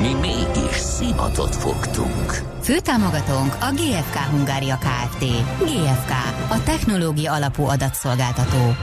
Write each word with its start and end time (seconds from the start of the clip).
Mi 0.00 0.14
mégis 0.14 0.76
szimatot 0.76 1.54
fogtunk. 1.54 2.30
Főtámogatónk 2.60 3.56
a 3.60 3.72
GFK 3.74 4.16
Hungária 4.16 4.78
Kft. 4.78 5.24
GFK, 5.58 6.10
a 6.48 6.62
technológia 6.64 7.32
alapú 7.32 7.62
adatszolgáltató. 7.62 8.74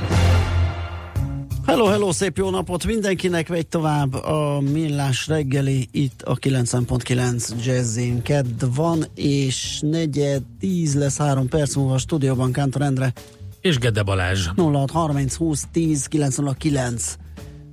Hello, 1.66 1.86
hello, 1.86 2.12
szép 2.12 2.38
jó 2.38 2.50
napot 2.50 2.86
mindenkinek, 2.86 3.48
vegy 3.48 3.68
tovább 3.68 4.14
a 4.14 4.60
Millás 4.72 5.28
reggeli 5.28 5.88
itt 5.92 6.22
a 6.22 6.36
9.9 6.36 7.66
Jazzin. 7.66 8.22
Kedd 8.22 8.64
van, 8.76 9.06
és 9.16 9.80
negyed, 9.82 10.42
tíz 10.60 10.96
lesz 10.96 11.18
három 11.18 11.48
perc 11.48 11.76
múlva 11.76 11.94
a 11.94 11.98
stúdióban 11.98 12.52
Kántor 12.52 12.82
Endre. 12.82 13.14
És 13.62 13.78
Gede 13.78 14.04
Balázs. 14.04 14.48
06 14.56 14.92
30 14.92 15.36
20 15.36 15.64
10 15.72 16.06
909. 16.06 17.18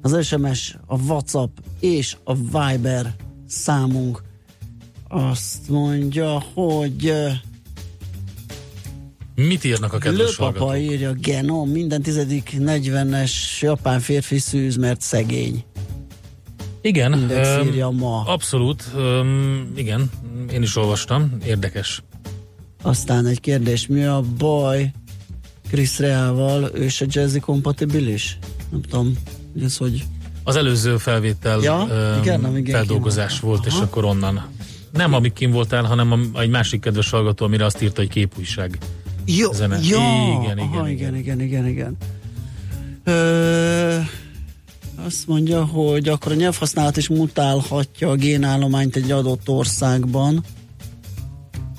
Az 0.03 0.27
SMS, 0.27 0.77
a 0.87 1.03
WhatsApp 1.03 1.57
és 1.81 2.17
a 2.25 2.35
Viber 2.35 3.15
számunk. 3.51 4.23
Azt 5.09 5.69
mondja, 5.69 6.43
hogy 6.55 7.13
Mit 9.35 9.65
írnak 9.65 9.93
a 9.93 9.99
kedves 9.99 10.39
Lőpapa 10.39 10.59
hallgatók? 10.65 10.93
írja, 10.93 11.13
genom, 11.13 11.69
minden 11.71 12.03
tizedik 12.03 12.57
40-es 12.59 13.33
japán 13.61 14.01
férfi 14.01 14.39
szűz, 14.39 14.77
mert 14.77 15.01
szegény. 15.01 15.65
Igen, 16.83 17.13
Index 17.13 17.49
írja 17.65 17.91
ma. 17.91 18.23
abszolút, 18.27 18.85
öm, 18.97 19.73
igen, 19.77 20.11
én 20.53 20.63
is 20.63 20.77
olvastam, 20.77 21.37
érdekes. 21.47 22.03
Aztán 22.83 23.27
egy 23.27 23.41
kérdés, 23.41 23.87
mi 23.87 24.05
a 24.05 24.23
baj 24.39 24.91
Chris 25.69 25.99
Reával, 25.99 26.71
ő 26.75 26.89
se 26.89 27.07
jazzy 27.09 27.39
kompatibilis? 27.41 28.39
Nem 28.71 28.81
tudom, 28.83 29.17
hogy 29.53 29.63
ez 29.63 29.77
hogy... 29.77 30.05
Az 30.51 30.57
előző 30.57 30.97
felvétel 30.97 31.61
Ja, 31.61 31.87
igen, 32.21 32.41
nem, 32.41 32.57
igen, 32.57 32.75
feldolgozás 32.75 33.39
kim 33.39 33.49
volt, 33.49 33.67
és 33.67 33.73
Aha. 33.73 33.83
akkor 33.83 34.05
onnan. 34.05 34.47
Nem 34.93 35.15
amíg 35.15 35.33
kim 35.33 35.51
voltál, 35.51 35.85
hanem 35.85 36.13
a, 36.13 36.41
egy 36.41 36.49
másik 36.51 36.81
kedves 36.81 37.11
hallgató, 37.11 37.45
amire 37.45 37.65
azt 37.65 37.83
írta, 37.83 38.01
hogy 38.01 38.11
képújság. 38.11 38.79
Jó, 39.25 39.53
Zene. 39.53 39.79
ja, 39.83 39.99
Igen, 40.41 40.43
igen, 40.43 40.59
aha, 40.59 40.89
igen. 40.89 41.17
igen, 41.17 41.41
igen, 41.41 41.41
igen, 41.41 41.67
igen. 41.67 41.97
Ö, 43.05 43.97
azt 45.07 45.27
mondja, 45.27 45.65
hogy 45.65 46.09
akkor 46.09 46.33
a 46.33 46.35
nyelvhasználat 46.35 46.97
is 46.97 47.09
mutálhatja 47.09 48.11
a 48.11 48.15
génállományt 48.15 48.97
egy 48.97 49.11
adott 49.11 49.49
országban. 49.49 50.45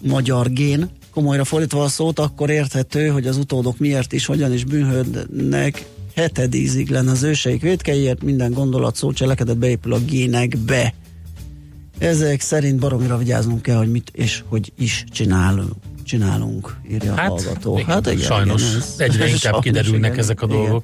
Magyar 0.02 0.52
gén. 0.52 0.90
Komolyra 1.14 1.44
fordítva 1.44 1.84
a 1.84 1.88
szót, 1.88 2.20
akkor 2.20 2.50
érthető, 2.50 3.08
hogy 3.08 3.28
az 3.28 3.38
utódok 3.38 3.78
miért 3.78 4.14
is, 4.14 4.26
hogyan 4.26 4.54
is 4.54 4.64
bűnhődnek 4.64 5.86
hetedízig 6.22 6.90
lenne 6.90 7.12
az 7.12 7.24
őseik 7.24 7.62
vétkeiért, 7.62 8.24
minden 8.24 8.54
gondolat, 8.54 8.96
szó, 8.96 9.12
cselekedet 9.12 9.58
beépül 9.58 9.94
a 9.94 10.00
génekbe. 10.00 10.94
Ezek 11.98 12.42
szerint 12.42 12.80
baromira 12.80 13.18
vigyáznunk 13.18 13.62
kell, 13.62 13.78
hogy 13.78 13.92
mit 13.92 14.12
és 14.14 14.44
hogy 14.48 14.72
is 14.78 15.04
csinálunk, 15.12 15.72
csinálunk 16.04 16.76
írja 16.92 17.14
a 17.14 17.16
Hát, 17.16 17.30
hallgató. 17.30 17.74
igen, 17.78 17.86
hát 17.90 18.06
igen, 18.08 18.18
sajnos 18.26 18.62
igen, 18.62 18.76
ez- 18.78 18.96
egyre 18.98 19.24
inkább 19.36 19.40
sajnos, 19.40 19.64
kiderülnek 19.64 20.10
igen, 20.12 20.24
ezek 20.24 20.42
a 20.42 20.46
igen. 20.46 20.84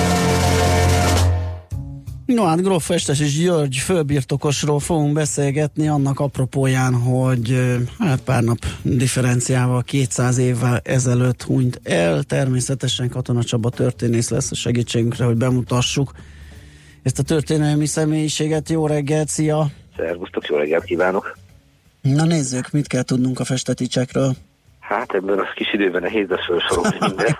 No 2.33 2.45
hát 2.45 2.61
Gróf 2.61 2.85
Festes 2.85 3.19
és 3.19 3.37
György 3.37 3.75
főbirtokosról 3.75 4.79
fogunk 4.79 5.13
beszélgetni 5.13 5.87
annak 5.87 6.19
apropóján, 6.19 6.93
hogy 6.93 7.77
hát 7.99 8.21
pár 8.21 8.43
nap 8.43 8.57
differenciával 8.81 9.83
200 9.83 10.37
évvel 10.37 10.81
ezelőtt 10.83 11.43
hunyt 11.43 11.79
el. 11.83 12.23
Természetesen 12.23 13.09
Katona 13.09 13.43
Csaba 13.43 13.69
történész 13.69 14.29
lesz 14.29 14.51
a 14.51 14.55
segítségünkre, 14.55 15.25
hogy 15.25 15.35
bemutassuk 15.35 16.11
ezt 17.03 17.19
a 17.19 17.23
történelmi 17.23 17.85
személyiséget. 17.85 18.69
Jó 18.69 18.87
reggelt, 18.87 19.27
szia! 19.27 19.67
Szervusztok, 19.97 20.47
jó 20.47 20.55
reggelt 20.55 20.83
kívánok! 20.83 21.37
Na 22.01 22.25
nézzük, 22.25 22.71
mit 22.71 22.87
kell 22.87 23.03
tudnunk 23.03 23.39
a 23.39 23.43
festeticsekről. 23.43 24.33
Hát 24.79 25.13
ebben 25.13 25.39
a 25.39 25.53
kis 25.55 25.73
időben 25.73 26.01
nehéz 26.01 26.27
lesz 26.27 26.45
felsorolni 26.45 26.97
mindent. 27.07 27.37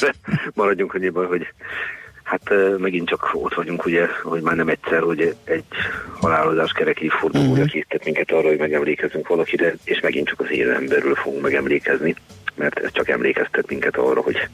De 0.00 0.14
maradjunk 0.54 0.94
annyiban, 0.94 1.26
hogy 1.26 1.46
hát 2.26 2.52
megint 2.78 3.08
csak 3.08 3.30
ott 3.32 3.54
vagyunk, 3.54 3.84
ugye, 3.84 4.06
hogy 4.22 4.40
már 4.40 4.56
nem 4.56 4.68
egyszer, 4.68 5.00
hogy 5.00 5.34
egy 5.44 5.64
halálozás 6.20 6.72
kerek 6.72 7.00
évfordulója 7.00 7.50
Mhm. 7.62 7.70
készített 7.70 8.04
minket 8.04 8.30
arra, 8.30 8.48
hogy 8.48 8.58
megemlékezzünk 8.58 9.28
valakire, 9.28 9.74
és 9.84 10.00
megint 10.00 10.28
csak 10.28 10.40
az 10.40 10.50
élő 10.50 10.74
emberről 10.74 11.14
fogunk 11.14 11.42
megemlékezni, 11.42 12.14
mert 12.54 12.78
ez 12.78 12.92
csak 12.92 13.08
emlékeztet 13.08 13.68
minket 13.68 13.96
arra, 13.96 14.20
hogy 14.20 14.48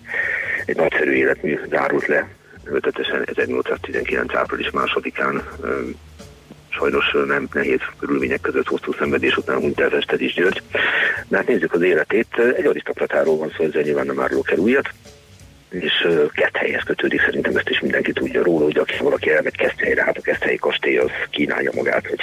egy 0.67 0.77
nagyszerű 0.77 1.13
életmű 1.13 1.59
zárult 1.71 2.07
le 2.07 2.29
öltetesen 2.65 3.23
1819. 3.35 4.35
április 4.35 4.71
másodikán 4.71 5.43
sajnos 6.69 7.17
nem 7.27 7.49
nehéz 7.53 7.81
körülmények 7.99 8.41
között 8.41 8.69
hosszú 8.69 8.93
szenvedés 8.93 9.37
után 9.37 9.57
hunyt 9.57 9.81
el 9.81 9.89
Fested 9.89 10.21
is 10.21 10.35
György. 10.35 10.63
De 11.29 11.37
hát 11.37 11.47
nézzük 11.47 11.73
az 11.73 11.83
életét. 11.83 12.39
Egy 12.57 12.67
arisztokratáról 12.67 13.37
van 13.37 13.53
szó, 13.57 13.65
ezzel 13.65 13.83
nyilván 13.83 14.07
nem 14.07 14.21
árulok 14.21 14.51
el 14.51 14.59
újat, 14.59 14.89
és 15.73 16.03
ö, 16.05 16.27
Keszthelyhez 16.33 16.83
kötődik, 16.83 17.21
szerintem 17.21 17.57
ezt 17.57 17.69
is 17.69 17.81
mindenki 17.81 18.13
tudja 18.13 18.43
róla, 18.43 18.65
hogy 18.65 18.79
aki 18.79 18.97
valaki 19.01 19.31
elmegy 19.31 19.57
Keszthelyre, 19.57 20.05
hát 20.05 20.17
a 20.17 20.21
Keszthelyi 20.21 20.57
kastély 20.57 20.97
az 20.99 21.11
kínálja 21.31 21.71
magát, 21.75 22.07
hogy 22.07 22.21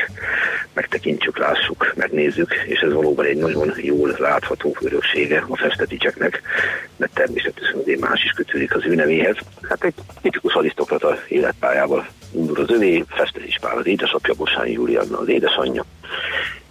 megtekintsük, 0.74 1.38
lássuk, 1.38 1.94
megnézzük, 1.96 2.54
és 2.66 2.80
ez 2.80 2.94
valóban 2.94 3.26
egy 3.26 3.38
nagyon 3.38 3.74
jól 3.78 4.16
látható 4.18 4.76
öröksége 4.82 5.46
a 5.48 5.58
festeticseknek, 5.58 6.42
de 6.98 7.10
természetesen 7.14 7.80
azért 7.82 8.00
más 8.00 8.24
is 8.24 8.32
kötődik 8.32 8.76
az 8.76 8.86
ő 8.86 8.96
nevéhez. 8.96 9.38
Hát 9.70 9.84
egy 9.84 9.94
tipikus 10.22 10.54
arisztokrata 10.54 11.18
életpályával 11.28 12.08
indul 12.32 12.60
az 12.60 12.72
övé, 12.72 13.04
Festeti 13.10 13.56
Pál 13.62 13.78
az 13.78 13.88
édesapja, 13.88 14.34
Bosányi 14.34 14.72
Julianna 14.72 15.20
az 15.20 15.28
édesanyja, 15.28 15.86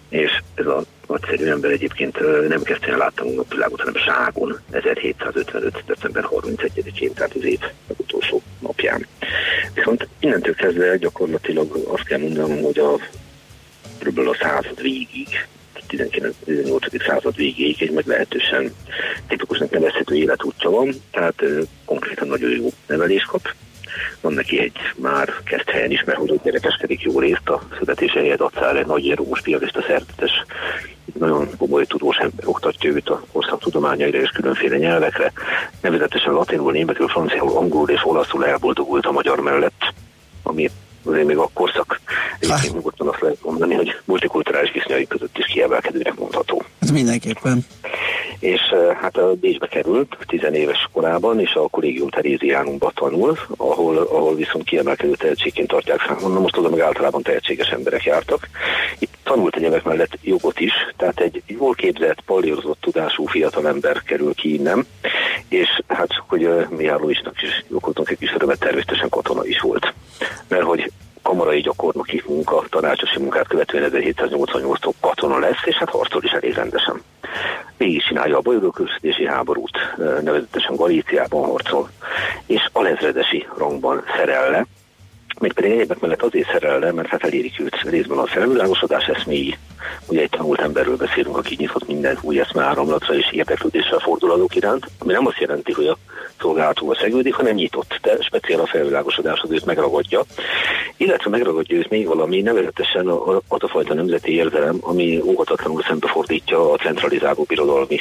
és 0.09 0.41
ez 0.55 0.65
a 0.65 0.83
nagyszerű 1.07 1.45
ember 1.45 1.71
egyébként 1.71 2.19
nem 2.47 2.61
el 2.81 2.97
láttam 2.97 3.27
a 3.27 3.31
napvilágot, 3.31 3.79
hanem 3.79 3.95
Ságon 3.95 4.59
1755. 4.71 5.83
december 5.85 6.23
31-én, 6.29 7.13
tehát 7.13 7.33
az 7.33 7.43
év 7.43 7.59
legutolsó 7.87 8.41
napján. 8.59 9.07
Viszont 9.73 10.07
innentől 10.19 10.55
kezdve 10.55 10.97
gyakorlatilag 10.97 11.75
azt 11.87 12.03
kell 12.03 12.19
mondanom, 12.19 12.61
hogy 12.61 12.79
a 12.79 12.95
kb. 13.99 14.19
a 14.19 14.35
század 14.39 14.81
végig, 14.81 15.47
19-18. 15.89 17.05
század 17.05 17.35
végéig 17.35 17.81
egy 17.81 17.91
meglehetősen 17.91 18.73
tipikusnak 19.27 19.69
nevezhető 19.69 20.15
életútja 20.15 20.69
van, 20.69 20.93
tehát 21.11 21.43
konkrétan 21.85 22.27
nagyon 22.27 22.49
jó 22.49 22.69
nevelés 22.87 23.23
kap. 23.23 23.53
Van 24.21 24.33
neki 24.33 24.59
egy 24.59 24.77
már 24.95 25.33
kezd 25.43 25.69
helyen 25.69 25.91
is, 25.91 26.03
mert 26.03 26.17
hogy 26.17 26.31
ott 26.31 26.43
gyerekeskedik 26.43 27.01
jó 27.01 27.19
részt 27.19 27.49
a 27.49 27.61
születése 27.79 28.19
helyett 28.19 28.41
adszál 28.41 28.77
egy 28.77 28.85
nagy 28.85 29.05
érós 29.05 29.41
pianista 29.41 29.81
szerzetes, 29.81 30.31
nagyon 31.19 31.49
komoly 31.57 31.85
tudós 31.85 32.17
ember 32.17 32.47
oktatja 32.47 32.89
őt 32.89 33.09
a 33.09 33.23
korszak 33.31 33.59
tudományaira 33.59 34.19
és 34.19 34.29
különféle 34.29 34.77
nyelvekre, 34.77 35.31
nevezetesen 35.81 36.33
latinul, 36.33 36.71
németül, 36.71 37.07
franciául, 37.07 37.57
angolul 37.57 37.89
és 37.89 38.05
olaszul 38.05 38.45
elboldogult 38.45 39.05
a 39.05 39.11
magyar 39.11 39.39
mellett, 39.39 39.93
ami 40.43 40.69
azért 41.03 41.25
még 41.25 41.37
a 41.37 41.49
korszak 41.53 41.99
egyébként 42.39 42.73
nyugodtan 42.73 43.07
azt 43.07 43.21
lehet 43.21 43.37
mondani, 43.43 43.73
hogy 43.73 43.95
multikulturális 44.05 44.71
viszonyai 44.71 45.07
között 45.07 45.37
is 45.37 45.45
kiemelkedőnek 45.45 46.15
mondható 46.15 46.63
Ez 46.79 46.89
mindenképpen. 46.91 47.65
és 48.39 48.61
eh, 48.71 48.95
hát 49.01 49.17
a 49.17 49.33
Bécsbe 49.33 49.67
került 49.67 50.17
tizenéves 50.27 50.89
korában, 50.93 51.39
és 51.39 51.53
a 51.53 51.67
kollégium 51.67 52.09
Teréziánumba 52.09 52.91
tanul, 52.95 53.37
ahol, 53.57 53.97
ahol 53.97 54.35
viszont 54.35 54.63
kiemelkedő 54.63 55.11
tehetségként 55.11 55.67
tartják 55.67 56.05
számon. 56.07 56.31
Na 56.31 56.39
most 56.39 56.57
oda 56.57 56.69
meg 56.69 56.79
általában 56.79 57.21
tehetséges 57.21 57.67
emberek 57.67 58.03
jártak. 58.03 58.49
Itt 58.99 59.13
tanult 59.23 59.55
a 59.55 59.59
nyelvek 59.59 59.83
mellett 59.83 60.17
jogot 60.21 60.59
is, 60.59 60.73
tehát 60.97 61.19
egy 61.19 61.41
jól 61.47 61.73
képzett, 61.73 62.21
pallírozott 62.25 62.81
tudású 62.81 63.25
fiatal 63.25 63.67
ember 63.67 64.03
kerül 64.03 64.33
ki 64.33 64.53
innen, 64.53 64.85
és 65.47 65.67
hát, 65.87 66.09
hogy 66.27 66.45
uh, 66.45 66.69
Mihály 66.69 66.97
Luisnak 66.99 67.41
is 67.41 67.63
jókoltunk 67.69 68.09
egy 68.09 68.17
kis 68.17 68.33
örömet, 68.33 68.59
természetesen 68.59 69.09
katona 69.09 69.45
is 69.45 69.59
volt. 69.59 69.93
Mert 70.47 70.63
hogy 70.63 70.91
kamarai 71.29 71.61
gyakornoki 71.61 72.23
munka, 72.27 72.63
tanácsosi 72.69 73.19
munkát 73.19 73.47
követően 73.47 73.91
1788-tól 73.93 74.93
katona 74.99 75.39
lesz, 75.39 75.65
és 75.65 75.75
hát 75.75 75.89
harcol 75.89 76.23
is 76.23 76.31
elég 76.31 76.53
rendesen. 76.53 77.01
Végig 77.77 78.03
csinálja 78.03 78.37
a 78.37 78.41
bajorokőszítési 78.41 79.27
háborút, 79.27 79.77
nevezetesen 79.97 80.75
Galíciában 80.75 81.49
harcol, 81.49 81.89
és 82.45 82.69
alezredesi 82.71 83.47
rangban 83.57 84.03
szerel 84.15 84.51
le, 84.51 84.65
mégpedig 85.39 85.71
egyébként 85.71 86.01
mellett 86.01 86.23
azért 86.23 86.51
szerel 86.51 86.79
le, 86.79 86.91
mert 86.91 87.07
hát 87.07 87.23
elérik 87.23 87.59
őt 87.59 87.81
részben 87.81 88.17
a 88.17 88.25
felvilágosodás 88.25 89.05
eszméi. 89.05 89.57
Ugye 90.07 90.21
egy 90.21 90.29
tanult 90.29 90.61
emberről 90.61 90.95
beszélünk, 90.95 91.37
aki 91.37 91.55
nyitott 91.57 91.87
minden 91.87 92.17
új 92.21 92.39
eszme 92.39 92.63
áramlatra 92.63 93.15
és 93.15 93.31
érdeklődéssel 93.31 93.99
fordul 93.99 94.31
azok 94.31 94.55
iránt, 94.55 94.85
ami 94.99 95.13
nem 95.13 95.25
azt 95.25 95.39
jelenti, 95.39 95.71
hogy 95.71 95.87
a 95.87 95.97
szolgálatóval 96.39 96.95
szegődik, 96.95 97.33
hanem 97.33 97.53
nyitott, 97.53 97.99
de 98.01 98.17
speciál 98.21 98.59
a 98.59 98.67
felvilágosodás 98.67 99.39
az 99.39 99.51
őt 99.51 99.65
megragadja. 99.65 100.23
Illetve 100.97 101.29
megragadja 101.29 101.77
őt 101.77 101.89
még 101.89 102.07
valami, 102.07 102.41
nevezetesen 102.41 103.07
az 103.47 103.63
a 103.63 103.67
fajta 103.67 103.93
nemzeti 103.93 104.35
érzelem, 104.35 104.77
ami 104.81 105.21
óhatatlanul 105.25 105.81
szembefordítja 105.81 106.71
a 106.71 106.77
centralizáló 106.77 107.43
birodalmi 107.47 107.99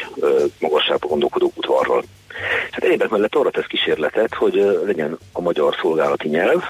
magasságba 0.58 1.08
gondolkodó 1.08 1.52
udvarral. 1.56 2.02
Hát 2.70 2.84
egyébként 2.84 3.10
mellett 3.10 3.34
arra 3.34 3.50
tesz 3.50 3.66
kísérletet, 3.66 4.34
hogy 4.34 4.80
legyen 4.84 5.18
a 5.32 5.40
magyar 5.40 5.76
szolgálati 5.80 6.28
nyelv, 6.28 6.62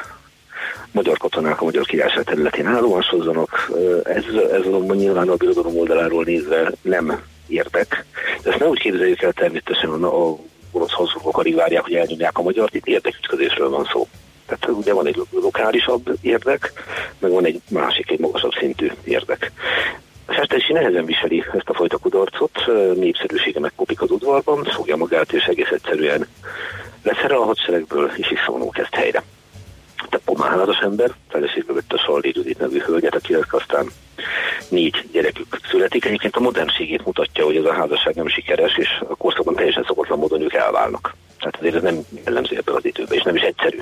magyar 0.92 1.18
katonák 1.18 1.60
a 1.60 1.64
magyar 1.64 1.86
királyság 1.86 2.24
területén 2.24 2.66
állomásozzanak. 2.66 3.70
Ez, 4.04 4.24
ez 4.52 4.66
azonban 4.66 4.96
nyilván 4.96 5.28
a 5.28 5.34
birodalom 5.34 5.78
oldaláról 5.78 6.24
nézve 6.24 6.72
nem 6.82 7.22
érdek. 7.46 8.04
De 8.42 8.50
ezt 8.50 8.58
nem 8.58 8.68
úgy 8.68 8.78
képzeljük 8.78 9.22
el 9.22 9.32
természetesen 9.32 9.90
a, 9.90 10.28
a 10.28 10.36
orosz 10.72 10.92
hazugok 10.92 11.38
alig 11.38 11.54
várják, 11.54 11.82
hogy 11.82 11.94
elnyomják 11.94 12.38
a 12.38 12.42
magyart, 12.42 12.74
itt 12.74 12.86
érdekütközésről 12.86 13.70
van 13.70 13.88
szó. 13.92 14.06
Tehát 14.46 14.76
ugye 14.76 14.92
van 14.92 15.06
egy 15.06 15.22
lokálisabb 15.30 16.18
érdek, 16.20 16.72
meg 17.18 17.30
van 17.30 17.44
egy 17.44 17.60
másik, 17.70 18.10
egy 18.10 18.18
magasabb 18.18 18.52
szintű 18.58 18.90
érdek. 19.04 19.52
A 20.26 20.32
Festesi 20.32 20.72
nehezen 20.72 21.04
viseli 21.04 21.44
ezt 21.52 21.68
a 21.68 21.74
fajta 21.74 21.96
kudarcot, 21.96 22.58
népszerűsége 22.94 23.60
megkopik 23.60 24.02
az 24.02 24.10
udvarban, 24.10 24.64
fogja 24.64 24.96
magát, 24.96 25.32
és 25.32 25.44
egész 25.44 25.70
egyszerűen 25.70 26.26
leszerel 27.02 27.38
a 27.38 27.44
hadseregből, 27.44 28.10
és 28.16 28.28
visszavonul 28.28 28.70
kezd 28.70 28.94
helyre 28.94 29.22
te 30.28 30.34
pomáláros 30.34 30.78
ember, 30.78 31.10
feleségbe 31.28 31.72
vett 31.72 31.92
a 31.92 31.98
Saldi 31.98 32.32
Judit 32.34 32.58
nevű 32.58 32.78
hölgyet, 32.78 33.14
akinek 33.14 33.54
aztán 33.54 33.86
négy 34.68 35.08
gyerekük 35.12 35.60
születik. 35.70 36.04
Egyébként 36.04 36.36
a 36.36 36.40
modernségét 36.40 37.04
mutatja, 37.04 37.44
hogy 37.44 37.56
ez 37.56 37.64
a 37.64 37.72
házasság 37.72 38.14
nem 38.14 38.28
sikeres, 38.28 38.76
és 38.76 38.88
a 39.08 39.16
korszakban 39.16 39.54
teljesen 39.54 39.84
szokatlan 39.86 40.18
módon 40.18 40.42
ők 40.42 40.52
elválnak. 40.52 41.14
Tehát 41.38 41.56
azért 41.58 41.74
ez 41.74 41.82
nem 41.82 42.00
jellemző 42.24 42.56
ebben 42.56 42.74
az 42.74 42.84
időben, 42.84 43.16
és 43.16 43.22
nem 43.22 43.36
is 43.36 43.42
egyszerű. 43.42 43.78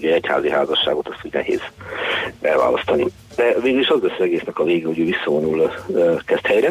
Egy 0.00 0.26
házi 0.26 0.50
házasságot 0.50 1.08
azt 1.08 1.20
úgy 1.24 1.32
nehéz 1.32 1.60
elválasztani. 2.40 3.06
De 3.36 3.60
végül 3.60 3.80
is 3.80 3.88
az 3.88 4.02
lesz 4.02 4.18
egésznek 4.18 4.58
a 4.58 4.64
vége, 4.64 4.86
hogy 4.86 4.98
ő 4.98 5.04
visszavonul 5.04 5.70
kezd 6.24 6.46
helyre, 6.46 6.70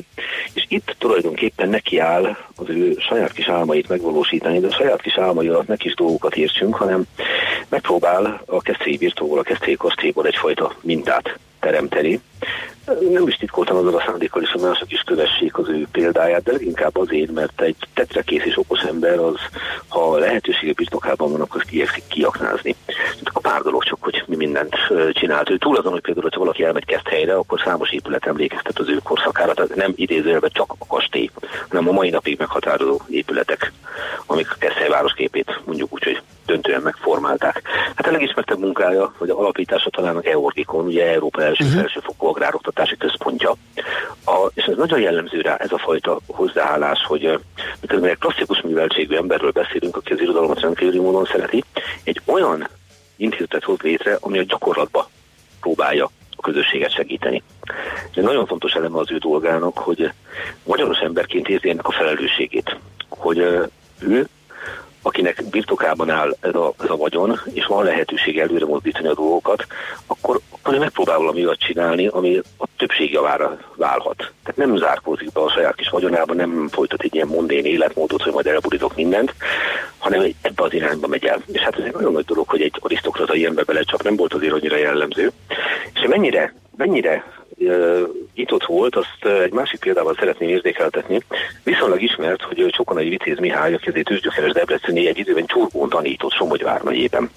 és 0.53 0.65
itt 0.67 0.95
tulajdonképpen 0.97 1.69
neki 1.69 1.97
áll 1.97 2.37
az 2.55 2.69
ő 2.69 2.95
saját 2.99 3.31
kis 3.31 3.47
álmait 3.47 3.89
megvalósítani, 3.89 4.59
de 4.59 4.67
a 4.67 4.73
saját 4.73 5.01
kis 5.01 5.17
álmai 5.17 5.47
alatt 5.47 5.67
ne 5.67 5.75
kis 5.75 5.93
dolgokat 5.93 6.35
értsünk, 6.35 6.75
hanem 6.75 7.03
megpróbál 7.69 8.41
a 8.45 8.61
keszthelyi 8.61 8.97
birtokból, 8.97 9.39
a 9.39 9.43
keszthelyi 9.43 9.75
kastélyból 9.75 10.25
egyfajta 10.25 10.75
mintát 10.81 11.39
teremteni. 11.59 12.21
Nem 12.85 13.27
is 13.27 13.35
titkoltam 13.35 13.77
azon 13.77 13.93
a 13.93 14.03
szándékkal 14.05 14.41
is, 14.41 14.51
hogy 14.51 14.61
mások 14.61 14.91
is 14.91 15.01
kövessék 15.05 15.57
az 15.57 15.69
ő 15.69 15.87
példáját, 15.91 16.43
de 16.43 16.51
leginkább 16.51 16.97
azért, 16.97 17.31
mert 17.31 17.61
egy 17.61 17.75
tetrekész 17.93 18.45
és 18.45 18.57
okos 18.57 18.81
ember 18.81 19.19
az, 19.19 19.35
ha 19.87 20.17
lehetősége 20.17 20.73
birtokában 20.73 21.31
van, 21.31 21.41
akkor 21.41 21.63
igyekszik 21.69 22.03
kiaknázni. 22.07 22.75
A 23.23 23.39
pár 23.39 23.61
dolog 23.61 23.83
csak, 23.83 23.97
hogy 24.01 24.23
mi 24.27 24.35
mindent 24.35 24.75
csinált. 25.11 25.49
Ő 25.49 25.57
túl 25.57 25.77
azon, 25.77 25.91
hogy 25.91 26.01
például, 26.01 26.29
ha 26.31 26.39
valaki 26.39 26.63
elmegy 26.63 26.85
kezd 26.85 27.07
helyre, 27.07 27.35
akkor 27.35 27.61
számos 27.63 27.91
épület 27.91 28.25
emlékeztet 28.25 28.79
az 28.79 28.89
ő 28.89 28.99
korszakára, 29.03 29.53
tehát 29.53 29.75
nem 29.75 29.93
idézőjelben 29.95 30.51
csak 30.53 30.73
a 30.77 30.85
kastély, 30.87 31.29
hanem 31.69 31.87
a 31.87 31.91
mai 31.91 32.09
napig 32.09 32.37
meghatározó 32.37 32.99
épületek, 33.09 33.71
amik 34.25 34.51
a 34.51 34.55
Keszthely 34.59 34.89
városképét 34.89 35.59
mondjuk 35.65 35.93
úgy, 35.93 36.03
hogy 36.03 36.21
döntően 36.51 36.81
megformálták. 36.81 37.61
Hát 37.95 38.07
a 38.07 38.11
legismertebb 38.11 38.59
munkája, 38.59 39.13
hogy 39.17 39.29
a 39.29 39.39
alapítása 39.39 39.89
talán 39.89 40.15
a 40.15 40.19
Georgikon, 40.19 40.85
ugye 40.85 41.11
Európa 41.11 41.43
első 41.43 41.63
uh-huh. 41.63 41.79
felsőfokú 41.79 42.27
agrároktatási 42.27 42.97
központja. 42.97 43.55
A, 44.25 44.49
és 44.53 44.63
ez 44.63 44.75
nagyon 44.77 44.99
jellemző 44.99 45.41
rá 45.41 45.55
ez 45.55 45.71
a 45.71 45.77
fajta 45.77 46.19
hozzáállás, 46.27 47.03
hogy 47.07 47.39
miközben 47.81 48.09
egy 48.09 48.17
klasszikus 48.17 48.61
műveltségű 48.61 49.15
emberről 49.15 49.51
beszélünk, 49.51 49.95
aki 49.97 50.13
az 50.13 50.21
irodalmat 50.21 50.59
rendkívüli 50.59 50.99
módon 50.99 51.25
szereti, 51.25 51.63
egy 52.03 52.21
olyan 52.25 52.67
intézetet 53.15 53.63
hoz 53.63 53.79
létre, 53.81 54.17
ami 54.19 54.39
a 54.39 54.43
gyakorlatba 54.43 55.09
próbálja 55.61 56.09
a 56.35 56.41
közösséget 56.41 56.93
segíteni. 56.93 57.43
Ez 58.15 58.23
nagyon 58.23 58.45
fontos 58.45 58.73
eleme 58.73 58.97
az 58.97 59.11
ő 59.11 59.17
dolgának, 59.17 59.77
hogy 59.77 60.11
magyaros 60.63 60.97
emberként 60.97 61.49
érzi 61.49 61.69
ennek 61.69 61.87
a 61.87 61.91
felelősségét, 61.91 62.77
hogy 63.09 63.37
ő 63.99 64.27
akinek 65.01 65.43
birtokában 65.49 66.09
áll 66.09 66.35
ez 66.39 66.55
a, 66.55 66.73
ez 66.83 66.89
a 66.89 66.95
vagyon, 66.95 67.39
és 67.53 67.65
van 67.65 67.83
lehetőség 67.83 68.39
előre 68.39 68.65
mozdítani 68.65 69.07
a 69.07 69.13
dolgokat, 69.13 69.65
akkor, 70.07 70.39
akkor 70.49 70.77
megpróbál 70.77 71.17
valami 71.17 71.45
olyat 71.45 71.59
csinálni, 71.59 72.07
ami 72.07 72.41
a 72.57 72.65
többség 72.77 73.11
javára 73.11 73.57
válhat. 73.75 74.17
Tehát 74.17 74.55
nem 74.55 74.77
zárkózik 74.77 75.31
be 75.31 75.41
a 75.41 75.51
saját 75.51 75.75
kis 75.75 75.89
vagyonában, 75.89 76.35
nem 76.35 76.67
folytat 76.71 77.01
egy 77.01 77.15
ilyen 77.15 77.27
mondén 77.27 77.65
életmódot, 77.65 78.21
hogy 78.21 78.33
majd 78.33 78.47
elburítok 78.47 78.95
mindent, 78.95 79.33
hanem 79.97 80.21
ebbe 80.41 80.63
az 80.63 80.73
irányba 80.73 81.07
megy 81.07 81.25
el. 81.25 81.41
És 81.51 81.61
hát 81.61 81.77
ez 81.77 81.85
egy 81.85 81.93
nagyon 81.93 82.11
nagy 82.11 82.25
dolog, 82.25 82.49
hogy 82.49 82.61
egy 82.61 82.77
arisztokrata 82.79 83.35
ilyenbe 83.35 83.63
belecsap, 83.63 84.03
nem 84.03 84.15
volt 84.15 84.33
azért 84.33 84.53
annyira 84.53 84.77
jellemző. 84.77 85.31
És 85.93 86.07
mennyire, 86.07 86.53
mennyire 86.77 87.40
nyitott 88.35 88.65
volt, 88.65 88.95
azt 88.95 89.25
egy 89.25 89.51
másik 89.51 89.79
példával 89.79 90.15
szeretném 90.19 90.49
érzékeltetni. 90.49 91.21
Viszonylag 91.63 92.01
ismert, 92.01 92.41
hogy 92.41 92.65
Csokonai 92.69 93.09
Vitéz 93.09 93.37
Mihály, 93.37 93.73
aki 93.73 93.89
azért 93.89 94.05
tűzgyökeres 94.05 94.51
Debreceni 94.51 95.07
egy 95.07 95.17
időben 95.17 95.45
Csurgón 95.45 95.89
tanított 95.89 96.33
Somogy 96.33 96.63
vármegyében. 96.63 97.29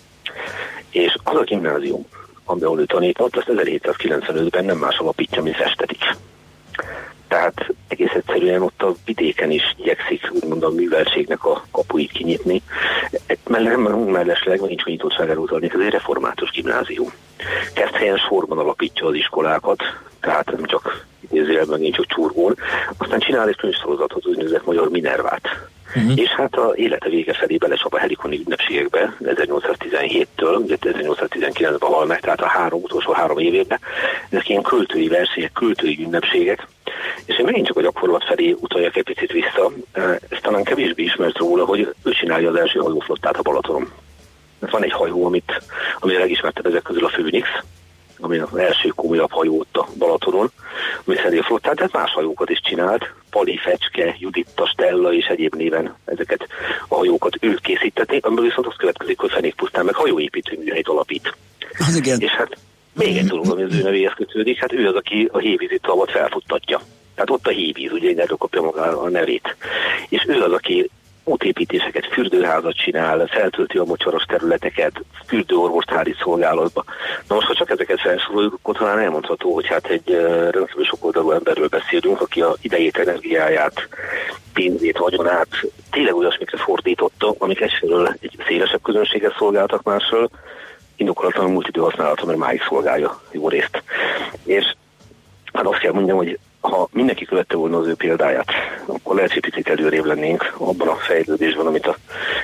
És 0.91 1.17
az 1.25 1.37
a 1.37 1.43
gimnázium, 1.43 2.07
amiben 2.45 2.79
ő 2.79 2.85
tanított, 2.85 3.37
azt 3.37 3.51
1795-ben 3.51 4.65
nem 4.65 4.79
más 4.79 4.99
alapítja, 4.99 5.43
mint 5.43 5.57
Festetik. 5.57 6.17
Tehát 7.29 7.67
egész 7.89 8.13
egyszerűen 8.15 8.63
ott 8.63 8.83
a 8.83 8.95
vidéken 9.05 9.51
is 9.51 9.75
igyekszik 9.79 10.31
úgymond 10.33 10.63
a 10.63 10.71
műveltségnek 10.71 11.45
a 11.45 11.65
kapuit 11.71 12.13
kinyitni. 12.13 12.63
Mellesleg 13.49 14.61
nincs 14.61 14.83
a 14.85 14.91
nyitottságára 14.91 15.41
utalni, 15.41 15.71
ez 15.75 15.81
egy 15.81 15.93
református 15.93 16.51
gimnázium. 16.51 17.13
Kezd 17.75 17.95
helyen 17.95 18.17
sorban 18.17 18.59
alapítja 18.59 19.07
az 19.07 19.15
iskolákat, 19.15 19.83
tehát 20.21 20.51
nem 20.51 20.65
csak 20.65 21.05
idézőjelben, 21.21 21.81
nincs 21.81 21.97
csak 21.97 22.07
csurgón. 22.07 22.57
Aztán 22.97 23.19
csinál 23.19 23.49
egy 23.49 23.57
könyvsorozatot, 23.57 24.27
úgynevezett 24.27 24.67
Magyar 24.67 24.89
Minervát. 24.89 25.49
Uh-huh. 25.97 26.13
És 26.19 26.29
hát 26.29 26.55
a 26.55 26.73
élete 26.75 27.09
vége 27.09 27.35
felé 27.35 27.57
belecsap 27.57 27.95
a 27.95 27.99
helikoni 27.99 28.41
ünnepségekbe 28.45 29.17
1817-től, 29.25 30.63
ugye 30.63 30.77
1819-ben 30.81 31.91
hal 31.91 32.07
meg, 32.07 32.21
tehát 32.21 32.41
a 32.41 32.47
három 32.47 32.83
utolsó 32.83 33.13
három 33.13 33.39
évében. 33.39 33.79
Ezek 34.31 34.49
ilyen 34.49 34.63
költői 34.63 35.09
versenyek, 35.09 35.53
költői 35.53 35.99
ünnepségek. 36.03 36.67
És 37.27 37.39
én 37.39 37.45
megint 37.45 37.67
csak 37.67 37.77
a 37.77 37.83
gyakorlat 37.83 38.25
felé 38.25 38.55
utaljak 38.61 38.97
egy 38.97 39.05
picit 39.05 39.33
vissza. 39.33 39.73
Ez 40.29 40.39
talán 40.43 40.65
kevésbé 40.65 41.03
ismert 41.03 41.39
róla, 41.39 41.65
hogy 41.65 41.95
ő 42.03 42.11
csinálja 42.11 42.49
az 42.49 42.57
első 42.57 42.79
hajóflottát 42.79 43.37
a 43.37 43.43
Balatonon. 43.43 43.91
Van 44.71 44.85
egy 44.85 44.93
hajó, 44.93 45.27
amit, 45.27 45.63
ami 45.99 46.15
a 46.15 46.19
legismertebb 46.19 46.67
ezek 46.67 46.83
közül 46.83 47.05
a 47.05 47.09
Főnix, 47.09 47.49
ami 48.21 48.39
az 48.39 48.57
első 48.57 48.89
komolyabb 48.89 49.33
hajó 49.33 49.59
ott 49.59 49.77
a 49.77 49.89
Balatonon, 49.99 50.51
ami 51.05 51.17
szerint 51.17 51.43
a 51.43 51.45
flottát, 51.45 51.77
tehát 51.77 51.93
más 51.93 52.13
hajókat 52.13 52.51
is 52.51 52.61
csinált, 52.61 53.13
Pali, 53.31 53.57
Fecske, 53.57 54.17
Juditta, 54.19 54.67
Stella 54.67 55.13
és 55.13 55.27
egyéb 55.27 55.55
néven 55.55 55.95
ezeket 56.05 56.47
a 56.89 56.95
hajókat 56.95 57.37
ő 57.41 57.59
készíteti, 57.63 58.19
amiből 58.23 58.45
viszont 58.45 58.67
az 58.67 58.77
következik, 58.77 59.19
hogy 59.21 59.31
Fenék 59.31 59.55
pusztán 59.55 59.85
meg 59.85 59.95
hajóépítő 59.95 60.59
műhelyt 60.59 60.89
alapít. 60.89 61.37
Az 61.79 61.97
igen. 61.97 62.21
És 62.21 62.31
hát 62.31 62.57
még 62.93 63.17
egy 63.17 63.27
dolog, 63.27 63.51
ami 63.51 63.63
az 63.63 63.75
ő 63.75 63.83
nevéhez 63.83 64.13
kötődik, 64.17 64.59
hát 64.59 64.73
ő 64.73 64.87
az, 64.87 64.95
aki 64.95 65.29
a 65.33 65.39
hévízi 65.39 65.79
tavat 65.83 66.11
felfuttatja. 66.11 66.81
Tehát 67.15 67.31
ott 67.31 67.47
a 67.47 67.51
hévíz, 67.51 67.93
ugye 67.93 68.23
erről 68.23 68.37
kapja 68.37 68.63
maga 68.63 69.01
a 69.01 69.09
nevét. 69.09 69.57
És 70.09 70.25
ő 70.29 70.43
az, 70.43 70.53
aki 70.53 70.91
útépítéseket, 71.25 72.07
fürdőházat 72.07 72.77
csinál, 72.77 73.27
feltölti 73.27 73.79
a 73.79 73.85
mocsaros 73.85 74.23
területeket, 74.23 75.05
fürdőorvost 75.27 75.91
állít 75.91 76.19
szolgálatba. 76.23 76.85
Na 77.29 77.35
most, 77.35 77.47
ha 77.47 77.55
csak 77.55 77.71
ezeket 77.71 78.01
felsoroljuk, 78.01 78.55
akkor 78.55 78.77
talán 78.77 78.99
elmondható, 78.99 79.55
hogy 79.55 79.67
hát 79.67 79.87
egy 79.87 80.11
rendkívül 80.51 80.85
sok 80.85 81.05
oldalú 81.05 81.31
emberről 81.31 81.69
beszélünk, 81.69 82.21
aki 82.21 82.41
a 82.41 82.55
idejét, 82.61 82.97
energiáját, 82.97 83.89
pénzét, 84.53 84.99
vagyonát 84.99 85.49
tényleg 85.91 86.15
olyasmikre 86.15 86.59
fordította, 86.59 87.35
amik 87.39 87.61
egyfelől 87.61 88.17
egy 88.21 88.37
szélesebb 88.47 88.83
közönséget 88.83 89.37
szolgáltak 89.39 89.83
másról, 89.83 90.31
indokolatlanul 90.97 91.53
múlt 91.53 91.69
idő 91.69 91.81
használata, 91.81 92.27
mert 92.27 92.39
máig 92.39 92.63
szolgálja 92.69 93.21
jó 93.31 93.49
részt. 93.49 93.83
És 94.45 94.75
hát 95.53 95.67
azt 95.67 95.79
kell 95.79 95.93
mondjam, 95.93 96.17
hogy 96.17 96.39
ha 96.71 96.89
mindenki 96.93 97.25
követte 97.25 97.57
volna 97.57 97.79
az 97.79 97.87
ő 97.87 97.95
példáját, 97.95 98.49
akkor 98.87 99.15
lehet, 99.15 99.33
hogy 99.33 99.43
picit 99.43 99.69
előrébb 99.69 100.05
lennénk 100.05 100.55
abban 100.59 100.89
a 100.89 100.97
fejlődésben, 100.97 101.67
amit 101.67 101.87
a 101.87 101.97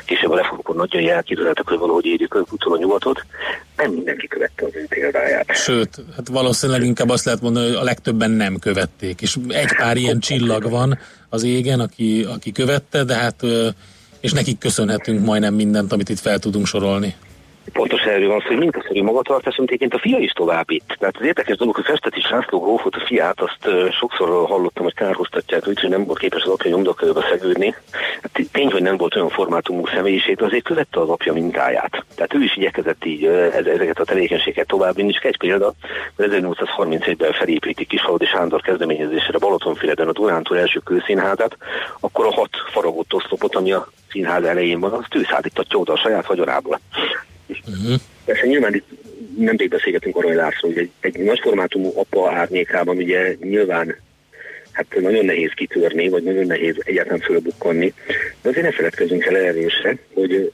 később 0.04 0.30
a 0.30 0.36
reformkor 0.36 0.76
nagyon 0.76 1.08
elképzeltek, 1.08 1.68
hogy 1.68 1.78
valahogy 1.78 2.06
érjük 2.06 2.52
utol 2.52 2.72
a 2.72 2.78
nyugatot, 2.78 3.24
nem 3.76 3.90
mindenki 3.90 4.26
követte 4.26 4.64
az 4.66 4.74
ő 4.74 4.86
példáját. 4.88 5.54
Sőt, 5.54 6.02
hát 6.16 6.28
valószínűleg 6.28 6.82
inkább 6.82 7.08
azt 7.08 7.24
lehet 7.24 7.40
mondani, 7.40 7.66
hogy 7.66 7.76
a 7.76 7.82
legtöbben 7.82 8.30
nem 8.30 8.58
követték, 8.58 9.20
és 9.20 9.36
egy 9.48 9.76
pár 9.76 9.96
ilyen 9.96 10.20
csillag 10.20 10.70
van 10.70 10.98
az 11.28 11.42
égen, 11.42 11.80
aki, 11.80 12.26
aki 12.34 12.52
követte, 12.52 13.04
de 13.04 13.14
hát 13.14 13.44
és 14.20 14.32
nekik 14.32 14.58
köszönhetünk 14.58 15.24
majdnem 15.24 15.54
mindent, 15.54 15.92
amit 15.92 16.08
itt 16.08 16.18
fel 16.18 16.38
tudunk 16.38 16.66
sorolni. 16.66 17.14
Pontos 17.72 18.02
erről 18.02 18.28
van 18.28 18.40
szó, 18.40 18.46
hogy 18.46 18.58
mintaszerű 18.58 19.02
magatartás, 19.02 19.56
amit 19.56 19.70
egyébként 19.70 19.94
a 19.94 20.08
fia 20.08 20.18
is 20.18 20.32
továbbít. 20.32 20.96
Tehát 20.98 21.16
az 21.18 21.26
érdekes 21.26 21.56
dolog, 21.56 21.74
hogy 21.74 21.84
Festeti 21.84 22.20
László 22.30 22.60
grófot, 22.60 22.94
a 22.94 23.04
fiát, 23.06 23.40
azt 23.40 23.92
sokszor 23.92 24.46
hallottam, 24.46 24.84
hogy 24.84 24.94
kárhoztatják, 24.94 25.64
hogy 25.64 25.86
nem 25.88 26.04
volt 26.04 26.18
képes 26.18 26.42
az 26.42 26.50
apja 26.50 26.70
nyomdokörbe 26.70 27.26
szegődni. 27.30 27.74
Hát, 28.22 28.48
tény, 28.52 28.70
hogy 28.70 28.82
nem 28.82 28.96
volt 28.96 29.16
olyan 29.16 29.28
formátumú 29.28 29.86
személyiség, 29.86 30.42
azért 30.42 30.64
követte 30.64 31.00
az 31.00 31.08
apja 31.08 31.32
mintáját. 31.32 32.04
Tehát 32.14 32.34
ő 32.34 32.42
is 32.42 32.56
igyekezett 32.56 33.04
így 33.04 33.24
ezeket 33.24 33.98
a 33.98 34.04
tevékenységet 34.04 34.66
továbbvinni. 34.66 35.12
Csak 35.12 35.24
egy 35.24 35.38
példa, 35.38 35.72
1831-ben 36.18 37.32
felépíti 37.32 37.84
Kisfaludi 37.84 38.26
Sándor 38.26 38.60
kezdeményezésére 38.60 39.38
Balatonfüreden 39.38 40.08
a 40.08 40.12
Dunántúl 40.12 40.58
első 40.58 40.80
kőszínházát, 40.84 41.56
akkor 42.00 42.26
a 42.26 42.34
hat 42.34 42.50
faragott 42.72 43.14
oszlopot, 43.14 43.54
ami 43.54 43.72
a 43.72 43.88
színház 44.10 44.44
elején 44.44 44.80
van, 44.80 44.92
azt 44.92 45.14
ő 45.14 45.26
oda 45.72 45.92
a 45.92 45.96
saját 45.96 46.26
vagyonából. 46.26 46.80
Uh-huh. 47.66 48.00
Persze 48.24 48.46
nyilván 48.46 48.74
itt 48.74 48.88
nem 49.38 49.56
beszélgetünk 49.68 50.16
arról, 50.16 50.32
László, 50.32 50.68
hogy 50.68 50.78
egy, 50.78 50.90
egy 51.00 51.38
formátumú 51.42 51.92
apa 51.94 52.32
árnyékában 52.32 52.96
ugye 52.96 53.36
nyilván 53.40 53.96
hát 54.72 55.00
nagyon 55.00 55.24
nehéz 55.24 55.50
kitörni, 55.54 56.08
vagy 56.08 56.22
nagyon 56.22 56.46
nehéz 56.46 56.74
egyáltalán 56.84 57.20
fölbukkanni, 57.20 57.94
de 58.42 58.48
azért 58.48 58.64
ne 58.64 58.72
feledkezzünk 58.72 59.24
el 59.24 59.36
erről 59.36 59.70
hogy 60.14 60.52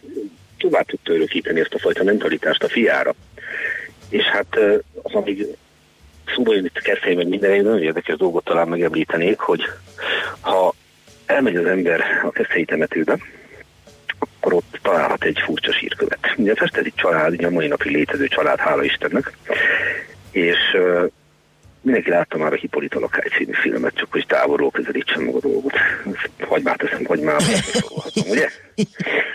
tovább 0.58 0.86
tudta 0.86 1.12
örökíteni 1.12 1.60
ezt 1.60 1.74
a 1.74 1.78
fajta 1.78 2.04
mentalitást 2.04 2.62
a 2.62 2.68
fiára. 2.68 3.14
És 4.08 4.24
hát 4.24 4.56
az, 5.02 5.12
amíg 5.12 5.46
szóba 6.34 6.54
jön 6.54 6.64
itt 6.64 6.78
Keszhely, 6.80 7.14
meg 7.14 7.28
minden, 7.28 7.50
egy 7.50 7.62
nagyon 7.62 7.82
érdekes 7.82 8.16
dolgot 8.16 8.44
talán 8.44 8.68
megemlítenék, 8.68 9.38
hogy 9.38 9.62
ha 10.40 10.74
elmegy 11.26 11.56
az 11.56 11.64
ember 11.64 12.00
a 12.24 12.30
Keszhelyi 12.30 12.64
temetőbe, 12.64 13.18
akkor 14.46 14.58
ott 14.58 14.78
találhat 14.82 15.24
egy 15.24 15.38
furcsa 15.44 15.72
sírkövet. 15.72 16.34
Ugye 16.36 16.52
a 16.52 16.56
Festedi 16.56 16.92
család, 16.96 17.32
ugye 17.32 17.46
a 17.46 17.50
mai 17.50 17.66
napig 17.66 17.92
létező 17.92 18.28
család, 18.28 18.58
hála 18.58 18.84
Istennek, 18.84 19.32
és 20.30 20.56
uh, 20.72 21.10
mindenki 21.80 22.10
látta 22.10 22.36
már 22.36 22.52
a 22.52 22.56
Hippolyta 22.56 23.00
Lakály 23.00 23.28
című 23.36 23.52
filmet, 23.52 23.94
csak 23.94 24.12
hogy 24.12 24.26
távolról 24.26 24.70
közelítsen 24.70 25.22
meg 25.22 25.34
a 25.34 25.40
dolgot. 25.40 25.72
Hagymát 26.40 26.78
teszem, 26.78 27.04
hagymát 27.04 27.40
szólhatom, 27.40 28.28
ugye? 28.28 28.48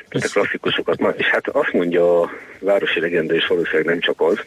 Tehát 0.09 0.27
a 0.27 0.31
klasszikusokat 0.33 0.99
már. 0.99 1.13
És 1.17 1.25
hát 1.25 1.47
azt 1.47 1.73
mondja 1.73 2.21
a 2.21 2.29
városi 2.59 2.99
legenda, 2.99 3.33
és 3.33 3.47
valószínűleg 3.47 3.85
nem 3.85 3.99
csak 3.99 4.21
az, 4.21 4.39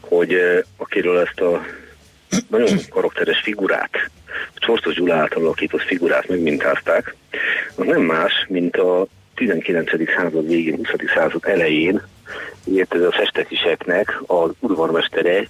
hogy 0.00 0.36
akiről 0.76 1.18
ezt 1.18 1.40
a 1.40 1.66
nagyon 2.48 2.78
karakteres 2.88 3.40
figurát, 3.42 4.10
Csortos 4.54 4.94
Gyula 4.94 5.14
által 5.14 5.42
alakított 5.42 5.82
figurát 5.82 6.28
megmintázták, 6.28 7.14
az 7.76 7.86
nem 7.86 8.02
más, 8.02 8.32
mint 8.48 8.76
a 8.76 9.06
19. 9.34 9.90
század 10.16 10.48
végén, 10.48 10.76
20. 10.76 10.88
század 11.14 11.44
elején 11.44 12.02
írt 12.64 12.94
ez 12.94 13.02
a 13.02 13.12
festetiseknek 13.12 14.22
az 14.26 14.50
udvarmestere 14.60 15.46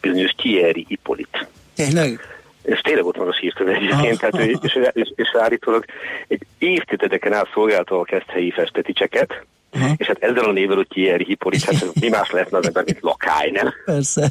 bizonyos 0.00 0.30
Thierry 0.30 0.84
Hippolyt. 0.88 1.48
Tényleg? 1.74 2.20
Ez 2.62 2.78
tényleg 2.82 3.04
ott 3.04 3.16
van 3.16 3.28
a 3.28 3.32
sírköve 3.32 3.72
egyébként, 3.72 4.18
tehát 4.18 4.38
ő, 4.38 4.56
és, 4.62 4.78
és, 4.92 5.12
és 5.14 5.28
állítólag 5.38 5.84
egy 6.28 6.46
évtizedeken 6.58 7.32
át 7.32 7.50
szolgálta 7.54 7.98
a 7.98 8.04
keszthelyi 8.04 8.50
festeticseket, 8.50 9.44
uh-huh. 9.72 9.90
és 9.96 10.06
hát 10.06 10.22
ezzel 10.22 10.44
a 10.44 10.52
névvel, 10.52 10.76
hogy 10.76 10.88
Thierry 10.88 11.24
Hippolyt, 11.24 11.64
hát 11.64 11.84
mi 12.00 12.08
más 12.08 12.30
lehetne 12.30 12.58
az 12.58 12.66
ember, 12.66 12.84
mint 12.84 13.00
lakály, 13.00 13.50
nem? 13.50 13.72
Persze. 13.84 14.28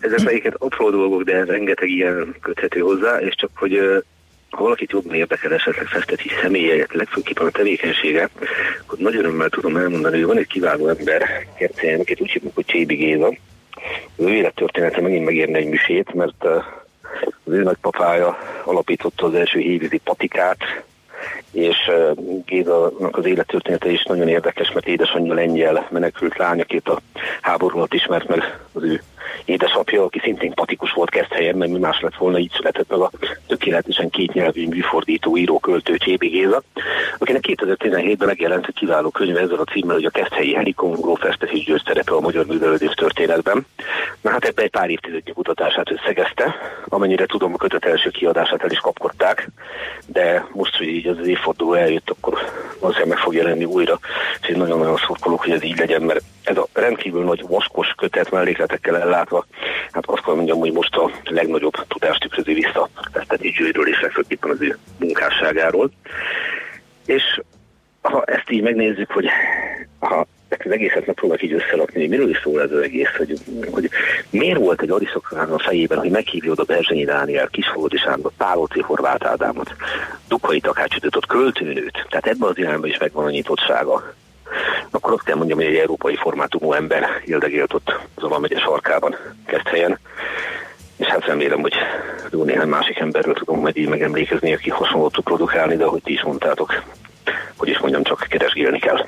Ezek 0.00 0.22
melyiket 0.22 0.54
apró 0.58 0.90
dolgok, 0.90 1.22
de 1.22 1.44
rengeteg 1.44 1.88
ilyen 1.88 2.36
köthető 2.40 2.80
hozzá, 2.80 3.18
és 3.18 3.34
csak 3.34 3.50
hogy 3.54 4.04
ha 4.54 4.62
valakit 4.62 4.90
jobban 4.90 5.14
érdekel 5.14 5.52
esetleg 5.52 5.86
festeti 5.86 6.30
személye, 6.42 6.86
legfőképpen 6.92 7.46
a 7.46 7.50
tevékenysége, 7.50 8.28
akkor 8.80 8.98
nagy 8.98 9.16
örömmel 9.16 9.48
tudom 9.48 9.76
elmondani, 9.76 10.16
hogy 10.16 10.26
van 10.26 10.38
egy 10.38 10.46
kiváló 10.46 10.88
ember, 10.88 11.46
Kercelyen, 11.58 12.00
akit 12.00 12.20
úgy 12.20 12.30
hívjuk, 12.30 12.54
hogy 12.54 12.64
Csébi 12.64 12.94
Géza. 12.94 13.26
Az 14.16 14.24
ő 14.24 14.34
élettörténete 14.34 15.00
megint 15.00 15.24
megérne 15.24 15.58
egy 15.58 15.68
misét, 15.68 16.14
mert 16.14 16.44
az 17.44 17.52
ő 17.52 17.62
nagypapája 17.62 18.38
alapította 18.64 19.26
az 19.26 19.34
első 19.34 19.58
hévízi 19.58 20.00
patikát, 20.04 20.58
és 21.52 21.76
Gézának 22.46 23.16
az 23.16 23.24
élettörténete 23.24 23.90
is 23.90 24.02
nagyon 24.02 24.28
érdekes, 24.28 24.72
mert 24.72 24.86
édesanyja 24.86 25.34
lengyel 25.34 25.88
menekült 25.90 26.36
lányaként 26.36 26.88
a 26.88 27.00
háború 27.40 27.76
alatt 27.76 27.94
ismert 27.94 28.28
meg 28.28 28.58
az 28.72 28.82
ő 28.82 29.02
édesapja, 29.44 30.04
aki 30.04 30.18
szintén 30.18 30.54
patikus 30.54 30.92
volt 30.92 31.26
helyen, 31.30 31.56
mert 31.56 31.70
mi 31.70 31.78
más 31.78 32.00
lett 32.00 32.16
volna, 32.16 32.38
így 32.38 32.52
született 32.56 32.88
meg 32.88 33.00
a 33.00 33.10
tökéletesen 33.46 34.10
kétnyelvű 34.10 34.68
műfordító, 34.68 35.36
író, 35.36 35.58
költő 35.58 35.96
Csébi 35.96 36.28
Géza, 36.28 36.62
akinek 37.18 37.44
2017-ben 37.48 38.28
megjelent 38.28 38.66
egy 38.66 38.74
kiváló 38.74 39.10
könyve 39.10 39.40
ezzel 39.40 39.58
a 39.58 39.64
címmel, 39.64 39.94
hogy 39.94 40.04
a 40.04 40.10
Keszthelyi 40.10 40.54
Helikon 40.54 41.00
Grófestes 41.00 41.50
és 41.50 41.64
Győr 41.64 41.82
szerepe 41.84 42.14
a 42.14 42.20
magyar 42.20 42.46
művelődés 42.46 42.94
történetben. 42.94 43.66
Na 44.20 44.30
hát 44.30 44.44
ebbe 44.44 44.62
egy 44.62 44.70
pár 44.70 44.90
évtizednyi 44.90 45.32
kutatását 45.32 45.90
összegezte, 45.90 46.54
amennyire 46.88 47.26
tudom, 47.26 47.54
a 47.54 47.56
kötet 47.56 47.84
első 47.84 48.10
kiadását 48.10 48.62
el 48.62 48.70
is 48.70 48.78
kapkodták, 48.78 49.48
de 50.06 50.46
most, 50.52 50.76
hogy 50.76 50.86
így 50.86 51.06
az 51.06 51.26
évforduló 51.26 51.72
eljött, 51.72 52.10
akkor 52.10 52.38
valószínűleg 52.80 53.14
meg 53.14 53.24
fog 53.24 53.34
jelenni 53.34 53.64
újra, 53.64 53.98
és 54.40 54.48
én 54.48 54.56
nagyon-nagyon 54.56 54.96
szurkolok, 54.96 55.40
hogy 55.40 55.50
ez 55.50 55.62
így 55.62 55.78
legyen, 55.78 56.02
mert 56.02 56.22
ez 56.44 56.56
a 56.56 56.66
rendkívül 56.72 57.24
nagy 57.24 57.44
vaskos 57.48 57.92
kötet 57.96 58.30
mellékletekkel 58.30 58.96
ellátva, 59.14 59.46
hát 59.92 60.06
azt 60.06 60.24
kell 60.24 60.34
mondjam, 60.34 60.58
hogy 60.58 60.72
most 60.72 60.96
a 60.96 61.10
legnagyobb 61.24 61.74
tudást 61.88 62.20
tükrözi 62.20 62.52
vissza 62.52 62.88
Eszteti 63.12 63.48
Győről 63.48 63.88
és 63.88 64.00
legfőképpen 64.00 64.50
az 64.50 64.60
ő 64.60 64.78
munkásságáról. 64.98 65.90
És 67.06 67.40
ha 68.02 68.24
ezt 68.24 68.50
így 68.50 68.62
megnézzük, 68.62 69.10
hogy 69.10 69.26
ha 69.98 70.26
az 70.48 70.70
egészet 70.70 71.06
megpróbálok 71.06 71.42
így 71.42 71.52
összelakni, 71.52 72.00
hogy 72.00 72.08
miről 72.08 72.30
is 72.30 72.40
szól 72.42 72.62
ez 72.62 72.70
az 72.70 72.80
egész, 72.80 73.16
hogy, 73.16 73.38
hogy 73.70 73.90
miért 74.30 74.58
volt 74.58 74.82
egy 74.82 74.90
arisztokrának 74.90 75.54
a 75.54 75.58
fejében, 75.58 75.98
hogy 75.98 76.10
meghívja 76.10 76.50
oda 76.50 76.64
Berzsenyi 76.64 77.04
Dániel, 77.04 77.48
Kisfogodi 77.48 77.96
Sándor, 77.96 78.32
Pálóci 78.36 78.80
Horváth 78.80 79.26
Ádámot, 79.26 79.74
Dukai 80.28 80.60
Takács 80.60 80.96
költőnőt, 81.28 82.06
tehát 82.08 82.26
ebben 82.26 82.48
az 82.48 82.58
irányban 82.58 82.88
is 82.88 82.98
megvan 82.98 83.24
a 83.24 83.30
nyitottsága 83.30 84.14
akkor 84.90 85.12
azt 85.12 85.24
kell 85.24 85.36
mondjam, 85.36 85.58
hogy 85.58 85.66
egy 85.66 85.76
európai 85.76 86.16
formátumú 86.16 86.72
ember 86.72 87.22
éldegélt 87.24 87.74
ott 87.74 87.94
Zala 88.20 88.38
megye 88.38 88.58
sarkában 88.58 89.16
kezd 89.46 89.68
helyen. 89.68 89.98
És 90.96 91.06
hát 91.06 91.26
remélem, 91.26 91.60
hogy 91.60 91.74
jó 92.30 92.44
néhány 92.44 92.68
másik 92.68 92.98
emberről 92.98 93.34
tudom 93.34 93.60
majd 93.60 93.76
így 93.76 93.88
megemlékezni, 93.88 94.52
aki 94.52 94.70
hasonlót 94.70 95.12
tud 95.12 95.24
produkálni, 95.24 95.76
de 95.76 95.84
ahogy 95.84 96.02
ti 96.02 96.12
is 96.12 96.22
mondtátok, 96.22 96.82
hogy 97.56 97.68
is 97.68 97.78
mondjam, 97.78 98.02
csak 98.02 98.26
keresgélni 98.28 98.78
kell. 98.78 99.06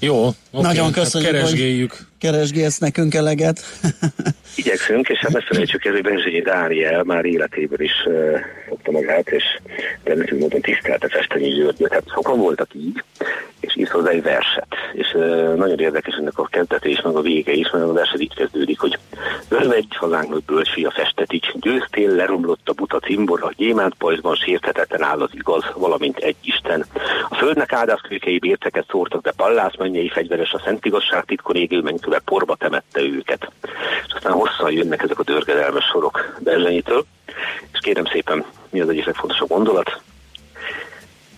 Jó, 0.00 0.28
okay. 0.58 0.74
Nagyon 0.74 0.92
köszönjük, 0.92 1.30
hát 1.30 1.40
keresgéljük. 1.40 1.90
hogy 1.90 2.06
keresgélsz 2.18 2.78
nekünk 2.78 3.14
eleget. 3.14 3.60
Igyekszünk, 4.56 5.08
és 5.08 5.18
hát 5.18 5.32
ne 5.32 5.40
felejtsük 5.40 5.84
el, 5.84 5.92
hogy 5.92 6.02
Benzsényi 6.02 6.40
Dániel 6.40 7.02
már 7.02 7.24
életéből 7.24 7.80
is 7.80 7.92
uh, 8.06 8.38
fogta 8.68 8.90
magát, 8.90 9.28
és 9.28 9.44
rendkívül 10.04 10.38
módon 10.38 10.60
tisztelte 10.60 11.08
Festenyi 11.08 11.48
Györgyöt. 11.48 11.88
Tehát 11.88 12.08
sokan 12.14 12.38
voltak 12.38 12.68
így, 12.74 13.02
és 13.60 13.76
írt 13.76 13.90
hozzá 13.90 14.10
egy 14.10 14.22
verset. 14.22 14.74
És 14.92 15.12
uh, 15.14 15.54
nagyon 15.54 15.78
érdekes 15.78 16.14
ennek 16.14 16.38
a 16.38 16.44
kezdete 16.44 16.88
is, 16.88 17.00
meg 17.00 17.14
a 17.14 17.20
vége 17.20 17.52
is, 17.52 17.70
mert 17.72 17.84
a 17.84 17.92
verset 17.92 18.20
így 18.20 18.34
kezdődik, 18.34 18.80
hogy 18.80 18.98
Örvegy 19.48 19.86
hazánknak 19.88 20.44
bölcs 20.44 20.72
fia 20.72 20.90
festetics, 20.90 21.52
győztél, 21.52 22.10
leromlott 22.10 22.68
a 22.68 22.72
buta 22.72 22.98
cimbora, 22.98 23.50
gyémánt 23.56 23.94
pajzban 23.94 24.34
sérthetetlen 24.34 25.02
áll 25.02 25.20
az 25.20 25.30
igaz, 25.32 25.64
valamint 25.74 26.18
egy 26.18 26.36
Isten. 26.42 26.84
A 27.28 27.34
földnek 27.34 27.72
áldás 27.72 28.00
kőkei 28.00 28.38
bérteket 28.38 28.86
szórtak, 28.90 29.22
de 29.22 29.32
pallász 29.36 29.76
mennyei 29.78 30.08
fegyveres 30.08 30.45
a 30.52 30.62
szent 30.64 30.84
igazság 30.84 31.24
titkon 31.24 31.56
égő 31.56 31.80
mennyköve 31.80 32.18
porba 32.18 32.56
temette 32.56 33.00
őket. 33.00 33.50
És 34.06 34.12
aztán 34.12 34.32
hosszan 34.32 34.72
jönnek 34.72 35.02
ezek 35.02 35.18
a 35.18 35.22
dörgedelmes 35.22 35.84
sorok 35.84 36.36
Berzsenyitől, 36.38 37.04
és 37.72 37.78
kérem 37.80 38.04
szépen, 38.04 38.44
mi 38.70 38.80
az 38.80 38.88
egyik 38.88 39.04
legfontosabb 39.04 39.48
gondolat? 39.48 40.00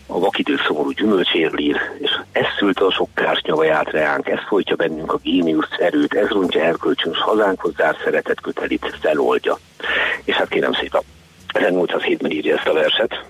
A 0.07 0.19
vakidő 0.19 0.57
szomorú 0.67 0.91
gyümölcsérlír, 0.91 1.77
és 1.99 2.11
ez 2.33 2.45
szülte 2.59 2.85
a 2.85 2.91
sok 2.91 3.09
nyavaját 3.43 3.91
reánk, 3.91 4.29
ez 4.29 4.39
folytja 4.49 4.77
bennünk 4.77 5.13
a 5.13 5.19
géniusz 5.23 5.79
erőt, 5.79 6.15
ez 6.15 6.29
rontja 6.29 6.63
erkölcsünk 6.63 7.17
hazánkhoz 7.17 7.75
zár 7.77 7.97
szeretet 8.05 8.41
kötelit, 8.41 8.97
feloldja. 9.01 9.59
És 10.25 10.35
hát 10.35 10.49
kérem 10.49 10.73
szépen, 10.73 11.03
1807-ben 11.53 12.31
írja 12.31 12.57
ezt 12.57 12.67
a 12.67 12.73
verset, 12.73 13.25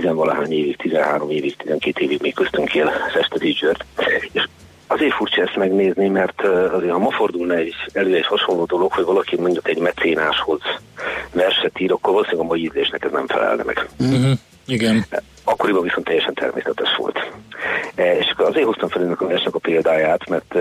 tizenvalahány 0.00 0.52
évig, 0.52 0.76
13 0.76 1.30
évig, 1.30 1.56
12 1.56 2.04
évig 2.04 2.20
még 2.20 2.34
köztünk 2.34 2.74
él 2.74 2.92
Szesteti 3.14 3.50
György, 3.50 3.82
és 4.32 4.46
Azért 4.90 5.14
furcsa 5.14 5.42
ezt 5.42 5.56
megnézni, 5.56 6.08
mert 6.08 6.42
azért 6.72 6.92
ha 6.92 6.98
ma 6.98 7.10
fordulna 7.10 7.54
egy, 7.54 7.74
elő 7.92 8.14
egy 8.14 8.26
hasonló 8.26 8.64
dolog, 8.64 8.92
hogy 8.92 9.04
valaki 9.04 9.36
mondjuk 9.36 9.68
egy 9.68 9.78
mecénáshoz 9.78 10.60
verset 11.32 11.80
ír, 11.80 11.92
akkor 11.92 12.12
valószínűleg 12.12 12.44
a 12.44 12.48
mai 12.48 12.62
ízlésnek 12.62 13.04
ez 13.04 13.10
nem 13.10 13.26
felelne 13.26 13.62
meg. 13.62 13.88
Uh-huh. 13.98 14.30
Igen. 14.66 15.04
Akkoriban 15.44 15.82
viszont 15.82 16.06
teljesen 16.06 16.34
természetes 16.34 16.96
volt. 16.96 17.30
És 17.94 18.34
azért 18.36 18.66
hoztam 18.66 18.88
fel 18.88 19.02
ennek 19.02 19.20
a 19.20 19.26
versnek 19.26 19.54
a 19.54 19.58
példáját, 19.58 20.28
mert 20.28 20.54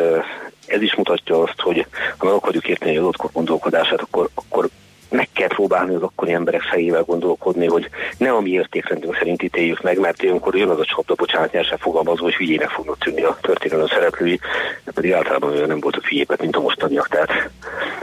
ez 0.65 0.81
is 0.81 0.95
mutatja 0.95 1.41
azt, 1.41 1.61
hogy 1.61 1.85
ha 2.17 2.25
meg 2.25 2.33
akarjuk 2.33 2.67
érteni 2.67 2.97
az 2.97 3.03
adott 3.03 3.33
gondolkodását, 3.33 4.01
akkor, 4.01 4.29
akkor 4.35 4.69
meg 5.09 5.27
kell 5.33 5.47
próbálni 5.47 5.95
az 5.95 6.01
akkori 6.01 6.31
emberek 6.31 6.61
fejével 6.61 7.03
gondolkodni, 7.03 7.67
hogy 7.67 7.89
ne 8.17 8.31
a 8.31 8.39
mi 8.39 8.49
értékrendünk 8.49 9.15
szerint 9.15 9.43
ítéljük 9.43 9.81
meg, 9.81 9.99
mert 9.99 10.23
ilyenkor 10.23 10.55
jön 10.55 10.69
az 10.69 10.79
a 10.79 10.85
csapda, 10.85 11.13
bocsánat, 11.15 11.51
nyersen 11.51 11.77
fogalmazva, 11.77 12.23
hogy 12.23 12.35
hülyének 12.35 12.69
fognak 12.69 12.97
tűnni 12.97 13.21
a 13.21 13.37
történelem 13.41 13.87
szereplői, 13.87 14.39
de 14.83 14.91
pedig 14.91 15.13
általában 15.13 15.51
olyan 15.51 15.67
nem 15.67 15.79
voltak 15.79 16.05
hülyéket, 16.05 16.41
mint 16.41 16.55
a 16.55 16.61
mostaniak, 16.61 17.07
tehát 17.07 17.49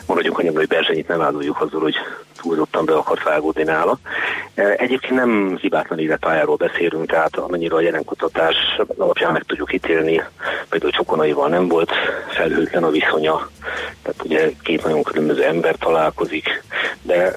maradjunk 0.06 0.38
annyiban, 0.38 0.56
hogy 0.56 0.68
Berzsenyit 0.68 1.08
nem 1.08 1.18
vádoljuk 1.18 1.60
azzal, 1.60 1.80
hogy 1.80 1.94
túlzottan 2.44 2.84
be 2.84 2.94
akart 2.94 3.22
vágódni 3.22 3.62
nála. 3.62 3.98
E, 4.54 4.74
egyébként 4.76 5.14
nem 5.14 5.58
hibátlan 5.60 5.98
életpályáról 5.98 6.56
beszélünk, 6.56 7.06
tehát 7.06 7.36
amennyire 7.36 7.74
a 7.74 7.80
jelenkutatás 7.80 8.54
alapján 8.96 9.32
meg 9.32 9.42
tudjuk 9.42 9.72
ítélni, 9.72 10.22
például 10.68 10.92
Csokonaival 10.92 11.48
nem 11.48 11.68
volt 11.68 11.92
felhőtlen 12.28 12.84
a 12.84 12.90
viszonya, 12.90 13.48
tehát 14.02 14.24
ugye 14.24 14.50
két 14.62 14.84
nagyon 14.84 15.02
különböző 15.02 15.44
ember 15.44 15.76
találkozik, 15.76 16.62
de 17.02 17.34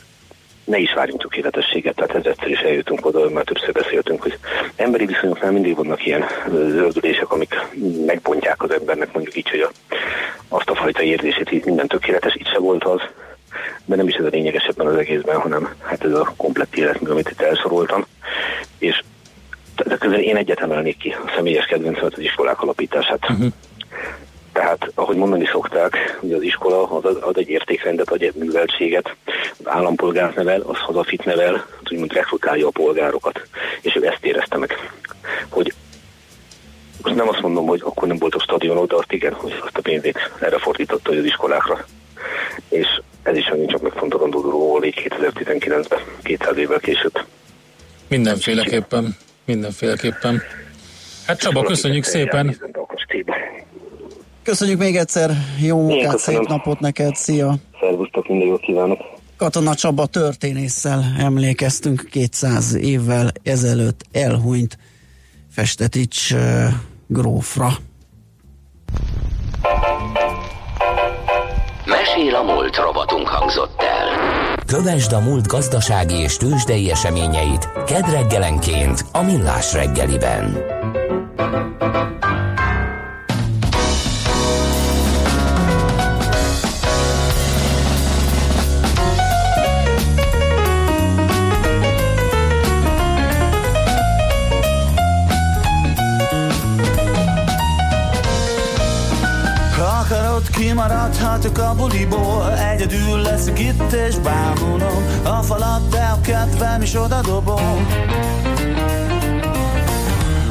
ne 0.63 0.77
is 0.77 0.93
várjunk 0.93 1.21
tökéletességet, 1.21 1.95
tehát 1.95 2.15
ez 2.15 2.25
egyszer 2.25 2.49
is 2.49 2.59
eljutunk 2.59 3.05
oda, 3.05 3.29
mert 3.29 3.45
többször 3.45 3.71
beszéltünk, 3.71 4.21
hogy 4.21 4.37
emberi 4.75 5.05
viszonyoknál 5.05 5.51
mindig 5.51 5.75
vannak 5.75 6.05
ilyen 6.05 6.25
zöldülések, 6.51 7.31
amik 7.31 7.55
megbontják 8.05 8.63
az 8.63 8.71
embernek 8.71 9.13
mondjuk 9.13 9.35
így, 9.35 9.49
hogy 9.49 9.59
a, 9.59 9.71
azt 10.47 10.69
a 10.69 10.75
fajta 10.75 11.01
érzését, 11.01 11.49
hogy 11.49 11.61
minden 11.65 11.87
tökéletes, 11.87 12.35
itt 12.35 12.47
se 12.47 12.59
volt 12.59 12.83
az, 12.83 13.01
de 13.85 13.95
nem 13.95 14.07
is 14.07 14.15
ez 14.15 14.25
a 14.25 14.29
lényeges 14.31 14.63
ebben 14.63 14.87
az 14.87 14.95
egészben, 14.95 15.37
hanem 15.39 15.75
hát 15.81 16.03
ez 16.03 16.13
a 16.13 16.33
komplett 16.37 16.75
életmű, 16.75 17.09
amit 17.09 17.29
itt 17.29 17.41
elsoroltam. 17.41 18.05
És 18.77 19.01
ezek 19.75 19.97
közül 19.97 20.17
én 20.17 20.35
egyet 20.35 20.59
emelnék 20.59 20.97
ki 20.97 21.09
a 21.09 21.31
személyes 21.35 21.65
kedvencemet, 21.65 22.13
az 22.13 22.19
iskolák 22.19 22.61
alapítását. 22.61 23.29
Uh-huh. 23.29 23.47
Tehát, 24.51 24.91
ahogy 24.95 25.15
mondani 25.15 25.45
szokták, 25.45 26.17
hogy 26.19 26.33
az 26.33 26.41
iskola 26.41 26.89
az 26.89 27.15
ad 27.15 27.37
egy 27.37 27.49
értékrendet, 27.49 28.09
ad 28.09 28.21
egy 28.21 28.33
műveltséget, 28.35 29.15
az 29.59 29.67
állampolgárt 29.67 30.35
nevel, 30.35 30.61
az 30.61 30.77
hazafit 30.77 31.25
nevel, 31.25 31.53
az 31.83 31.91
úgymond 31.91 32.13
rekrutálja 32.13 32.67
a 32.67 32.71
polgárokat. 32.71 33.41
És 33.81 33.95
ő 33.95 34.07
ezt 34.07 34.25
érezte 34.25 34.57
meg, 34.57 34.91
hogy 35.49 35.73
most 37.03 37.15
nem 37.15 37.27
azt 37.27 37.41
mondom, 37.41 37.65
hogy 37.65 37.81
akkor 37.83 38.07
nem 38.07 38.17
volt 38.17 38.35
a 38.35 38.39
stadionok, 38.39 38.87
de 38.87 38.95
azt 38.95 39.11
igen, 39.11 39.33
hogy 39.33 39.59
azt 39.65 39.77
a 39.77 39.81
pénzét 39.81 40.31
erre 40.39 40.57
fordította, 40.57 41.09
hogy 41.09 41.17
az 41.17 41.25
iskolákra. 41.25 41.85
És 42.69 43.01
ez 43.27 43.37
is 43.37 43.49
megint 43.49 43.69
csak 43.69 43.81
megfontolandó 43.81 44.41
dolog 44.41 44.59
volt 44.59 44.85
2019-ben, 44.85 45.99
200 46.23 46.57
évvel 46.57 46.79
később. 46.79 47.19
Mindenféleképpen, 48.07 49.15
mindenféleképpen. 49.45 50.41
Hát 51.25 51.39
Csaba, 51.39 51.63
köszönjük 51.63 52.03
szépen! 52.03 52.57
Köszönjük 54.43 54.79
még 54.79 54.95
egyszer, 54.95 55.31
jó 55.61 55.81
munkát, 55.81 56.17
szép 56.17 56.47
napot 56.47 56.79
neked, 56.79 57.15
szia! 57.15 57.55
Szervusztok, 57.79 58.27
minden 58.27 58.47
jót 58.47 58.61
kívánok! 58.61 58.99
Katona 59.37 59.75
Csaba 59.75 60.05
történésszel 60.05 61.03
emlékeztünk 61.19 62.07
200 62.11 62.75
évvel 62.75 63.31
ezelőtt 63.43 64.01
elhunyt 64.11 64.77
Festetics 65.51 66.31
uh, 66.31 66.67
grófra. 67.07 67.69
Mesél 71.87 72.35
a 72.35 72.43
múlt 72.43 72.75
robotunk 72.75 73.27
hangzott 73.27 73.81
el. 73.81 74.07
Kövesd 74.65 75.11
a 75.11 75.19
múlt 75.19 75.47
gazdasági 75.47 76.15
és 76.15 76.37
tőzsdei 76.37 76.91
eseményeit 76.91 77.69
kedd 77.85 78.09
reggelenként 78.09 79.05
a 79.11 79.21
Millás 79.21 79.73
reggeliben. 79.73 80.57
Kimaradhatok 100.57 101.57
a 101.57 101.73
buliból 101.75 102.53
Egyedül 102.57 103.21
leszek 103.21 103.59
itt 103.59 103.91
és 103.91 104.15
bámulom. 104.15 105.05
A 105.23 105.41
falat, 105.41 105.89
de 105.89 106.11
a 106.15 106.21
kedvem 106.21 106.81
is 106.81 106.93
oda 106.93 107.21
dobom. 107.21 107.87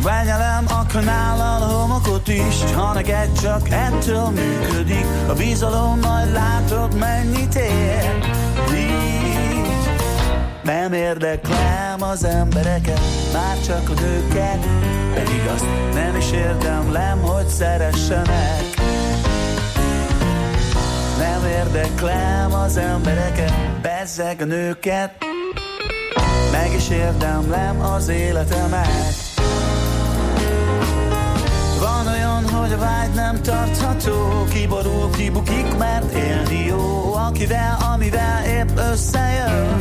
Benyelem 0.02 0.64
a 0.68 0.86
kanállal 0.92 1.62
a 1.62 1.66
homokot 1.66 2.28
is 2.28 2.72
Ha 2.74 2.92
neked 2.92 3.40
csak 3.40 3.68
ettől 3.70 4.28
működik. 4.28 5.06
A 5.28 5.32
bizalom 5.32 5.98
majd 6.00 6.32
látod 6.32 6.98
mennyit 6.98 7.54
ér. 7.54 8.18
Így 8.74 9.66
nem 10.62 10.92
érdeklem 10.92 12.02
az 12.02 12.24
embereket 12.24 13.00
Már 13.32 13.60
csak 13.66 13.88
a 13.88 14.00
nőket. 14.00 14.66
Pedig 15.14 15.50
azt 15.54 15.66
nem 15.94 16.16
is 16.16 16.30
érdemlem, 16.30 17.20
hogy 17.20 17.46
szeressenek 17.46 18.75
érdeklem 21.46 22.54
az 22.54 22.76
embereket, 22.76 23.80
bezzeg 23.82 24.40
a 24.40 24.44
nőket. 24.44 25.10
Meg 26.52 26.72
is 26.74 26.88
érdemlem 26.88 27.80
az 27.80 28.08
életemet. 28.08 29.14
Van 31.80 32.06
olyan, 32.06 32.48
hogy 32.48 32.72
a 32.72 32.78
vágy 32.78 33.10
nem 33.14 33.42
tartható 33.42 34.44
Kiborul, 34.52 35.10
kibukik, 35.10 35.76
mert 35.78 36.12
élni 36.12 36.66
jó 36.66 37.14
Akivel, 37.14 37.76
amivel 37.94 38.44
épp 38.44 38.78
összejön. 38.92 39.76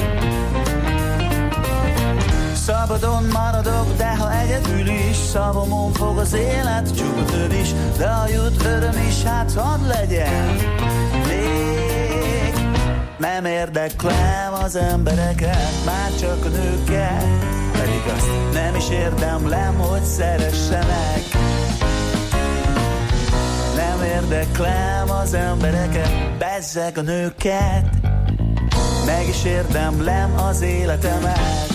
Szabadon 2.54 3.24
maradok, 3.34 3.98
de 3.98 4.16
ha 4.18 4.32
egyedül 4.34 4.88
is 4.88 5.16
Szavamon 5.16 5.94
fog 5.94 6.18
az 6.18 6.34
élet, 6.34 6.96
csúd 6.98 7.54
is 7.62 7.70
De 7.98 8.06
a 8.06 8.28
jut 8.28 8.66
öröm 8.66 9.06
is, 9.08 9.24
hát 9.24 9.54
hadd 9.54 9.88
legyen 9.88 10.58
nem 13.18 13.46
érdeklem 13.46 14.54
az 14.64 14.76
embereket 14.76 15.86
Már 15.86 16.16
csak 16.20 16.46
a 16.46 16.48
nőket. 16.48 17.26
Pedig 17.72 18.02
azt 18.16 18.54
nem 18.54 18.76
is 18.76 18.90
érdemlem, 18.90 19.76
hogy 19.76 20.04
szeressenek. 20.04 21.22
Nem 23.76 24.04
érdeklem 24.04 25.10
az 25.10 25.34
embereket 25.34 26.38
Bezzeg 26.38 26.98
a 26.98 27.02
nőket. 27.02 27.86
Meg 29.06 29.28
is 29.28 29.44
érdemlem 29.46 30.36
az 30.38 30.62
életemet. 30.62 31.74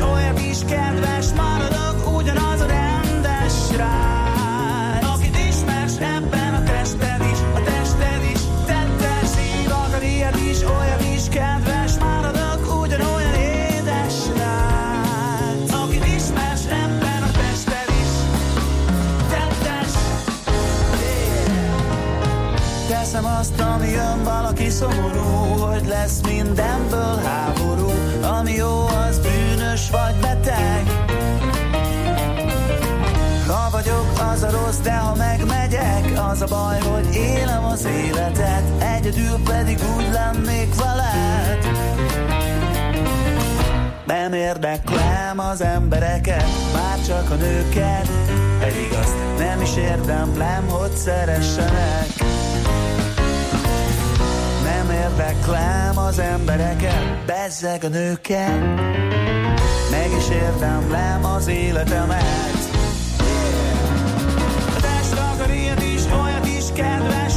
Olyat 0.00 0.40
is 0.40 0.58
kedves, 0.68 1.26
maradok 1.36 1.58
ugyanaz 1.58 1.64
a 1.64 1.67
Teszem 23.10 23.36
azt, 23.38 23.60
ami 23.60 23.90
jön 23.90 24.24
valaki 24.24 24.70
szomorú, 24.70 25.20
hogy 25.64 25.86
lesz 25.86 26.20
mindenből 26.20 27.16
háború, 27.24 27.90
ami 28.22 28.52
jó, 28.52 28.86
az 28.86 29.18
bűn 29.18 29.56
bűnös 29.56 29.90
vagy 29.90 30.14
beteg. 30.20 30.82
Ha 33.46 33.70
vagyok, 33.70 34.12
az 34.32 34.42
a 34.42 34.50
rossz, 34.50 34.76
de 34.76 34.96
ha 34.96 35.14
megmegyek 35.14 36.12
Az 36.30 36.42
a 36.42 36.46
baj, 36.46 36.80
hogy 36.80 37.14
élem 37.14 37.64
az 37.64 37.84
életet 37.84 38.62
Egyedül 38.96 39.42
pedig 39.44 39.78
úgy 39.96 40.08
lennék 40.12 40.74
veled. 40.74 41.66
Nem 44.06 44.32
érdeklem 44.32 45.38
az 45.38 45.60
embereket 45.60 46.46
Már 46.74 47.00
csak 47.06 47.30
a 47.30 47.34
nőket 47.34 48.08
Pedig 48.58 48.92
azt 49.00 49.16
nem 49.38 49.60
is 49.60 49.76
érdemlem, 49.76 50.68
hogy 50.68 50.92
szeressenek 50.92 52.37
érdeklem 55.08 55.98
az 55.98 56.18
embereket, 56.18 57.24
bezzeg 57.26 57.84
a 57.84 57.88
nőket, 57.88 58.58
meg 59.90 60.10
is 60.18 60.28
érdemlem 60.28 61.24
az 61.24 61.48
életemet. 61.48 62.58
A 64.76 64.80
testrakar 64.80 65.50
ilyet 65.50 65.82
is, 65.82 66.02
olyat 66.22 66.46
is 66.46 66.64
kedves, 66.74 67.34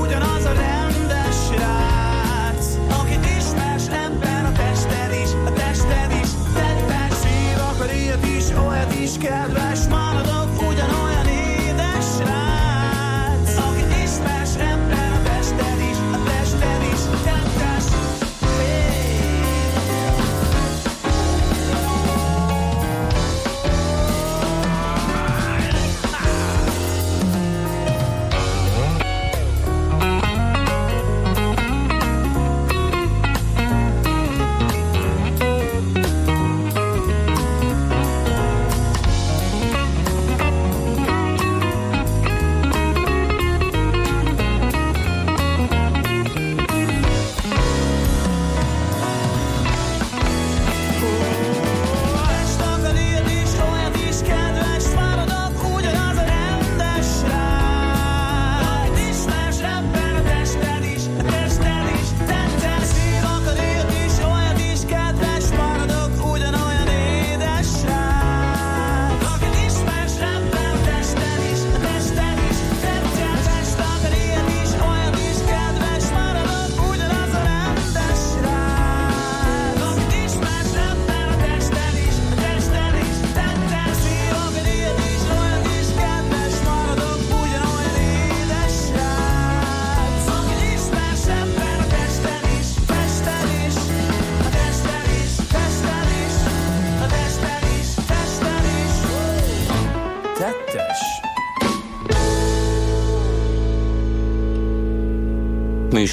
ugyanaz 0.00 0.44
a 0.44 0.52
rendes 0.52 1.58
rác. 1.58 2.66
Akit 3.00 3.24
ismers 3.38 3.86
ebben 3.88 4.44
a 4.44 4.52
tested 4.52 5.12
is, 5.22 5.30
a 5.46 5.52
tested 5.52 6.10
is, 6.22 6.30
tedben 6.54 7.10
szív, 7.10 7.58
akar 7.70 7.90
ilyet 7.94 8.24
is, 8.24 8.46
is 9.02 9.18
kedves, 9.18 9.86
maradok 9.88 10.47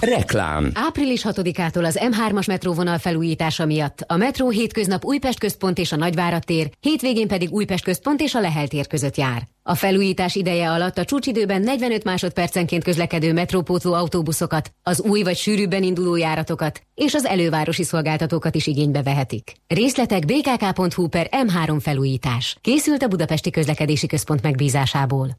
Reklám. 0.00 0.70
Április 0.74 1.22
6-ától 1.28 1.84
az 1.84 2.00
M3-as 2.02 2.46
metróvonal 2.46 2.98
felújítása 2.98 3.66
miatt 3.66 4.04
a 4.06 4.16
metró 4.16 4.48
hétköznap 4.48 5.04
Újpest 5.04 5.38
központ 5.38 5.78
és 5.78 5.92
a 5.92 5.96
Nagyvárad 5.96 6.44
tér, 6.44 6.70
hétvégén 6.80 7.28
pedig 7.28 7.52
Újpest 7.52 7.84
központ 7.84 8.20
és 8.20 8.34
a 8.34 8.40
Lehel 8.40 8.68
tér 8.68 8.86
között 8.86 9.16
jár. 9.16 9.48
A 9.62 9.74
felújítás 9.74 10.34
ideje 10.34 10.70
alatt 10.70 10.98
a 10.98 11.04
csúcsidőben 11.04 11.62
45 11.62 12.04
másodpercenként 12.04 12.84
közlekedő 12.84 13.32
metrópótló 13.32 13.92
autóbuszokat, 13.92 14.72
az 14.82 15.00
új 15.00 15.22
vagy 15.22 15.36
sűrűbben 15.36 15.82
induló 15.82 16.16
járatokat 16.16 16.82
és 16.94 17.14
az 17.14 17.24
elővárosi 17.24 17.82
szolgáltatókat 17.82 18.54
is 18.54 18.66
igénybe 18.66 19.02
vehetik. 19.02 19.52
Részletek 19.66 20.24
bkk.hu 20.24 21.08
per 21.08 21.28
M3 21.46 21.76
felújítás. 21.80 22.56
Készült 22.60 23.02
a 23.02 23.08
Budapesti 23.08 23.50
Közlekedési 23.50 24.06
Központ 24.06 24.42
megbízásából. 24.42 25.38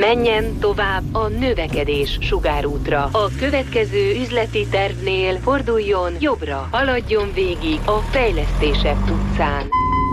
Menjen 0.00 0.58
tovább 0.58 1.14
a 1.14 1.28
növekedés 1.28 2.18
sugárútra. 2.20 3.02
A 3.02 3.28
következő 3.38 4.14
üzleti 4.20 4.66
tervnél 4.70 5.36
forduljon 5.36 6.12
jobbra, 6.20 6.68
haladjon 6.70 7.32
végig 7.34 7.80
a 7.84 7.98
fejlesztések 7.98 8.96
utcán. 9.10 9.68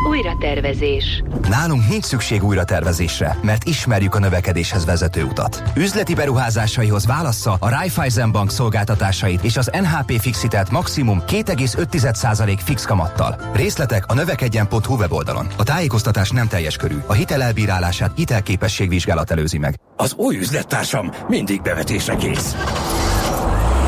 Újra 0.08 0.36
tervezés. 0.40 1.24
Nálunk 1.50 1.90
nincs 1.90 2.04
szükség 2.04 2.44
újra 2.44 2.64
tervezésre, 2.64 3.38
mert 3.42 3.64
ismerjük 3.64 4.16
a 4.16 4.20
növekedéshez 4.20 4.86
vezető 4.86 5.24
utat. 5.24 5.64
Üzleti 5.76 6.14
beruházásaihoz 6.14 7.06
válassza 7.06 7.56
a 7.60 7.70
Raiffeisen 7.70 8.32
Bank 8.32 8.52
szolgáltatásait 8.52 9.44
és 9.44 9.58
az 9.58 9.72
NHP 9.82 10.20
Fixitelt 10.20 10.72
maximum 10.72 11.24
2,5% 11.28 12.60
fix 12.64 12.86
kamattal. 12.86 13.42
Részletek 13.54 14.06
a 14.08 14.14
növekedjen.hu 14.14 14.96
weboldalon. 14.96 15.48
A 15.58 15.64
tájékoztatás 15.64 16.30
nem 16.30 16.48
teljes 16.48 16.76
körű. 16.76 16.98
A 17.08 17.14
hitel 17.14 17.42
elbírálását 17.42 18.12
hitelképességvizsgálat 18.16 19.32
előzi 19.32 19.58
meg. 19.58 19.80
Az 19.96 20.14
új 20.14 20.38
üzlettársam 20.38 21.12
mindig 21.28 21.62
bevetésre 21.62 22.16
kész. 22.16 22.56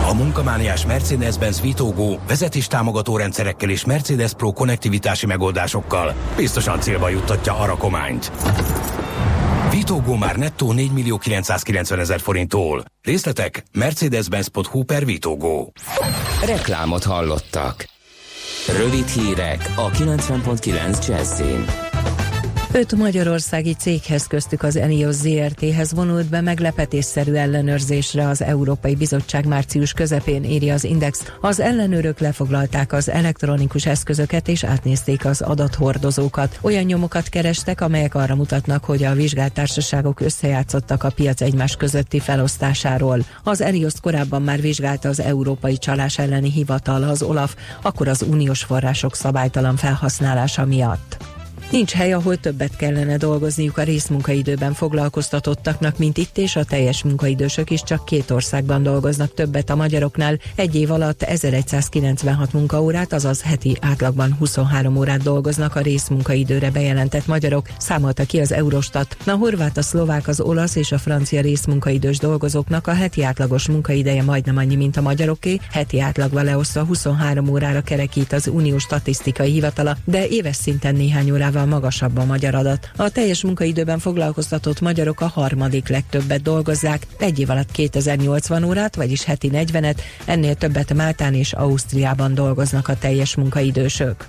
A 0.09 0.13
munkamániás 0.13 0.85
Mercedes-Benz 0.85 1.61
Vitógó 1.61 2.19
vezetéstámogató 2.27 3.17
rendszerekkel 3.17 3.69
és 3.69 3.85
Mercedes 3.85 4.33
Pro 4.33 4.51
konnektivitási 4.51 5.25
megoldásokkal 5.25 6.13
biztosan 6.35 6.79
célba 6.79 7.09
juttatja 7.09 7.57
a 7.59 7.65
rakományt. 7.65 8.31
Vitógó 9.71 10.15
már 10.15 10.35
nettó 10.35 10.71
4 10.71 10.91
millió 10.91 11.17
990 11.17 11.99
ezer 11.99 12.19
forinttól. 12.19 12.83
Részletek 13.01 13.63
mercedes-benz.hu 13.73 14.83
per 14.83 15.05
Vitógó. 15.05 15.71
Reklámot 16.45 17.03
hallottak. 17.03 17.89
Rövid 18.77 19.07
hírek 19.07 19.73
a 19.75 19.89
90.9 19.89 21.07
Jazzin. 21.07 21.65
Öt 22.77 22.95
magyarországi 22.95 23.73
céghez 23.73 24.27
köztük 24.27 24.63
az 24.63 24.75
Enios 24.75 25.15
ZRT-hez 25.15 25.93
vonult 25.93 26.29
be 26.29 26.41
meglepetésszerű 26.41 27.33
ellenőrzésre 27.33 28.27
az 28.27 28.41
Európai 28.41 28.95
Bizottság 28.95 29.45
március 29.45 29.93
közepén 29.93 30.43
írja 30.43 30.73
az 30.73 30.83
Index. 30.83 31.31
Az 31.41 31.59
ellenőrök 31.59 32.19
lefoglalták 32.19 32.93
az 32.93 33.09
elektronikus 33.09 33.85
eszközöket 33.85 34.47
és 34.47 34.63
átnézték 34.63 35.25
az 35.25 35.41
adathordozókat. 35.41 36.59
Olyan 36.61 36.83
nyomokat 36.83 37.29
kerestek, 37.29 37.81
amelyek 37.81 38.15
arra 38.15 38.35
mutatnak, 38.35 38.83
hogy 38.83 39.03
a 39.03 39.13
vizsgált 39.13 39.53
társaságok 39.53 40.19
összejátszottak 40.19 41.03
a 41.03 41.09
piac 41.09 41.41
egymás 41.41 41.75
közötti 41.75 42.19
felosztásáról. 42.19 43.25
Az 43.43 43.61
Enios 43.61 43.93
korábban 44.01 44.41
már 44.41 44.61
vizsgálta 44.61 45.09
az 45.09 45.19
Európai 45.19 45.77
Csalás 45.77 46.17
elleni 46.17 46.51
hivatal, 46.51 47.03
az 47.03 47.21
OLAF, 47.21 47.55
akkor 47.81 48.07
az 48.07 48.21
uniós 48.21 48.63
források 48.63 49.15
szabálytalan 49.15 49.75
felhasználása 49.75 50.65
miatt. 50.65 51.34
Nincs 51.71 51.91
hely, 51.91 52.13
ahol 52.13 52.37
többet 52.37 52.75
kellene 52.75 53.17
dolgozniuk 53.17 53.77
a 53.77 53.83
részmunkaidőben 53.83 54.73
foglalkoztatottaknak, 54.73 55.97
mint 55.97 56.17
itt, 56.17 56.37
és 56.37 56.55
a 56.55 56.63
teljes 56.63 57.03
munkaidősök 57.03 57.69
is 57.69 57.83
csak 57.83 58.05
két 58.05 58.31
országban 58.31 58.83
dolgoznak 58.83 59.33
többet 59.33 59.69
a 59.69 59.75
magyaroknál. 59.75 60.37
Egy 60.55 60.75
év 60.75 60.91
alatt 60.91 61.21
1196 61.21 62.53
munkaórát, 62.53 63.13
azaz 63.13 63.41
heti 63.41 63.77
átlagban 63.81 64.35
23 64.39 64.97
órát 64.97 65.23
dolgoznak 65.23 65.75
a 65.75 65.79
részmunkaidőre 65.79 66.71
bejelentett 66.71 67.27
magyarok, 67.27 67.67
számolta 67.77 68.23
ki 68.23 68.39
az 68.39 68.51
Eurostat. 68.51 69.17
A 69.25 69.31
horvát, 69.31 69.77
a 69.77 69.81
szlovák, 69.81 70.27
az 70.27 70.39
olasz 70.39 70.75
és 70.75 70.91
a 70.91 70.97
francia 70.97 71.41
részmunkaidős 71.41 72.17
dolgozóknak 72.17 72.87
a 72.87 72.93
heti 72.93 73.23
átlagos 73.23 73.67
munkaideje 73.67 74.23
majdnem 74.23 74.57
annyi, 74.57 74.75
mint 74.75 74.97
a 74.97 75.01
magyaroké, 75.01 75.59
heti 75.71 75.99
átlagban 75.99 76.43
leosztva 76.43 76.83
23 76.83 77.49
órára 77.49 77.81
kerekít 77.81 78.33
az 78.33 78.47
Uniós 78.47 78.83
Statisztikai 78.83 79.51
Hivatala, 79.51 79.97
de 80.03 80.27
éves 80.27 80.55
szinten 80.55 80.95
néhány 80.95 81.31
órával 81.31 81.64
magasabb 81.65 82.17
a 82.17 82.25
magyar 82.25 82.55
adat. 82.55 82.91
A 82.95 83.09
teljes 83.09 83.43
munkaidőben 83.43 83.99
foglalkoztatott 83.99 84.81
magyarok 84.81 85.21
a 85.21 85.27
harmadik 85.27 85.87
legtöbbet 85.87 86.41
dolgozzák, 86.41 87.07
egy 87.17 87.39
év 87.39 87.49
alatt 87.49 87.71
2080 87.71 88.63
órát, 88.63 88.95
vagyis 88.95 89.23
heti 89.23 89.49
40-et, 89.53 89.97
ennél 90.25 90.55
többet 90.55 90.93
Máltán 90.93 91.33
és 91.33 91.53
Ausztriában 91.53 92.33
dolgoznak 92.33 92.87
a 92.87 92.97
teljes 92.97 93.35
munkaidősök. 93.35 94.27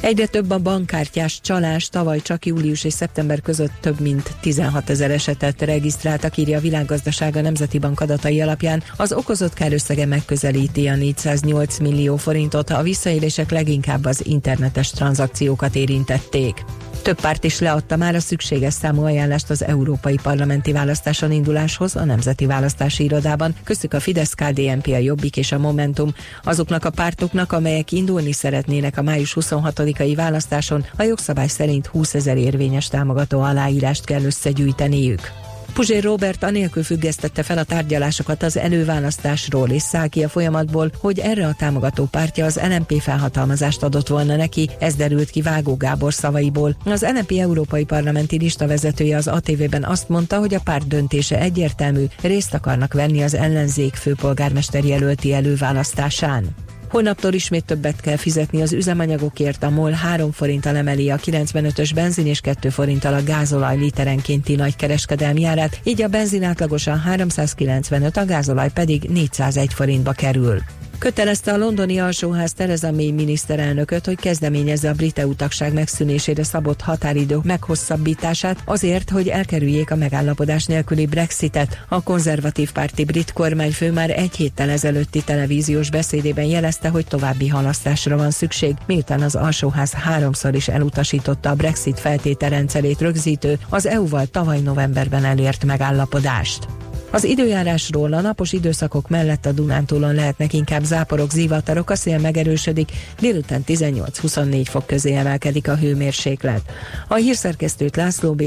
Egyre 0.00 0.26
több 0.26 0.50
a 0.50 0.58
bankkártyás 0.58 1.40
csalás, 1.40 1.88
tavaly 1.88 2.20
csak 2.20 2.46
július 2.46 2.84
és 2.84 2.92
szeptember 2.92 3.40
között 3.40 3.72
több 3.80 4.00
mint 4.00 4.30
16 4.40 4.90
ezer 4.90 5.10
esetet 5.10 5.62
regisztráltak, 5.62 6.36
írja 6.36 6.58
a 6.58 6.60
világgazdasága 6.60 7.40
Nemzeti 7.40 7.78
Bank 7.78 8.00
adatai 8.00 8.40
alapján. 8.40 8.82
Az 8.96 9.12
okozott 9.12 9.54
kárösszege 9.54 10.06
megközelíti 10.06 10.86
a 10.86 10.96
408 10.96 11.78
millió 11.78 12.16
forintot, 12.16 12.70
a 12.70 12.82
visszaélések 12.82 13.50
leginkább 13.50 14.04
az 14.04 14.26
internetes 14.26 14.90
tranzakciókat 14.90 15.74
érintették. 15.74 16.64
Több 17.04 17.20
párt 17.20 17.44
is 17.44 17.58
leadta 17.58 17.96
már 17.96 18.14
a 18.14 18.20
szükséges 18.20 18.74
számú 18.74 19.04
ajánlást 19.04 19.50
az 19.50 19.64
európai 19.64 20.18
parlamenti 20.22 20.72
választáson 20.72 21.32
induláshoz 21.32 21.96
a 21.96 22.04
Nemzeti 22.04 22.46
Választási 22.46 23.04
Irodában, 23.04 23.54
köztük 23.64 23.94
a 23.94 24.00
Fidesz, 24.00 24.34
KDNP, 24.34 24.86
a 24.86 24.96
Jobbik 24.96 25.36
és 25.36 25.52
a 25.52 25.58
Momentum. 25.58 26.14
Azoknak 26.42 26.84
a 26.84 26.90
pártoknak, 26.90 27.52
amelyek 27.52 27.92
indulni 27.92 28.32
szeretnének 28.32 28.98
a 28.98 29.02
május 29.02 29.36
26-ai 29.40 30.12
választáson, 30.16 30.84
a 30.96 31.02
jogszabály 31.02 31.48
szerint 31.48 31.86
20 31.86 32.14
ezer 32.14 32.36
érvényes 32.36 32.88
támogató 32.88 33.40
aláírást 33.40 34.04
kell 34.04 34.22
összegyűjteniük. 34.22 35.43
Puzsér 35.74 36.02
Robert 36.02 36.42
anélkül 36.42 36.82
függesztette 36.82 37.42
fel 37.42 37.58
a 37.58 37.64
tárgyalásokat 37.64 38.42
az 38.42 38.56
előválasztásról, 38.56 39.70
és 39.70 39.82
száll 39.82 40.06
ki 40.06 40.24
a 40.24 40.28
folyamatból, 40.28 40.90
hogy 41.00 41.18
erre 41.18 41.46
a 41.46 41.54
támogató 41.58 42.04
pártja 42.04 42.44
az 42.44 42.60
LNP 42.68 43.00
felhatalmazást 43.00 43.82
adott 43.82 44.08
volna 44.08 44.36
neki, 44.36 44.70
ez 44.78 44.94
derült 44.94 45.30
ki 45.30 45.42
Vágó 45.42 45.76
Gábor 45.76 46.14
szavaiból. 46.14 46.76
Az 46.84 47.06
LNP 47.14 47.32
Európai 47.38 47.84
Parlamenti 47.84 48.38
lista 48.38 48.66
vezetője 48.66 49.16
az 49.16 49.26
ATV-ben 49.26 49.84
azt 49.84 50.08
mondta, 50.08 50.38
hogy 50.38 50.54
a 50.54 50.60
párt 50.64 50.86
döntése 50.86 51.40
egyértelmű, 51.40 52.04
részt 52.22 52.54
akarnak 52.54 52.92
venni 52.92 53.22
az 53.22 53.34
ellenzék 53.34 53.94
főpolgármester 53.94 54.84
jelölti 54.84 55.32
előválasztásán. 55.32 56.54
Holnaptól 56.94 57.32
ismét 57.32 57.64
többet 57.64 58.00
kell 58.00 58.16
fizetni 58.16 58.62
az 58.62 58.72
üzemanyagokért, 58.72 59.62
a 59.62 59.70
MOL 59.70 59.90
3 59.90 60.32
forinttal 60.32 60.76
emeli 60.76 61.10
a 61.10 61.16
95-ös 61.16 61.90
benzin 61.94 62.26
és 62.26 62.40
2 62.40 62.68
forinttal 62.68 63.14
a 63.14 63.22
gázolaj 63.22 63.76
literenkénti 63.76 64.54
nagykereskedelmi 64.54 65.44
árát, 65.44 65.80
így 65.84 66.02
a 66.02 66.08
benzin 66.08 66.42
átlagosan 66.42 66.98
395, 66.98 68.16
a 68.16 68.24
gázolaj 68.24 68.70
pedig 68.74 69.02
401 69.02 69.74
forintba 69.74 70.12
kerül 70.12 70.60
kötelezte 71.04 71.52
a 71.52 71.56
londoni 71.56 71.98
alsóház 72.00 72.52
Tereza 72.52 72.92
May 72.92 73.10
miniszterelnököt, 73.10 74.06
hogy 74.06 74.16
kezdeményezze 74.16 74.88
a 74.88 74.92
brit 74.92 75.18
EU 75.18 75.34
tagság 75.34 75.72
megszűnésére 75.72 76.44
szabott 76.44 76.80
határidő 76.80 77.38
meghosszabbítását 77.42 78.62
azért, 78.64 79.10
hogy 79.10 79.28
elkerüljék 79.28 79.90
a 79.90 79.96
megállapodás 79.96 80.64
nélküli 80.64 81.06
Brexitet. 81.06 81.84
A 81.88 82.02
konzervatív 82.02 82.72
párti 82.72 83.04
brit 83.04 83.32
kormányfő 83.32 83.92
már 83.92 84.10
egy 84.10 84.36
héttel 84.36 84.70
ezelőtti 84.70 85.22
televíziós 85.24 85.90
beszédében 85.90 86.44
jelezte, 86.44 86.88
hogy 86.88 87.06
további 87.06 87.48
halasztásra 87.48 88.16
van 88.16 88.30
szükség, 88.30 88.74
miután 88.86 89.22
az 89.22 89.34
alsóház 89.34 89.92
háromszor 89.92 90.54
is 90.54 90.68
elutasította 90.68 91.50
a 91.50 91.54
Brexit 91.54 92.00
feltételrendszerét 92.00 93.00
rögzítő, 93.00 93.58
az 93.68 93.86
EU-val 93.86 94.26
tavaly 94.26 94.60
novemberben 94.60 95.24
elért 95.24 95.64
megállapodást. 95.64 96.66
Az 97.14 97.24
időjárásról 97.24 98.12
a 98.12 98.20
napos 98.20 98.52
időszakok 98.52 99.08
mellett 99.08 99.46
a 99.46 99.52
Dunántúlon 99.52 100.14
lehetnek 100.14 100.52
inkább 100.52 100.84
záporok, 100.84 101.30
zivatarok, 101.30 101.90
a 101.90 101.96
szél 101.96 102.18
megerősödik, 102.18 102.92
délután 103.20 103.64
18-24 103.66 104.64
fok 104.68 104.86
közé 104.86 105.14
emelkedik 105.14 105.68
a 105.68 105.76
hőmérséklet. 105.76 106.60
A 107.08 107.14
hírszerkesztőt 107.14 107.96
László 107.96 108.32
B. 108.32 108.42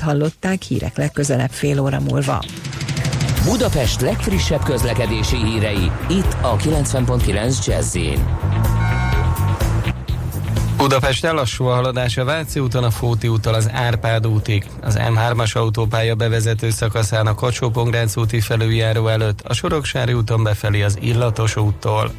Hallották, 0.00 0.62
hírek 0.62 0.96
legközelebb 0.96 1.50
fél 1.50 1.80
óra 1.80 2.00
múlva. 2.00 2.44
Budapest 3.44 4.00
legfrissebb 4.00 4.62
közlekedési 4.62 5.36
hírei, 5.36 5.90
itt 6.08 6.36
a 6.42 6.56
90.9 6.56 7.66
jazz 7.66 7.96
Budapest 10.80 11.22
lassú 11.22 11.64
a 11.64 11.74
haladás 11.74 12.16
a 12.16 12.24
Váci 12.24 12.60
úton, 12.60 12.84
a 12.84 12.90
Fóti 12.90 13.28
úttal 13.28 13.54
az 13.54 13.70
Árpád 13.72 14.26
útig, 14.26 14.66
az 14.82 14.98
M3-as 14.98 15.56
autópálya 15.56 16.14
bevezető 16.14 16.70
szakaszán 16.70 17.26
a 17.26 17.34
kacsó 17.34 17.72
úti 18.14 18.40
felüljáró 18.40 19.08
előtt, 19.08 19.40
a 19.40 19.54
Soroksári 19.54 20.12
úton 20.12 20.42
befelé 20.42 20.82
az 20.82 20.98
Illatos 21.00 21.56
úttól. 21.56 22.12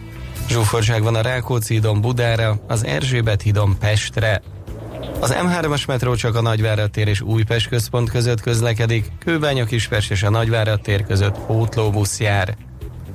Zsúfoltság 0.49 1.03
van 1.03 1.15
a 1.15 1.21
Rákóczi 1.21 1.73
hídon 1.73 2.01
Budára, 2.01 2.59
az 2.67 2.85
Erzsébet 2.85 3.41
hídon 3.41 3.77
Pestre. 3.79 4.41
Az 5.19 5.35
M3-as 5.43 5.87
metró 5.87 6.15
csak 6.15 6.35
a 6.35 6.41
Nagyvárad 6.41 6.91
tér 6.91 7.07
és 7.07 7.21
Újpest 7.21 7.67
központ 7.67 8.09
között 8.09 8.41
közlekedik, 8.41 9.11
Kőbánya 9.25 9.65
Kispest 9.65 10.11
és 10.11 10.23
a 10.23 10.29
Nagyvárad 10.29 10.81
tér 10.81 11.05
között 11.05 11.39
pótlóbusz 11.39 12.19
jár. 12.19 12.57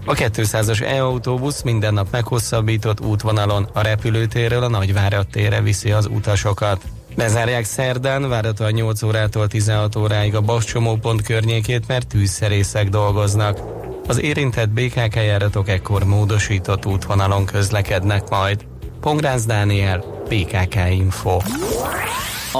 A 0.08 0.14
200-as 0.14 0.82
e-autóbusz 0.82 1.62
minden 1.62 1.94
nap 1.94 2.08
meghosszabbított 2.10 3.00
útvonalon 3.00 3.68
a 3.72 3.80
repülőtérről 3.80 4.62
a 4.62 4.68
Nagyvárad 4.68 5.26
térre 5.26 5.60
viszi 5.60 5.90
az 5.90 6.06
utasokat. 6.06 6.82
Bezárják 7.16 7.64
szerdán, 7.64 8.28
várhatóan 8.28 8.72
8 8.72 9.02
órától 9.02 9.46
16 9.46 9.96
óráig 9.96 10.34
a 10.34 10.40
Bascsomópont 10.40 11.22
környékét, 11.22 11.86
mert 11.86 12.06
tűzszerészek 12.06 12.88
dolgoznak. 12.88 13.58
Az 14.06 14.22
érintett 14.22 14.68
BKK 14.68 15.14
járatok 15.14 15.68
ekkor 15.68 16.04
módosított 16.04 16.86
útvonalon 16.86 17.44
közlekednek 17.44 18.28
majd. 18.28 18.66
Pongrász 19.00 19.44
Dániel, 19.44 19.98
PKK 20.28 20.74
Info. 20.90 21.38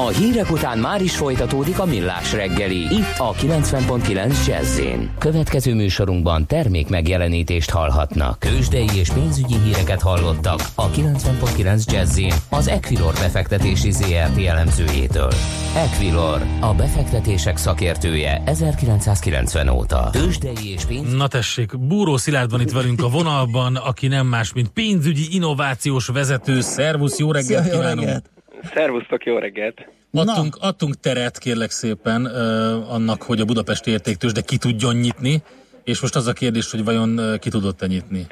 A 0.04 0.08
hírek 0.08 0.50
után 0.50 0.78
már 0.78 1.02
is 1.02 1.16
folytatódik 1.16 1.78
a 1.78 1.84
millás 1.84 2.32
reggeli. 2.32 2.76
Itt 2.76 3.18
a 3.18 3.32
90.9 3.32 4.46
jazz 4.46 4.80
Következő 5.18 5.74
műsorunkban 5.74 6.46
termék 6.46 6.88
megjelenítést 6.88 7.70
hallhatnak. 7.70 8.38
Kősdei 8.38 8.88
és 8.94 9.10
pénzügyi 9.10 9.54
híreket 9.64 10.02
hallottak 10.02 10.60
a 10.74 10.90
90.9 10.90 11.92
jazz 11.92 12.20
az 12.50 12.68
Equilor 12.68 13.12
befektetési 13.12 13.90
ZRT 13.90 14.38
elemzőjétől. 14.46 15.32
Equilor, 15.76 16.42
a 16.60 16.74
befektetések 16.74 17.56
szakértője 17.56 18.42
1990 18.44 19.68
óta. 19.68 20.08
Kősdei 20.12 20.72
és 20.72 20.84
pénzügyi... 20.84 21.16
Na 21.16 21.28
tessék, 21.28 21.78
Búró 21.78 22.16
Szilárd 22.16 22.50
van 22.50 22.60
itt 22.60 22.72
velünk 22.72 23.02
a 23.02 23.08
vonalban, 23.08 23.76
aki 23.76 24.06
nem 24.06 24.26
más, 24.26 24.52
mint 24.52 24.68
pénzügyi 24.68 25.34
innovációs 25.34 26.06
vezető. 26.06 26.60
Szervusz, 26.60 27.18
jó 27.18 27.32
reggelt 27.32 27.64
Szia, 27.64 27.72
jó 27.72 27.78
kívánunk! 27.78 28.06
reggelt. 28.06 28.35
Szervusztok, 28.74 29.24
jó 29.24 29.38
reggelt! 29.38 29.88
Adtunk, 30.12 30.56
adtunk 30.60 31.00
teret, 31.00 31.38
kérlek 31.38 31.70
szépen, 31.70 32.22
uh, 32.22 32.94
annak, 32.94 33.22
hogy 33.22 33.40
a 33.40 33.44
Budapesti 33.44 33.90
értéktős, 33.90 34.32
de 34.32 34.40
ki 34.40 34.56
tudjon 34.56 34.96
nyitni, 34.96 35.42
és 35.84 36.00
most 36.00 36.16
az 36.16 36.26
a 36.26 36.32
kérdés, 36.32 36.70
hogy 36.70 36.84
vajon 36.84 37.18
uh, 37.18 37.38
ki 37.38 37.50
tudott-e 37.50 37.86
nyitni? 37.86 38.26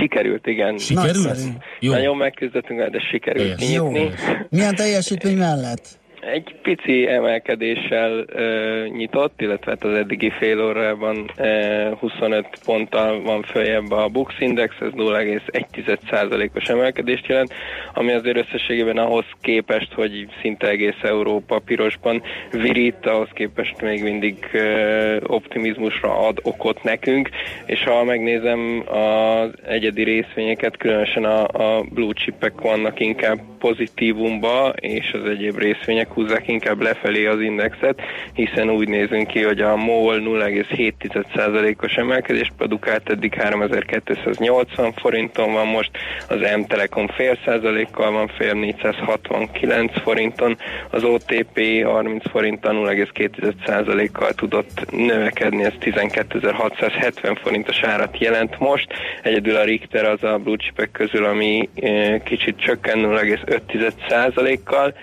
Sikerült, 0.00 0.46
igen. 0.46 0.78
Sikerült? 0.78 1.38
Jó. 1.80 1.92
Nagyon 1.92 2.16
megküzdöttünk, 2.16 2.80
de 2.80 3.00
sikerült 3.10 3.58
Helyes. 3.58 3.74
Jó. 3.74 3.92
kinyitni. 3.92 4.14
Milyen 4.50 4.74
teljesítmény 4.74 5.36
mellett? 5.36 5.98
Egy 6.20 6.54
pici 6.62 7.08
emelkedéssel 7.08 8.24
ö, 8.26 8.84
nyitott, 8.88 9.40
illetve 9.40 9.70
hát 9.70 9.84
az 9.84 9.94
eddigi 9.94 10.30
fél 10.30 10.64
órában 10.64 11.30
ö, 11.36 11.90
25 11.98 12.46
ponttal 12.64 13.22
van 13.22 13.42
följebb 13.42 13.90
a 13.90 14.08
Bux 14.08 14.34
Index, 14.38 14.74
ez 14.80 14.90
0,1%-os 14.92 16.68
emelkedést 16.68 17.26
jelent, 17.26 17.52
ami 17.94 18.12
azért 18.12 18.36
összességében 18.36 18.98
ahhoz 18.98 19.24
képest, 19.40 19.92
hogy 19.92 20.26
szinte 20.40 20.68
egész 20.68 21.02
Európa 21.02 21.58
pirosban 21.58 22.22
virít, 22.50 23.06
ahhoz 23.06 23.28
képest 23.32 23.80
még 23.80 24.02
mindig 24.02 24.48
ö, 24.52 25.16
optimizmusra 25.26 26.18
ad 26.26 26.38
okot 26.42 26.82
nekünk, 26.82 27.28
és 27.66 27.84
ha 27.84 28.04
megnézem 28.04 28.84
az 28.86 29.50
egyedi 29.66 30.02
részvényeket, 30.02 30.76
különösen 30.76 31.24
a, 31.24 31.76
a 31.78 31.82
blue 31.82 32.12
chipek 32.12 32.60
vannak 32.60 33.00
inkább 33.00 33.38
pozitívumba, 33.58 34.72
és 34.80 35.12
az 35.12 35.24
egyéb 35.30 35.58
részvények 35.58 36.16
húzzák 36.18 36.48
inkább 36.48 36.82
lefelé 36.82 37.26
az 37.26 37.40
indexet, 37.40 38.00
hiszen 38.32 38.70
úgy 38.70 38.88
nézünk 38.88 39.26
ki, 39.26 39.42
hogy 39.42 39.60
a 39.60 39.76
MOL 39.76 40.20
0,7%-os 40.20 41.94
emelkedést 41.94 42.52
produkált, 42.56 43.10
eddig 43.10 43.34
3280 43.34 44.92
forinton 44.92 45.52
van 45.52 45.66
most, 45.66 45.90
az 46.28 46.40
M-Telekom 46.56 47.06
fél 47.06 47.38
százalékkal 47.44 48.12
van 48.12 48.28
fél 48.28 48.52
469 48.52 50.00
forinton, 50.00 50.56
az 50.90 51.04
OTP 51.04 51.84
30 51.84 52.30
forinttal 52.30 52.74
0,2%-kal 52.74 54.32
tudott 54.32 54.90
növekedni, 54.90 55.64
ez 55.64 55.72
12.670 55.80 57.36
forintos 57.42 57.82
árat 57.82 58.18
jelent 58.18 58.58
most, 58.58 58.86
egyedül 59.22 59.56
a 59.56 59.64
Richter 59.64 60.04
az 60.04 60.24
a 60.24 60.38
blue 60.38 60.86
közül, 60.92 61.24
ami 61.24 61.68
eh, 61.74 62.20
kicsit 62.24 62.60
csökken 62.60 62.98
0,5%-kal, 62.98 64.94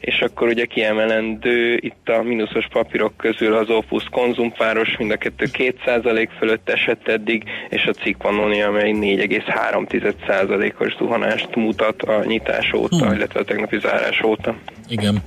és 0.00 0.20
akkor 0.20 0.48
ugye 0.48 0.64
kiemelendő 0.64 1.76
itt 1.76 2.08
a 2.08 2.22
mínuszos 2.22 2.66
papírok 2.72 3.16
közül 3.16 3.54
az 3.54 3.70
Opus 3.70 4.04
konzumpáros, 4.10 4.96
mind 4.98 5.10
a 5.10 5.16
kettő 5.16 5.46
2% 5.52 6.28
fölött 6.38 6.68
esett 6.68 7.08
eddig, 7.08 7.44
és 7.68 7.84
a 7.84 7.92
Cikvanoni, 7.92 8.62
amely 8.62 8.92
4,3%-os 8.92 10.96
zuhanást 10.98 11.54
mutat 11.54 12.02
a 12.02 12.24
nyitás 12.24 12.72
óta, 12.72 13.06
Hmm. 13.06 13.14
illetve 13.14 13.40
a 13.40 13.44
tegnapi 13.44 13.78
zárás 13.78 14.22
óta. 14.22 14.56
Igen. 14.88 15.22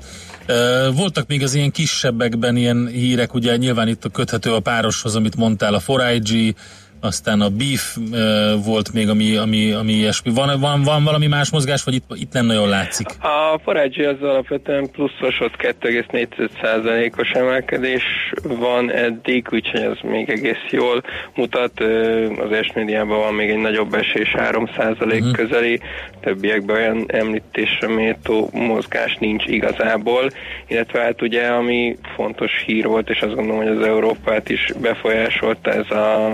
Voltak 0.96 1.28
még 1.28 1.44
az 1.44 1.56
ilyen 1.56 1.72
kisebbekben 1.72 2.56
ilyen 2.56 2.88
hírek, 2.88 3.34
ugye 3.34 3.56
nyilván 3.56 3.88
itt 3.88 4.12
köthető 4.12 4.54
a 4.54 4.60
pároshoz, 4.60 5.16
amit 5.16 5.36
mondtál, 5.36 5.74
a 5.74 5.80
4IG, 5.80 6.54
aztán 7.04 7.42
a 7.42 7.50
Beef 7.50 7.98
ö, 8.14 8.54
volt 8.66 8.94
még, 8.94 9.10
ami, 9.10 9.36
ami, 9.36 9.72
ami 9.72 9.92
ilyesmi. 9.92 10.32
Van, 10.34 10.60
van, 10.60 10.82
van 10.84 11.04
valami 11.04 11.28
más 11.28 11.52
mozgás, 11.52 11.84
vagy 11.84 11.94
itt, 11.94 12.06
itt 12.16 12.34
nem 12.34 12.46
nagyon 12.46 12.70
látszik? 12.70 13.08
A 13.20 13.60
Forage 13.64 14.10
az 14.10 14.22
alapvetően 14.22 14.92
pluszos, 14.92 15.40
ott 15.40 15.56
2,4%-os 15.80 17.30
emelkedés 17.32 18.04
van 18.44 18.92
eddig, 18.92 19.48
úgyhogy 19.52 19.80
ez 19.82 19.98
még 20.04 20.30
egész 20.30 20.66
jól 20.70 21.04
mutat. 21.36 21.80
Az 22.40 22.66
S 22.66 22.72
médiában 22.76 23.18
van 23.20 23.34
még 23.34 23.50
egy 23.50 23.58
nagyobb 23.62 23.94
esés, 23.94 24.34
3% 24.38 25.20
Mhm. 25.24 25.32
közeli, 25.32 25.80
többiekben 26.22 26.76
olyan 26.76 27.04
említésre 27.08 27.88
méltó 27.88 28.50
mozgás 28.54 29.16
nincs 29.20 29.44
igazából, 29.46 30.30
illetve 30.68 31.00
hát 31.02 31.22
ugye 31.22 31.48
ami 31.48 31.98
fontos 32.16 32.64
hír 32.66 32.86
volt, 32.86 33.10
és 33.10 33.20
azt 33.22 33.36
gondolom, 33.36 33.64
hogy 33.64 33.78
az 33.78 33.86
Európát 33.88 34.50
is 34.50 34.72
befolyásolta 34.82 35.72
ez 35.72 35.92
a 35.92 36.30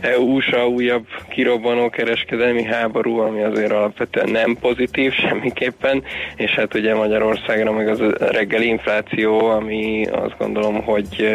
EU-USA 0.00 0.68
újabb 0.68 1.06
kirobbanó 1.28 1.90
kereskedelmi 1.90 2.62
háború, 2.62 3.18
ami 3.18 3.42
azért 3.42 3.72
alapvetően 3.72 4.30
nem 4.30 4.56
pozitív 4.60 5.12
semmiképpen, 5.28 6.02
és 6.36 6.50
hát 6.50 6.74
ugye 6.74 6.94
Magyarországra 6.94 7.72
meg 7.72 7.88
az 7.88 8.00
reggeli 8.18 8.66
infláció, 8.66 9.46
ami 9.46 10.06
azt 10.12 10.38
gondolom, 10.38 10.82
hogy 10.82 11.28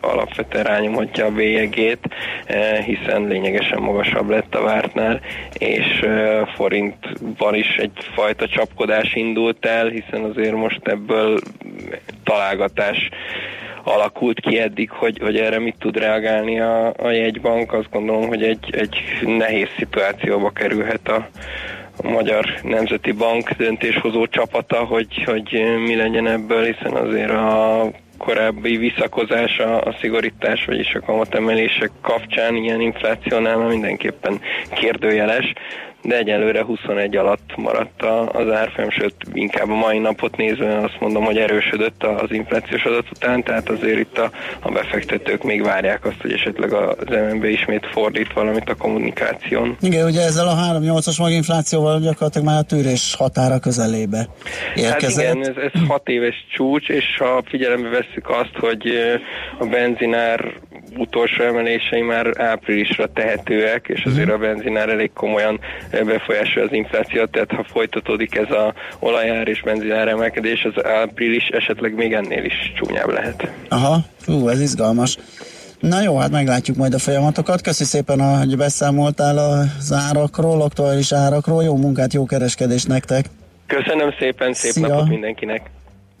alapvetően 0.00 0.64
rányomhatja 0.64 1.24
a 1.24 1.30
bélyegét, 1.30 2.08
hiszen 2.84 3.26
lényegesen 3.26 3.80
magasabb 3.82 4.28
lett 4.28 4.54
a 4.54 4.62
vártnál, 4.62 5.20
és 5.58 6.04
forintban 6.54 7.54
is 7.54 7.76
egyfajta 7.76 8.48
csapkodás 8.48 9.14
indult 9.14 9.66
el, 9.66 9.88
hiszen 9.88 10.24
azért 10.24 10.54
most 10.54 10.80
ebből 10.88 11.38
találgatás 12.24 13.08
alakult 13.84 14.40
ki 14.40 14.58
eddig, 14.58 14.90
hogy, 14.90 15.18
hogy 15.22 15.36
erre 15.36 15.58
mit 15.58 15.76
tud 15.78 15.96
reagálni 15.96 16.60
a, 16.60 16.92
a 16.96 17.10
jegybank. 17.10 17.72
Azt 17.72 17.90
gondolom, 17.90 18.28
hogy 18.28 18.42
egy, 18.42 18.68
egy 18.70 18.96
nehéz 19.22 19.68
szituációba 19.78 20.50
kerülhet 20.50 21.08
a, 21.08 21.28
a 21.96 22.08
Magyar 22.08 22.44
Nemzeti 22.62 23.12
Bank 23.12 23.50
döntéshozó 23.50 24.26
csapata, 24.26 24.84
hogy, 24.84 25.22
hogy 25.24 25.62
mi 25.86 25.96
legyen 25.96 26.26
ebből, 26.26 26.64
hiszen 26.64 26.92
azért 26.92 27.30
a 27.30 27.90
korábbi 28.24 28.76
visszakozás 28.76 29.58
a, 29.58 29.80
a 29.80 29.96
szigorítás, 30.00 30.64
vagyis 30.64 30.94
a 30.94 31.00
kamatemelések 31.00 31.90
kapcsán 32.02 32.54
ilyen 32.56 32.80
inflációnál 32.80 33.56
már 33.56 33.68
mindenképpen 33.68 34.40
kérdőjeles, 34.74 35.52
de 36.02 36.16
egyelőre 36.18 36.62
21 36.64 37.16
alatt 37.16 37.56
maradt 37.56 38.02
a- 38.02 38.28
az 38.32 38.50
árfolyam, 38.52 38.90
sőt 38.90 39.14
inkább 39.32 39.70
a 39.70 39.74
mai 39.74 39.98
napot 39.98 40.36
nézve 40.36 40.76
azt 40.76 40.96
mondom, 41.00 41.24
hogy 41.24 41.36
erősödött 41.36 42.02
az 42.02 42.32
inflációs 42.32 42.84
adat 42.84 43.06
után, 43.14 43.42
tehát 43.42 43.68
azért 43.68 43.98
itt 43.98 44.18
a, 44.18 44.30
a 44.60 44.70
befektetők 44.70 45.42
még 45.44 45.62
várják 45.62 46.04
azt, 46.04 46.20
hogy 46.20 46.32
esetleg 46.32 46.72
az 46.72 46.96
MNB 47.08 47.44
ismét 47.44 47.86
fordít 47.92 48.32
valamit 48.32 48.68
a 48.70 48.74
kommunikáción. 48.74 49.76
Igen, 49.80 50.06
ugye 50.06 50.20
ezzel 50.20 50.48
a 50.48 50.54
3-8-as 50.80 51.18
maginflációval 51.18 52.00
gyakorlatilag 52.00 52.46
már 52.46 52.58
a 52.58 52.62
tűrés 52.62 53.14
határa 53.18 53.58
közelébe 53.58 54.26
Hát 54.54 54.76
érkezett. 54.76 55.34
igen, 55.34 55.48
ez, 55.48 55.70
ez 55.72 55.80
hat 55.88 56.08
éves 56.08 56.46
csúcs, 56.52 56.88
és 56.88 57.04
ha 57.18 57.42
figyelembe 57.46 57.88
vesszük 58.10 58.28
azt, 58.28 58.56
hogy 58.60 58.92
a 59.58 59.64
benzinár 59.64 60.54
utolsó 60.96 61.44
emelései 61.44 62.00
már 62.00 62.30
áprilisra 62.36 63.12
tehetőek, 63.12 63.86
és 63.88 64.04
azért 64.04 64.30
a 64.30 64.38
benzinár 64.38 64.88
elég 64.88 65.12
komolyan 65.12 65.60
befolyásolja 65.90 66.68
az 66.68 66.74
inflációt, 66.74 67.30
tehát 67.30 67.50
ha 67.50 67.64
folytatódik 67.64 68.36
ez 68.36 68.50
a 68.50 68.74
olajár 68.98 69.48
és 69.48 69.62
benzinár 69.62 70.08
emelkedés, 70.08 70.64
az 70.74 70.84
április 70.84 71.46
esetleg 71.48 71.94
még 71.94 72.12
ennél 72.12 72.44
is 72.44 72.72
csúnyább 72.76 73.10
lehet. 73.10 73.50
Aha, 73.68 73.98
hú, 74.26 74.48
ez 74.48 74.60
izgalmas. 74.60 75.16
Na 75.80 76.02
jó, 76.02 76.18
hát 76.18 76.30
meglátjuk 76.30 76.76
majd 76.76 76.94
a 76.94 76.98
folyamatokat. 76.98 77.60
Köszi 77.60 77.84
szépen, 77.84 78.38
hogy 78.38 78.56
beszámoltál 78.56 79.38
az 79.38 79.92
árakról, 79.92 80.62
aktuális 80.62 81.12
árakról. 81.12 81.62
Jó 81.62 81.76
munkát, 81.76 82.12
jó 82.12 82.24
kereskedést 82.26 82.88
nektek! 82.88 83.24
Köszönöm 83.66 84.14
szépen, 84.18 84.52
szép 84.52 84.72
Szia. 84.72 84.86
napot 84.86 85.08
mindenkinek! 85.08 85.70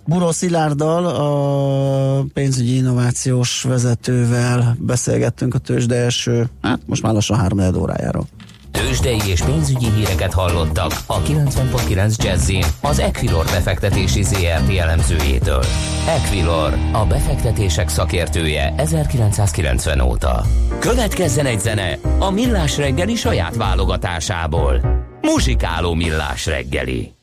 Buró 0.04 0.30
Szilárddal, 0.30 1.06
a 1.06 2.24
pénzügyi 2.34 2.76
innovációs 2.76 3.62
vezetővel 3.62 4.76
beszélgettünk 4.78 5.54
a 5.54 5.58
tőzsde 5.58 5.94
első, 5.94 6.50
hát 6.62 6.80
most 6.86 7.02
már 7.02 7.12
lassan 7.12 7.38
három 7.38 7.76
órájáról. 7.76 8.26
Tőzsdei 8.70 9.20
és 9.26 9.42
pénzügyi 9.42 9.90
híreket 9.90 10.32
hallottak 10.32 10.92
a 11.06 11.22
90.9 11.22 12.16
jazz 12.24 12.50
az 12.80 12.98
Equilor 12.98 13.44
befektetési 13.44 14.22
ZRT 14.22 14.76
elemzőjétől. 14.78 15.64
Equilor, 16.08 16.78
a 16.92 17.06
befektetések 17.06 17.88
szakértője 17.88 18.74
1990 18.76 20.00
óta. 20.00 20.44
Következzen 20.78 21.46
egy 21.46 21.60
zene 21.60 21.98
a 22.18 22.30
Millás 22.30 22.76
reggeli 22.76 23.14
saját 23.14 23.56
válogatásából. 23.56 24.80
Muzsikáló 25.20 25.94
Millás 25.94 26.46
reggeli. 26.46 27.19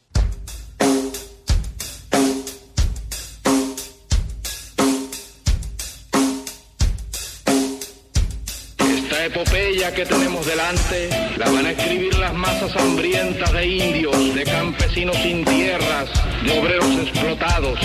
Epopeya 9.27 9.93
que 9.93 10.05
tenemos 10.05 10.45
delante 10.45 11.09
la 11.37 11.49
van 11.49 11.65
a 11.65 11.71
escribir 11.71 12.17
las 12.17 12.33
masas 12.33 12.75
hambrientas 12.77 13.51
de 13.51 13.67
indios, 13.67 14.33
de 14.33 14.43
campesinos 14.43 15.17
sin 15.17 15.43
tierras, 15.43 16.09
de 16.45 16.57
obreros 16.57 16.89
explotados, 16.95 17.77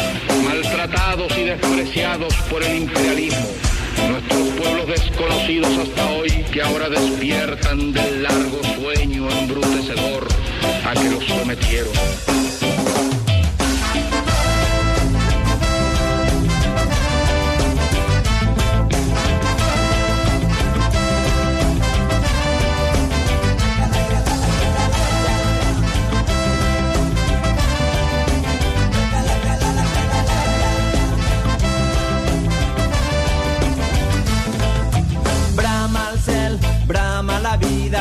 maltratados 0.45 1.37
y 1.37 1.45
despreciados 1.45 2.33
por 2.49 2.63
el 2.63 2.83
imperialismo. 2.83 3.49
Nuestros 4.09 4.49
pueblos 4.51 4.87
desconocidos 4.87 5.79
hasta 5.79 6.11
hoy 6.13 6.31
que 6.53 6.63
ahora 6.63 6.89
despiertan 6.89 7.93
del 7.93 8.23
largo 8.23 8.61
sueño 8.77 9.29
embrutecedor 9.31 10.29
a 10.87 10.93
que 10.95 11.11
los 11.11 11.25
sometieron. 11.25 12.32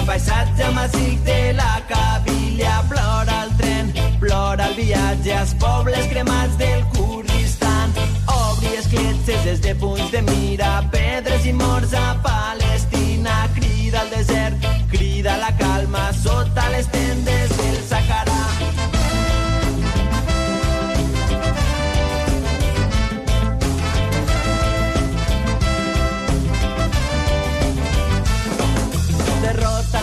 Paisatge 0.05 0.71
massic 0.73 1.19
de 1.23 1.53
la 1.53 1.81
Cabilla, 1.87 2.83
plora 2.89 3.43
el 3.43 3.57
tren, 3.57 3.93
plora 4.19 4.67
el 4.67 4.75
viatge 4.75 5.33
als 5.33 5.53
pobles 5.55 6.07
cremats 6.07 6.57
del 6.57 6.83
Kurdistan. 6.95 7.93
Obri 8.27 8.75
escletxes 8.79 9.43
des 9.45 9.61
de 9.61 9.75
punts 9.75 10.11
de 10.11 10.21
mira, 10.21 10.71
pedres 10.91 11.45
i 11.45 11.53
morts 11.53 11.93
a 11.93 12.15
Palestina, 12.23 13.47
crida 13.55 14.01
al 14.01 14.09
desert, 14.09 14.55
crida 14.91 15.37
la 15.37 15.55
calma 15.57 16.11
sota 16.13 16.69
les 16.69 16.87
tendes 16.87 17.50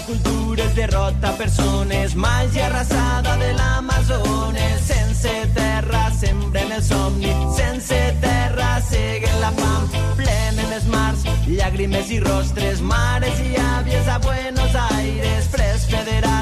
cultures, 0.08 0.74
derrota 0.74 1.32
persones, 1.36 2.14
màgia 2.14 2.66
arrasada 2.66 3.36
de 3.36 3.52
l'Amazones. 3.52 4.80
Sense 4.88 5.32
terra 5.54 6.10
sembren 6.18 6.72
el 6.72 6.82
somni, 6.82 7.32
sense 7.56 7.98
terra 8.22 8.80
seguen 8.88 9.40
la 9.42 9.52
fam. 9.60 9.88
Plenen 10.16 10.72
els 10.78 10.88
mars, 10.94 11.26
llàgrimes 11.46 12.12
i 12.16 12.20
rostres, 12.24 12.80
mares 12.80 13.40
i 13.44 13.54
àvies 13.78 14.08
a 14.08 14.18
Buenos 14.24 14.74
Aires. 14.96 15.50
Pres 15.52 15.84
federal, 15.92 16.37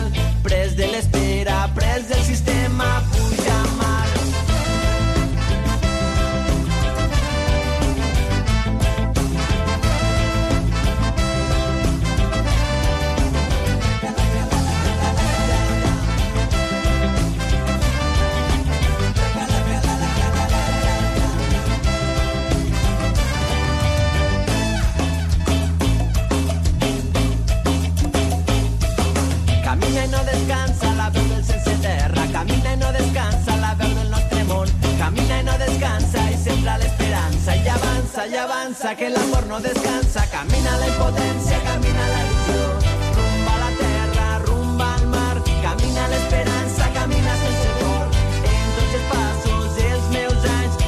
avanza, 38.35 38.97
que 38.97 39.07
el 39.07 39.17
amor 39.17 39.47
no 39.47 39.61
descansa, 39.61 40.29
camina 40.31 40.77
la 40.79 40.89
impotencia, 40.89 41.63
camina 41.63 42.09
la 42.09 42.21
ilusión, 42.25 42.77
rumba 43.15 43.59
la 43.59 43.71
tierra, 43.79 44.39
rumba 44.41 44.95
al 44.97 45.07
mar, 45.07 45.43
camina 45.63 46.09
la 46.09 46.17
esperanza, 46.17 46.91
camina 46.93 47.33
el 47.35 47.55
sabor, 47.63 48.09
en 48.53 48.67
dos 48.77 48.93
pasos, 49.13 49.77
diez 49.77 50.03
mil 50.11 50.29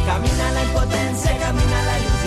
camina 0.04 0.52
la 0.52 0.64
impotencia, 0.64 1.38
camina 1.38 1.82
la 1.82 1.98
ilusión. 1.98 2.17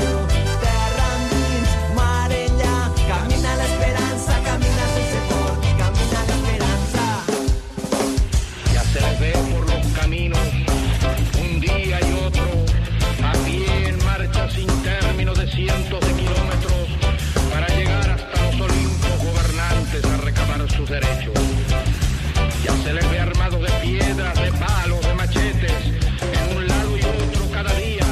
Derechos. 20.91 21.33
Ya 22.65 22.73
se 22.83 22.93
les 22.93 23.09
ve 23.09 23.19
armados 23.19 23.61
de 23.61 23.71
piedras, 23.81 24.35
de 24.35 24.51
palos, 24.51 25.01
de 25.01 25.13
machetes, 25.13 25.73
en 26.37 26.57
un 26.57 26.67
lado 26.67 26.97
y 26.97 27.01
otro 27.01 27.49
cada 27.51 27.73
día, 27.75 28.05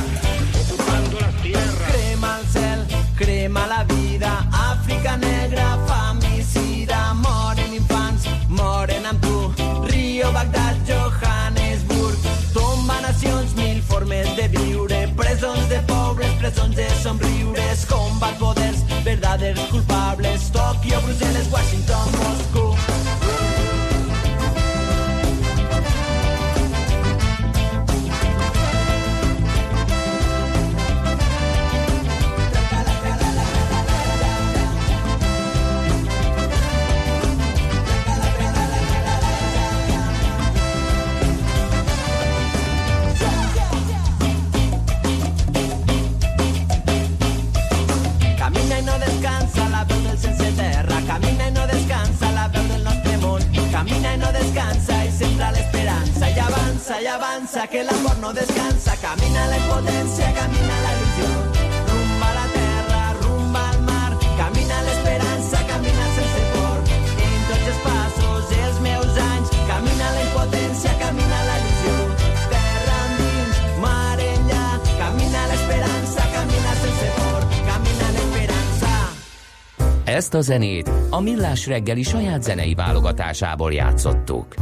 ocupando 0.64 1.20
las 1.20 1.36
tierras. 1.42 1.92
Crema 1.92 2.40
el 2.40 2.48
cel, 2.48 2.88
crema 3.18 3.68
la 3.68 3.84
vida, 3.84 4.48
Àfrica 4.52 5.18
negra, 5.18 5.78
famicida, 5.88 7.14
moren 7.16 7.74
infants, 7.74 8.24
moren 8.48 9.06
amb 9.06 9.22
tu, 9.22 9.54
Rio, 9.88 10.32
Bagdad, 10.32 10.78
Johannesburg, 10.88 12.18
tomba 12.54 13.02
nacions, 13.02 13.54
mil 13.56 13.82
formes 13.84 14.36
de 14.38 14.48
viure, 14.48 15.08
presons 15.18 15.68
de 15.68 15.80
pobles, 15.82 16.32
presons 16.40 16.76
de 16.76 16.88
somriures, 17.04 17.86
combat 17.86 18.38
poders, 18.40 18.80
verdaders 19.04 19.60
culpables, 19.70 20.50
Tòquio, 20.52 21.02
Brussel·les, 21.02 21.52
Washington, 21.52 22.19
avança, 57.50 57.68
que 57.68 57.84
l'amor 57.84 58.18
no 58.20 58.34
descansa. 58.34 58.94
Camina 59.02 59.48
la 59.48 59.58
impotència, 59.58 60.28
camina 60.34 60.76
la 60.84 60.92
il·lusió. 60.96 61.30
Rumba 61.90 62.30
la 62.38 62.46
terra, 62.54 63.02
rumba 63.22 63.70
al 63.70 63.82
mar. 63.82 64.12
Camina 64.38 64.82
l'esperança, 64.86 65.58
camina 65.68 66.06
sense 66.18 66.42
por. 66.54 66.78
En 67.26 67.40
tots 67.50 67.68
els 67.72 67.80
passos, 67.86 68.54
els 68.66 68.80
meus 68.86 69.18
anys. 69.34 69.50
Camina 69.72 70.12
la 70.16 70.22
impotència, 70.28 70.94
camina 71.02 71.40
la 71.50 71.58
il·lusió. 71.62 71.96
Terra 72.54 72.98
endins, 73.08 73.62
mar 73.82 74.20
enllà. 74.30 74.66
Camina 75.02 75.46
l'esperança, 75.52 76.22
camina 76.36 76.74
sense 76.84 77.12
por. 77.18 77.42
Camina 77.70 78.12
l'esperança. 78.18 78.94
Ezt 80.06 80.34
a 80.34 80.42
zenét 80.42 80.92
a 81.10 81.20
Millás 81.20 81.68
reggeli 81.68 82.04
saját 82.04 82.44
zenei 82.44 82.74
válogatásából 82.74 83.74
játszottuk. 83.74 84.56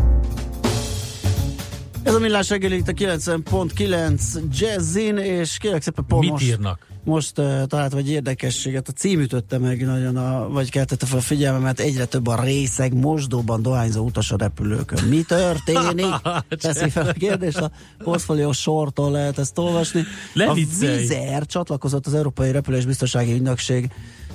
Ez 2.08 2.14
a 2.14 2.20
millás 2.20 2.50
reggeli 2.50 2.76
itt 2.76 2.88
a 2.88 2.92
90.9 2.92 4.22
Jazzin, 4.52 5.18
és 5.18 5.58
kérlek 5.58 5.82
szépen 5.82 6.06
pont 6.08 6.22
Mit 6.22 6.32
most, 6.32 6.46
írnak? 6.46 6.88
most 7.04 7.40
uh, 7.40 7.66
talált 7.66 7.92
vagy 7.92 8.10
érdekességet. 8.10 8.88
A 8.88 8.92
cím 8.92 9.20
ütötte 9.20 9.58
meg 9.58 9.86
nagyon, 9.86 10.18
a, 10.18 10.50
vagy 10.50 10.72
keltette 10.72 11.06
fel 11.06 11.18
a 11.18 11.22
figyelmemet, 11.22 11.80
egyre 11.80 12.06
több 12.06 12.28
a 12.28 12.44
részeg 12.44 12.94
mosdóban 12.94 13.62
dohányzó 13.62 14.06
utas 14.06 14.32
a 14.32 14.36
repülőkön. 14.38 15.04
Mi 15.04 15.22
történik? 15.22 16.16
Teszi 16.62 16.90
fel 16.90 17.08
a 17.08 17.14
kérdést, 17.14 17.58
a 17.58 17.72
portfólió 18.04 18.52
sortól 18.52 19.12
lehet 19.12 19.38
ezt 19.38 19.58
olvasni. 19.58 20.04
Ne 20.34 20.46
a! 20.46 20.54
Vizer 20.54 21.46
csatlakozott 21.46 22.08
az 22.08 22.14
Európai 22.14 22.52
Repülés 22.52 22.86
Biztonsági 22.86 23.34
Ügynökség 23.34 23.92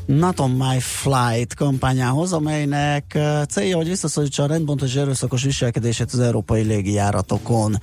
Not 0.07 0.41
on 0.41 0.51
My 0.51 0.81
Flight 0.81 1.55
kampányához, 1.55 2.33
amelynek 2.33 3.13
uh, 3.15 3.43
célja, 3.43 3.77
hogy 3.77 3.89
visszaszorítsa 3.89 4.43
a 4.43 4.47
rendbontó 4.47 4.85
és 4.85 4.95
erőszakos 4.95 5.43
viselkedését 5.43 6.13
az 6.13 6.21
európai 6.21 6.63
légijáratokon. 6.63 7.81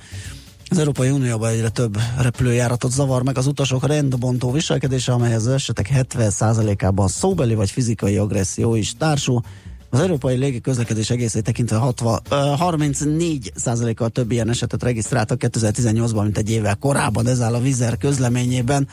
Az 0.70 0.78
Európai 0.78 1.10
Unióban 1.10 1.50
egyre 1.50 1.68
több 1.68 1.98
repülőjáratot 2.18 2.90
zavar 2.90 3.22
meg 3.22 3.38
az 3.38 3.46
utasok 3.46 3.86
rendbontó 3.86 4.50
viselkedése, 4.50 5.12
amely 5.12 5.34
az 5.34 5.46
esetek 5.46 5.90
70%-ában 5.94 7.08
szóbeli 7.08 7.54
vagy 7.54 7.70
fizikai 7.70 8.16
agresszió 8.16 8.74
is 8.74 8.94
társul. 8.96 9.42
Az 9.90 10.00
európai 10.00 10.36
légi 10.36 10.60
közlekedés 10.60 11.10
egészét 11.10 11.44
tekintve 11.44 11.76
60, 11.76 12.20
ö, 12.30 12.34
34%-kal 12.58 14.08
több 14.08 14.30
ilyen 14.30 14.48
esetet 14.48 14.82
regisztráltak 14.82 15.40
2018-ban, 15.42 16.22
mint 16.22 16.38
egy 16.38 16.50
évvel 16.50 16.76
korábban, 16.76 17.26
ez 17.26 17.40
áll 17.40 17.54
a 17.54 17.60
Vizer 17.60 17.96
közleményében. 17.96 18.88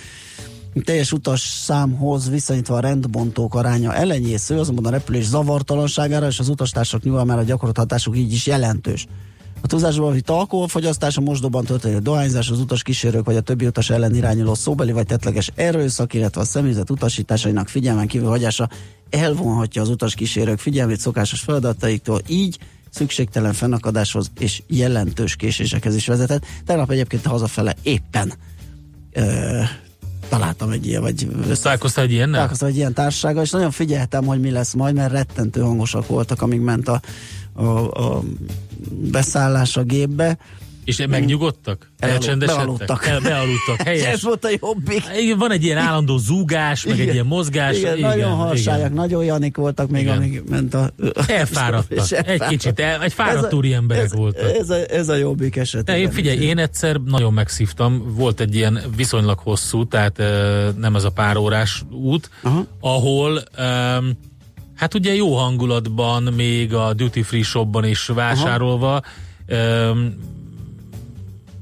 Teljes 0.84 1.12
utas 1.12 1.42
számhoz 1.42 2.30
viszonyítva 2.30 2.76
a 2.76 2.80
rendbontók 2.80 3.56
aránya 3.56 3.94
elenyésző, 3.94 4.60
azonban 4.60 4.86
a 4.86 4.90
repülés 4.90 5.26
zavartalanságára 5.26 6.28
és 6.28 6.40
az 6.40 6.50
utastársak 6.50 7.04
nyugalmára 7.04 7.44
gyakorolt 7.44 7.78
hatásuk 7.78 8.18
így 8.18 8.34
is 8.34 8.46
jelentős. 8.46 9.08
A 9.62 9.68
túlzásban 9.68 10.14
vitt 10.14 10.30
alkoholfogyasztás, 10.30 11.18
a 11.18 11.22
mosdóban 11.22 11.66
történő 11.66 12.00
dohányzás, 12.00 12.50
az 12.50 12.60
utas 12.60 12.84
kísérők 12.84 13.26
vagy 13.26 13.36
a 13.36 13.42
többi 13.42 13.66
utas 13.66 13.90
ellen 13.90 14.16
irányuló 14.16 14.54
szóbeli 14.54 14.92
vagy 14.92 15.06
tettleges 15.06 15.52
erőszak, 15.56 16.14
illetve 16.14 16.42
a 16.42 16.44
személyzet 16.44 16.90
utasításainak 16.90 17.68
figyelmen 17.68 18.08
kívül 18.08 18.28
hagyása 18.28 18.70
elvonhatja 19.10 19.82
az 19.82 19.90
utas 19.90 20.14
kísérők 20.14 20.60
figyelmét 20.60 21.00
szokásos 21.00 21.40
feladataiktól, 21.40 22.22
így 22.28 22.58
szükségtelen 22.90 23.54
fennakadáshoz 23.54 24.32
és 24.40 24.64
jelentős 24.68 25.36
késésekhez 25.36 25.96
is 25.96 26.08
vezetett. 26.08 26.46
Tegnap 26.66 26.92
egyébként 26.92 27.26
hazafele 27.26 27.76
éppen 27.84 28.34
találtam 30.30 30.70
egy 30.70 30.88
ilyen, 30.88 31.02
vagy 31.02 31.28
Találkoztál 31.62 32.04
egy 32.04 32.12
ilyennel? 32.12 32.32
találkoztam 32.34 32.68
egy 32.68 32.76
ilyen 32.76 32.94
társasággal, 32.94 33.44
és 33.44 33.52
nagyon 33.52 33.72
figyeltem, 33.72 34.26
hogy 34.26 34.40
mi 34.40 34.52
lesz 34.52 34.74
majd, 34.74 34.96
mert 34.96 35.12
rettentő 35.12 35.62
hangosak 35.62 36.08
voltak, 36.08 36.42
amíg 36.42 36.60
ment 36.60 36.88
a, 36.88 37.02
a, 37.54 37.64
a 38.04 38.24
beszállás 39.12 39.78
a 39.78 39.84
gépbe. 39.84 40.38
És 40.88 41.06
megnyugodtak? 41.10 41.92
Elcsendesedtek? 42.00 43.06
El, 43.06 43.20
bealudtak, 43.20 43.82
helyes. 43.84 44.06
Ez 44.06 44.24
volt 44.24 44.46
a 44.46 44.50
jobbik. 44.62 45.04
Igen, 45.18 45.38
Van 45.38 45.52
egy 45.52 45.64
ilyen 45.64 45.78
állandó 45.78 46.18
zúgás, 46.18 46.86
meg 46.86 47.00
egy 47.00 47.14
ilyen 47.14 47.26
mozgás. 47.26 47.78
Igen, 47.78 48.00
nagyon 48.00 48.32
harsályok, 48.32 48.94
nagyon 48.94 49.24
janik 49.24 49.58
voltak 49.58 49.90
még, 49.90 50.02
Igen. 50.02 50.18
amíg 50.18 50.42
ment 50.50 50.74
a... 50.74 50.92
Elfáradtak. 51.28 51.98
És 51.98 52.12
Egy 52.12 52.42
kicsit, 52.42 52.80
el, 52.80 53.04
egy 53.04 53.14
fáradt 53.14 53.54
úri 53.54 53.74
emberek 53.74 54.04
ez, 54.04 54.14
voltak. 54.14 54.56
Ez 54.56 54.70
a, 54.70 54.76
ez 54.90 55.10
a 55.10 55.16
jobbik 55.16 55.56
eset. 55.56 55.84
De 55.84 55.98
igen. 55.98 56.12
figyelj, 56.12 56.38
én 56.38 56.58
egyszer 56.58 56.96
nagyon 56.96 57.34
megszívtam, 57.34 58.14
volt 58.16 58.40
egy 58.40 58.56
ilyen 58.56 58.80
viszonylag 58.96 59.40
hosszú, 59.40 59.88
tehát 59.88 60.18
nem 60.78 60.96
ez 60.96 61.04
a 61.04 61.12
pár 61.12 61.38
órás 61.38 61.84
út, 61.92 62.30
Aha. 62.42 62.66
ahol 62.80 63.42
öm, 63.58 64.18
hát 64.76 64.94
ugye 64.94 65.16
jó 65.16 65.36
hangulatban, 65.36 66.24
még 66.24 66.74
a 66.74 66.94
duty 66.94 67.22
free 67.22 67.44
shopban 67.44 67.86
is 67.86 68.06
vásárolva, 68.06 69.02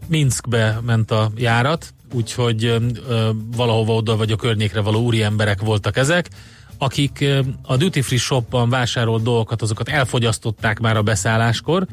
Minskbe 0.07 0.79
ment 0.85 1.11
a 1.11 1.31
járat, 1.35 1.93
úgyhogy 2.13 2.65
ö, 2.65 3.29
valahova 3.55 3.93
oda 3.93 4.17
vagy 4.17 4.31
a 4.31 4.35
környékre 4.35 4.81
való 4.81 5.01
úri 5.01 5.23
emberek 5.23 5.61
voltak 5.61 5.97
ezek, 5.97 6.29
akik 6.77 7.17
ö, 7.21 7.39
a 7.61 7.77
duty 7.77 8.01
free 8.01 8.19
shopban 8.19 8.69
vásárolt 8.69 9.23
dolgokat, 9.23 9.61
azokat 9.61 9.89
elfogyasztották 9.89 10.79
már 10.79 10.97
a 10.97 11.01
beszálláskor, 11.01 11.87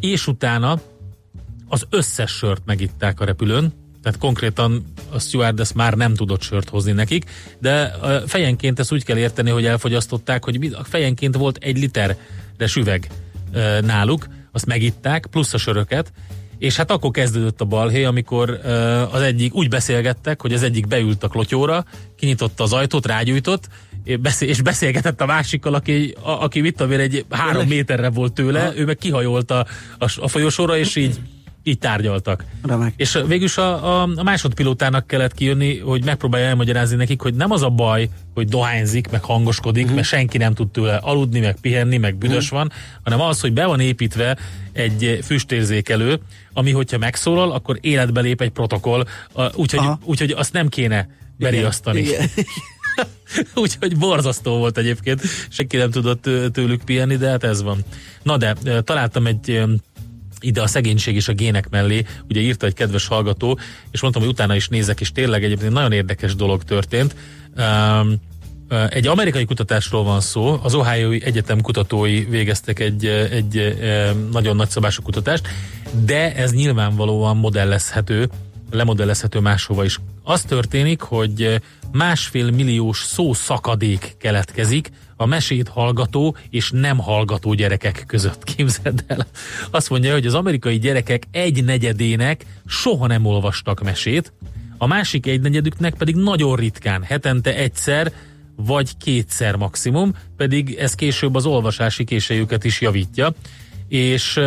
és 0.00 0.26
utána 0.26 0.80
az 1.68 1.86
összes 1.90 2.30
sört 2.30 2.62
megitták 2.64 3.20
a 3.20 3.24
repülőn, 3.24 3.72
tehát 4.02 4.18
konkrétan 4.18 4.84
a 5.12 5.18
stewardess 5.18 5.72
már 5.72 5.94
nem 5.94 6.14
tudott 6.14 6.42
sört 6.42 6.68
hozni 6.68 6.92
nekik, 6.92 7.30
de 7.58 7.94
fejenként 8.26 8.78
ezt 8.78 8.92
úgy 8.92 9.04
kell 9.04 9.16
érteni, 9.16 9.50
hogy 9.50 9.64
elfogyasztották, 9.64 10.44
hogy 10.44 10.76
fejenként 10.82 11.36
volt 11.36 11.56
egy 11.56 11.78
literre 11.78 12.16
süveg 12.66 13.10
ö, 13.52 13.80
náluk, 13.80 14.26
azt 14.52 14.66
megitták, 14.66 15.26
plusz 15.26 15.54
a 15.54 15.58
söröket, 15.58 16.12
és 16.60 16.76
hát 16.76 16.90
akkor 16.90 17.10
kezdődött 17.10 17.60
a 17.60 17.64
balhé, 17.64 18.04
amikor 18.04 18.50
az 19.10 19.20
egyik 19.20 19.54
úgy 19.54 19.68
beszélgettek, 19.68 20.40
hogy 20.40 20.52
az 20.52 20.62
egyik 20.62 20.86
beült 20.86 21.22
a 21.24 21.28
klotyóra, 21.28 21.84
kinyitotta 22.16 22.62
az 22.62 22.72
ajtót, 22.72 23.06
rágyújtott, 23.06 23.68
és 24.04 24.16
beszél- 24.16 24.50
és 24.50 24.60
beszélgetett 24.62 25.20
a 25.20 25.26
másikkal, 25.26 25.74
aki, 25.74 26.14
a, 26.22 26.30
aki 26.30 26.60
mit 26.60 26.76
tudom 26.76 26.92
én, 26.92 26.98
egy 26.98 27.24
három 27.30 27.66
méterre 27.66 28.10
volt 28.10 28.32
tőle, 28.32 28.72
ő 28.76 28.84
meg 28.84 28.96
kihajolt 28.96 29.50
a, 29.50 29.66
a, 29.98 30.12
a 30.20 30.28
folyosóra, 30.28 30.76
és 30.76 30.96
így 30.96 31.20
így 31.62 31.78
tárgyaltak. 31.78 32.44
Remek. 32.62 32.92
És 32.96 33.18
végülis 33.26 33.56
a, 33.56 34.02
a, 34.02 34.08
a 34.16 34.22
másodpilótának 34.22 35.06
kellett 35.06 35.34
kijönni, 35.34 35.78
hogy 35.78 36.04
megpróbálja 36.04 36.46
elmagyarázni 36.46 36.96
nekik, 36.96 37.20
hogy 37.20 37.34
nem 37.34 37.50
az 37.50 37.62
a 37.62 37.68
baj, 37.68 38.08
hogy 38.34 38.48
dohányzik, 38.48 39.10
meg 39.10 39.24
hangoskodik, 39.24 39.82
uh-huh. 39.82 39.96
mert 39.96 40.08
senki 40.08 40.38
nem 40.38 40.54
tud 40.54 40.70
tőle 40.70 40.96
aludni, 40.96 41.40
meg 41.40 41.56
pihenni, 41.60 41.96
meg 41.96 42.16
büdös 42.16 42.44
uh-huh. 42.44 42.58
van, 42.58 42.72
hanem 43.02 43.20
az, 43.20 43.40
hogy 43.40 43.52
be 43.52 43.66
van 43.66 43.80
építve 43.80 44.36
egy 44.72 45.18
füstérzékelő, 45.22 46.20
ami 46.52 46.70
hogyha 46.70 46.98
megszólal, 46.98 47.52
akkor 47.52 47.78
életbe 47.80 48.20
lép 48.20 48.40
egy 48.40 48.50
protokoll, 48.50 49.04
úgyhogy, 49.54 49.88
úgyhogy 50.04 50.30
azt 50.30 50.52
nem 50.52 50.68
kéne 50.68 51.08
beriasztani. 51.36 52.00
Igen. 52.00 52.28
Úgyhogy 53.54 53.96
borzasztó 53.96 54.58
volt 54.58 54.78
egyébként, 54.78 55.22
senki 55.48 55.76
nem 55.76 55.90
tudott 55.90 56.22
tőlük 56.52 56.84
pihenni, 56.84 57.16
de 57.16 57.28
hát 57.28 57.44
ez 57.44 57.62
van. 57.62 57.84
Na 58.22 58.36
de, 58.36 58.54
találtam 58.84 59.26
egy 59.26 59.62
ide 60.40 60.62
a 60.62 60.66
szegénység 60.66 61.14
és 61.14 61.28
a 61.28 61.32
gének 61.32 61.68
mellé, 61.68 62.04
ugye 62.28 62.40
írta 62.40 62.66
egy 62.66 62.74
kedves 62.74 63.06
hallgató, 63.06 63.58
és 63.90 64.00
mondtam, 64.00 64.22
hogy 64.22 64.32
utána 64.32 64.54
is 64.54 64.68
nézek, 64.68 65.00
és 65.00 65.12
tényleg 65.12 65.44
egyébként 65.44 65.72
nagyon 65.72 65.92
érdekes 65.92 66.34
dolog 66.34 66.64
történt. 66.64 67.14
Um, 67.56 68.20
egy 68.90 69.06
amerikai 69.06 69.44
kutatásról 69.44 70.04
van 70.04 70.20
szó, 70.20 70.58
az 70.62 70.74
Ohio 70.74 71.10
Egyetem 71.10 71.60
kutatói 71.60 72.24
végeztek 72.24 72.78
egy, 72.78 73.06
egy 73.06 73.78
nagyon 74.32 74.56
nagyszabású 74.56 75.02
kutatást, 75.02 75.48
de 76.04 76.34
ez 76.34 76.52
nyilvánvalóan 76.52 77.36
modellezhető, 77.36 78.28
lemodellezhető 78.70 79.38
máshova 79.38 79.84
is. 79.84 79.98
Az 80.22 80.42
történik, 80.42 81.00
hogy 81.00 81.60
másfél 81.92 82.50
milliós 82.50 82.98
szó 82.98 83.32
szakadék 83.32 84.14
keletkezik 84.18 84.90
a 85.20 85.26
mesét 85.26 85.68
hallgató 85.68 86.36
és 86.50 86.70
nem 86.70 86.98
hallgató 86.98 87.54
gyerekek 87.54 88.04
között. 88.06 88.44
Képzeld 88.54 89.04
el. 89.06 89.26
Azt 89.70 89.90
mondja, 89.90 90.12
hogy 90.12 90.26
az 90.26 90.34
amerikai 90.34 90.78
gyerekek 90.78 91.22
egy 91.30 91.64
negyedének 91.64 92.44
soha 92.66 93.06
nem 93.06 93.24
olvastak 93.24 93.82
mesét, 93.82 94.32
a 94.78 94.86
másik 94.86 95.26
egy 95.26 95.40
negyedüknek 95.40 95.94
pedig 95.94 96.16
nagyon 96.16 96.56
ritkán, 96.56 97.02
hetente 97.02 97.56
egyszer 97.56 98.12
vagy 98.56 98.96
kétszer 98.96 99.56
maximum, 99.56 100.14
pedig 100.36 100.74
ez 100.74 100.94
később 100.94 101.34
az 101.34 101.46
olvasási 101.46 102.04
készségüket 102.04 102.64
is 102.64 102.80
javítja. 102.80 103.32
És 103.88 104.40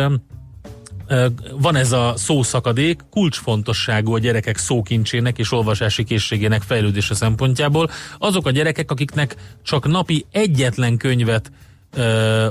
van 1.58 1.76
ez 1.76 1.92
a 1.92 2.12
szószakadék, 2.16 3.00
kulcsfontosságú 3.10 4.14
a 4.14 4.18
gyerekek 4.18 4.56
szókincsének 4.56 5.38
és 5.38 5.52
olvasási 5.52 6.04
készségének 6.04 6.62
fejlődése 6.62 7.14
szempontjából. 7.14 7.90
Azok 8.18 8.46
a 8.46 8.50
gyerekek, 8.50 8.90
akiknek 8.90 9.36
csak 9.62 9.86
napi 9.86 10.26
egyetlen 10.30 10.96
könyvet 10.96 11.50
ö, 11.94 12.46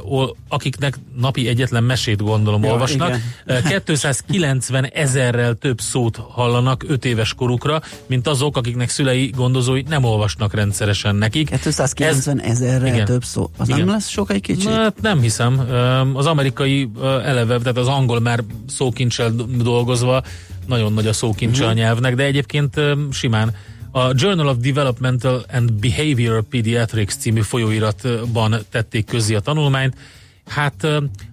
akiknek 0.48 1.00
napi 1.20 1.48
egyetlen 1.48 1.84
mesét 1.84 2.24
gondolom 2.24 2.64
Ja, 2.64 2.72
olvasnak, 2.72 3.08
igen. 3.08 3.22
Ö, 3.46 3.70
290 3.86 4.86
ezerrel 4.86 5.54
több 5.54 5.82
szót 5.82 6.18
hallanak 6.30 6.84
5 6.88 7.06
éves 7.06 7.34
korukra, 7.34 7.82
mint 8.08 8.28
azok, 8.28 8.58
akiknek 8.58 8.90
szülei, 8.90 9.32
gondozói 9.36 9.82
nem 9.90 10.04
olvasnak 10.04 10.54
rendszeresen 10.54 11.16
nekik. 11.16 11.50
290 11.50 12.42
ezerrel 12.42 12.94
Igen. 12.94 13.06
több 13.06 13.24
szó. 13.24 13.50
Az 13.58 13.68
Igen. 13.68 13.80
nem 13.80 13.90
lesz 13.90 14.08
sok 14.10 14.32
egy 14.32 14.42
kicsit? 14.42 14.70
Na, 14.70 14.76
hát 14.76 15.02
nem 15.02 15.22
hiszem. 15.22 15.60
Az 16.14 16.26
amerikai 16.26 16.90
eleve, 17.02 17.58
tehát 17.58 17.78
az 17.78 17.88
angol 17.88 18.20
már 18.20 18.44
szókincsel 18.68 19.32
do- 19.32 19.62
dolgozva, 19.62 20.24
nagyon 20.68 20.94
nagy 20.94 21.08
a 21.08 21.14
szókincse 21.14 21.68
a 21.68 21.74
nyelvnek, 21.74 22.16
de 22.16 22.24
egyébként 22.24 22.82
simán. 23.12 23.56
A 23.96 24.12
Journal 24.16 24.48
of 24.48 24.58
Developmental 24.58 25.46
and 25.52 25.74
Behavior 25.74 26.44
Pediatrics 26.44 27.14
című 27.14 27.42
folyóiratban 27.42 28.56
tették 28.70 29.06
közé 29.06 29.36
a 29.36 29.40
tanulmányt. 29.40 29.96
Hát 30.46 30.88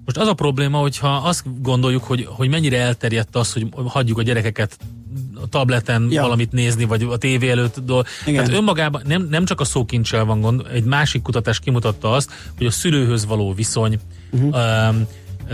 most 0.05 0.17
az 0.17 0.29
a 0.29 0.35
probléma, 0.35 0.79
hogyha 0.79 1.09
azt 1.09 1.63
gondoljuk, 1.63 2.05
hogy, 2.05 2.27
hogy 2.31 2.49
mennyire 2.49 2.81
elterjedt 2.81 3.37
az, 3.37 3.53
hogy 3.53 3.67
hagyjuk 3.87 4.19
a 4.19 4.23
gyerekeket 4.23 4.79
a 5.35 5.49
tableten 5.49 6.09
Ja. 6.11 6.23
valamit 6.23 6.53
nézni, 6.53 6.85
vagy 6.85 7.03
a 7.03 7.17
tévé 7.17 7.51
előtt. 7.51 7.77
Igen. 8.27 8.45
Tehát 8.45 8.59
önmagában 8.59 9.03
nem, 9.07 9.27
nem 9.31 9.45
csak 9.45 9.61
a 9.61 9.65
szókincsel 9.65 10.25
van 10.25 10.41
gond, 10.41 10.67
egy 10.73 10.85
másik 10.85 11.23
kutatás 11.23 11.59
kimutatta 11.59 12.13
azt, 12.13 12.31
hogy 12.57 12.67
a 12.67 12.71
szülőhöz 12.71 13.27
való 13.27 13.53
viszony 13.53 13.99
uh-huh. 14.31 14.89
um, 14.89 15.07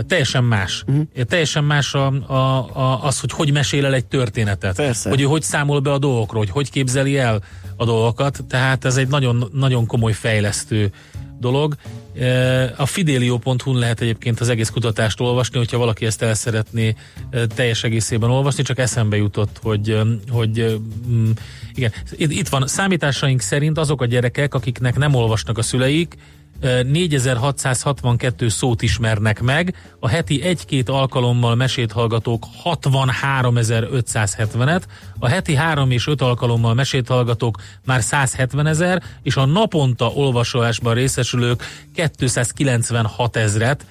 teljesen 0.07 0.43
más. 0.43 0.83
Uh-huh. 0.87 1.23
Teljesen 1.23 1.63
más 1.63 1.93
a, 1.93 2.07
a, 2.27 2.33
a, 2.73 3.03
az, 3.03 3.19
hogy 3.19 3.31
hogy 3.31 3.51
mesél 3.51 3.85
el 3.85 3.93
egy 3.93 4.05
történetet. 4.05 4.75
Persze. 4.75 5.09
Hogy 5.09 5.21
ő 5.21 5.23
hogy 5.23 5.41
számol 5.41 5.79
be 5.79 5.91
a 5.91 5.97
dolgokról, 5.97 6.39
hogy 6.39 6.49
hogy 6.49 6.69
képzeli 6.69 7.17
el 7.17 7.41
a 7.75 7.85
dolgokat. 7.85 8.43
Tehát 8.49 8.85
ez 8.85 8.97
egy 8.97 9.07
nagyon, 9.07 9.49
nagyon 9.53 9.85
komoly 9.85 10.13
fejlesztő 10.13 10.91
dolog. 11.39 11.75
E, 12.19 12.73
A 12.77 12.85
fidelio.hu-n 12.85 13.77
lehet 13.77 14.01
egyébként 14.01 14.39
az 14.39 14.49
egész 14.49 14.69
kutatást 14.69 15.19
olvasni, 15.19 15.57
hogyha 15.57 15.77
valaki 15.77 16.05
ezt 16.05 16.21
el 16.21 16.33
szeretné 16.33 16.95
e, 17.29 17.45
teljes 17.45 17.83
egészében 17.83 18.29
olvasni, 18.29 18.63
csak 18.63 18.79
eszembe 18.79 19.17
jutott, 19.17 19.59
hogy, 19.61 19.89
e, 19.89 20.01
hogy 20.29 20.79
mm, 21.07 21.29
igen, 21.73 21.91
itt 22.17 22.47
van, 22.47 22.67
számításaink 22.67 23.41
szerint 23.41 23.77
azok 23.77 24.01
a 24.01 24.05
gyerekek, 24.05 24.53
akiknek 24.53 24.97
nem 24.97 25.13
olvasnak 25.13 25.57
a 25.57 25.61
szüleik, 25.61 26.15
4662 26.59 28.49
szót 28.49 28.81
ismernek 28.81 29.41
meg, 29.41 29.75
a 29.99 30.07
heti 30.07 30.43
egy-két 30.43 30.89
alkalommal 30.89 31.55
mesét 31.55 31.91
hallgatók 31.91 32.45
63570-et, 32.63 34.81
a 35.19 35.27
heti 35.27 35.55
3 35.55 35.91
és 35.91 36.07
5 36.07 36.21
alkalommal 36.21 36.73
mesét 36.73 37.07
hallgatók 37.07 37.57
már 37.85 38.01
170 38.01 38.67
ezer, 38.67 39.03
és 39.23 39.35
a 39.35 39.45
naponta 39.45 40.07
olvasólásban 40.07 40.93
részesülők 40.93 41.63
296 41.93 43.35
ezret, 43.35 43.85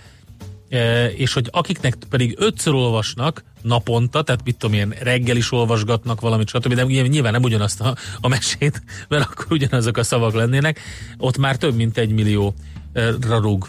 és 1.16 1.32
hogy 1.32 1.48
akiknek 1.50 1.96
pedig 2.08 2.34
ötször 2.38 2.74
olvasnak 2.74 3.44
naponta, 3.62 4.22
tehát 4.22 4.44
mit 4.44 4.56
tudom 4.56 4.76
én, 4.76 4.94
reggel 5.00 5.36
is 5.36 5.52
olvasgatnak 5.52 6.20
valamit, 6.20 6.48
stb., 6.48 6.74
de 6.74 6.82
nyilván 6.84 7.32
nem 7.32 7.42
ugyanazt 7.42 7.80
a, 7.80 7.96
a 8.20 8.28
mesét, 8.28 8.82
mert 9.08 9.24
akkor 9.24 9.46
ugyanazok 9.50 9.96
a 9.96 10.02
szavak 10.02 10.34
lennének, 10.34 10.80
ott 11.18 11.38
már 11.38 11.56
több 11.56 11.74
mint 11.74 11.98
egy 11.98 12.10
millió 12.10 12.54
e, 12.92 13.10
rarúg. 13.20 13.68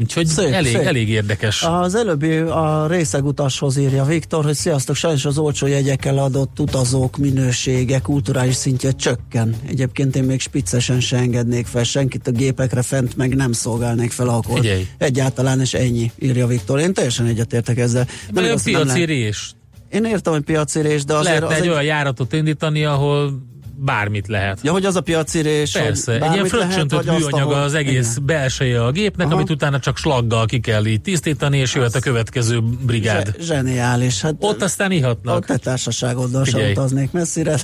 Úgyhogy 0.00 0.26
Szép, 0.26 0.52
elég, 0.52 0.72
szép. 0.72 0.86
elég 0.86 1.08
érdekes. 1.08 1.62
Az 1.62 1.94
előbbi 1.94 2.36
a 2.36 2.86
részegutashoz 2.88 3.76
írja 3.76 4.04
Viktor, 4.04 4.44
hogy 4.44 4.54
sziasztok, 4.54 4.96
sajnos 4.96 5.24
az 5.24 5.38
olcsó 5.38 5.66
jegyekkel 5.66 6.18
adott 6.18 6.60
utazók 6.60 7.16
minősége, 7.16 7.98
kulturális 7.98 8.54
szintje 8.54 8.92
csökken. 8.92 9.56
Egyébként 9.68 10.16
én 10.16 10.24
még 10.24 10.40
spiccesen 10.40 11.00
se 11.00 11.16
engednék 11.16 11.66
fel 11.66 11.84
senkit 11.84 12.26
a 12.26 12.30
gépekre 12.30 12.82
fent, 12.82 13.16
meg 13.16 13.34
nem 13.34 13.52
szolgálnék 13.52 14.10
fel 14.10 14.28
akkor. 14.28 14.60
Figyelj. 14.60 14.86
Egyáltalán, 14.98 15.60
és 15.60 15.74
ennyi, 15.74 16.12
írja 16.18 16.46
Viktor. 16.46 16.78
Én 16.80 16.92
teljesen 16.92 17.26
egyetértek 17.26 17.78
ezzel. 17.78 18.06
De 18.32 18.40
igaz, 18.40 18.66
a 18.66 18.70
nem 18.70 18.82
piaci 18.82 19.04
rés. 19.04 19.52
Én 19.90 20.04
értem, 20.04 20.32
hogy 20.32 20.42
piaci 20.42 20.80
rés, 20.80 21.04
de 21.04 21.14
azért 21.14 21.26
Lehetne 21.40 21.46
az 21.54 21.60
egy 21.60 21.66
egy... 21.66 21.68
olyan 21.68 21.84
járatot 21.84 22.32
indítani, 22.32 22.84
ahol 22.84 23.47
bármit 23.80 24.28
lehet. 24.28 24.58
Ja, 24.62 24.72
hogy 24.72 24.84
az 24.84 24.96
a 24.96 25.00
piaci 25.00 25.40
rés, 25.40 25.72
Persze, 25.72 26.12
hogy 26.12 26.22
egy 26.22 26.32
ilyen 26.32 26.44
fröccsöntött 26.46 27.04
műanyaga 27.04 27.36
ahol- 27.36 27.64
az 27.64 27.74
egész 27.74 28.10
Igen. 28.12 28.26
belseje 28.26 28.84
a 28.84 28.90
gépnek, 28.90 29.26
Aha. 29.26 29.34
amit 29.36 29.50
utána 29.50 29.78
csak 29.78 29.96
slaggal 29.96 30.46
ki 30.46 30.60
kell 30.60 30.86
így 30.86 31.00
tisztítani, 31.00 31.58
és 31.58 31.74
jöhet 31.74 31.94
a 31.94 32.00
következő 32.00 32.60
brigád. 32.62 33.26
Zse- 33.26 33.42
Zseniális. 33.46 34.20
Hát 34.20 34.34
Ott 34.38 34.62
aztán 34.62 34.90
ihatnak. 34.92 35.36
a 35.42 35.46
te 35.46 35.56
társaságoddal 35.56 36.44
sem 36.44 36.70
utaznék 36.70 37.10
messzire. 37.10 37.56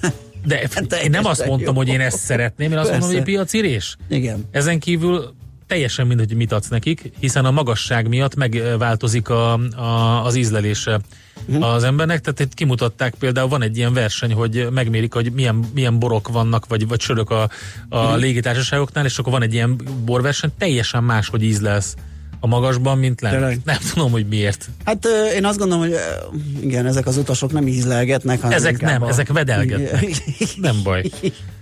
De 0.44 0.60
én 1.04 1.10
nem 1.10 1.24
azt 1.24 1.46
mondtam, 1.46 1.74
hogy 1.74 1.88
én 1.88 2.00
ezt 2.00 2.18
szeretném, 2.18 2.72
én 2.72 2.78
azt 2.78 2.90
mondom, 2.90 3.08
hogy 3.08 3.16
Persze. 3.16 3.30
egy 3.30 3.36
piaci 3.36 3.60
rés. 3.60 3.96
Igen. 4.08 4.44
Ezen 4.50 4.78
kívül 4.78 5.34
teljesen 5.66 6.06
mindegy, 6.06 6.26
hogy 6.28 6.36
mit 6.36 6.52
adsz 6.52 6.68
nekik, 6.68 7.12
hiszen 7.20 7.44
a 7.44 7.50
magasság 7.50 8.08
miatt 8.08 8.34
megváltozik 8.34 9.28
a, 9.28 9.52
a, 9.76 10.24
az 10.24 10.34
ízlelése 10.34 11.00
Mhm. 11.47 11.62
az 11.62 11.84
embernek. 11.84 12.20
Tehát 12.20 12.40
itt 12.40 12.55
kimutatták 12.55 13.14
például, 13.14 13.49
van 13.49 13.62
egy 13.62 13.76
ilyen 13.76 13.92
verseny, 13.92 14.32
hogy 14.32 14.68
megmérik, 14.70 15.12
hogy 15.14 15.32
milyen, 15.32 15.64
milyen 15.74 15.99
borok 15.99 16.28
vannak, 16.28 16.66
vagy, 16.66 16.88
vagy 16.88 17.01
sörök 17.01 17.30
a, 17.30 17.49
a 17.88 18.03
Mhm. 18.11 18.18
légitársaságoknál, 18.18 19.05
és 19.05 19.18
akkor 19.18 19.32
van 19.32 19.42
egy 19.42 19.55
ilyen 19.55 19.80
borverseny, 20.05 20.51
teljesen 20.59 21.05
más, 21.05 21.28
hogy 21.28 21.42
íz 21.42 21.61
lesz 21.61 21.95
a 22.40 22.47
magasban, 22.47 22.99
mint 22.99 23.20
lent. 23.20 23.34
Tényleg? 23.36 23.59
Nem 23.64 23.76
tudom, 23.92 24.11
hogy 24.11 24.26
miért. 24.26 24.68
Hát 24.84 25.07
én 25.34 25.45
azt 25.45 25.59
gondolom, 25.59 25.84
hogy 25.84 25.95
igen, 26.61 26.86
ezek 26.86 27.07
az 27.07 27.16
utasok 27.16 27.53
nem 27.53 27.66
ízlelgetnek, 27.66 28.40
hanem 28.40 28.57
Ezek 28.57 28.80
nem, 28.80 29.03
a... 29.03 29.09
ezek 29.09 29.32
vedelgetnek. 29.32 30.05
Nem 30.57 30.76
baj. 30.82 31.11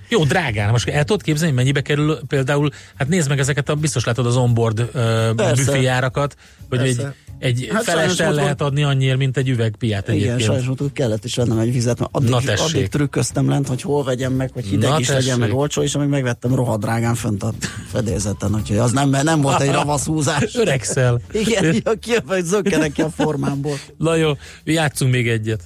Jó, 0.09 0.25
drágán. 0.25 0.71
Most 0.71 0.89
el 0.89 1.05
tudod 1.05 1.23
képzelni, 1.23 1.55
mennyibe 1.55 1.81
kerül 1.81 2.19
például, 2.27 2.71
hát 2.97 3.09
nézd 3.09 3.29
meg 3.29 3.39
ezeket, 3.39 3.69
a, 3.69 3.75
biztos 3.75 4.05
látod 4.05 4.27
az 4.27 4.37
onboard 4.37 4.89
uh, 4.95 5.55
büféjárakat, 5.55 6.37
hogy 6.69 6.79
Persze. 6.79 7.07
egy 7.07 7.15
Hát 7.43 7.65
hát 7.73 7.83
felest 7.85 8.21
el 8.21 8.33
lehet 8.33 8.61
adni 8.61 8.83
annyiért, 8.83 9.17
mint 9.17 9.37
egy 9.37 9.49
üveg 9.49 9.75
piát 9.79 10.09
Igen, 10.09 10.17
egyébként. 10.17 10.43
sajnos 10.43 10.69
ott 10.69 10.93
kellett 10.93 11.25
is 11.25 11.35
vennem 11.37 11.59
egy 11.59 11.73
vizet, 11.73 11.99
mert 11.99 12.11
addig, 12.15 12.29
Na 12.31 12.41
tessék. 12.41 12.67
addig 12.75 12.89
trükköztem 12.89 13.49
lent, 13.49 13.69
hogy 13.69 13.83
hol 13.83 14.05
vegyem 14.05 14.33
meg, 14.33 14.51
hogy 14.53 14.65
hideg 14.65 14.91
Na 14.91 14.99
is 14.99 15.09
legyen, 15.09 15.25
tessék. 15.25 15.41
meg 15.41 15.55
olcsó, 15.55 15.83
és 15.83 15.95
amíg 15.95 16.09
megvettem 16.09 16.55
rohadrágán 16.55 17.15
fönt 17.15 17.43
a 17.43 17.53
fedélzeten, 17.93 18.55
úgyhogy 18.55 18.77
az 18.77 18.93
nem, 18.93 19.11
nem 19.23 19.41
volt 19.41 19.61
egy 19.61 19.71
ravasz 19.81 20.07
húzás. 20.07 20.55
Öregszel. 20.55 21.21
Igen, 21.47 21.65
ja, 21.85 21.93
ki, 22.01 22.13
hogy 22.27 22.45
zökkenek 22.45 22.93
ki 22.93 23.03
a 23.03 23.11
formámból. 23.11 23.77
Na 23.99 24.15
jó, 24.15 24.31
játszunk 24.65 25.13
még 25.13 25.29
egyet. 25.29 25.61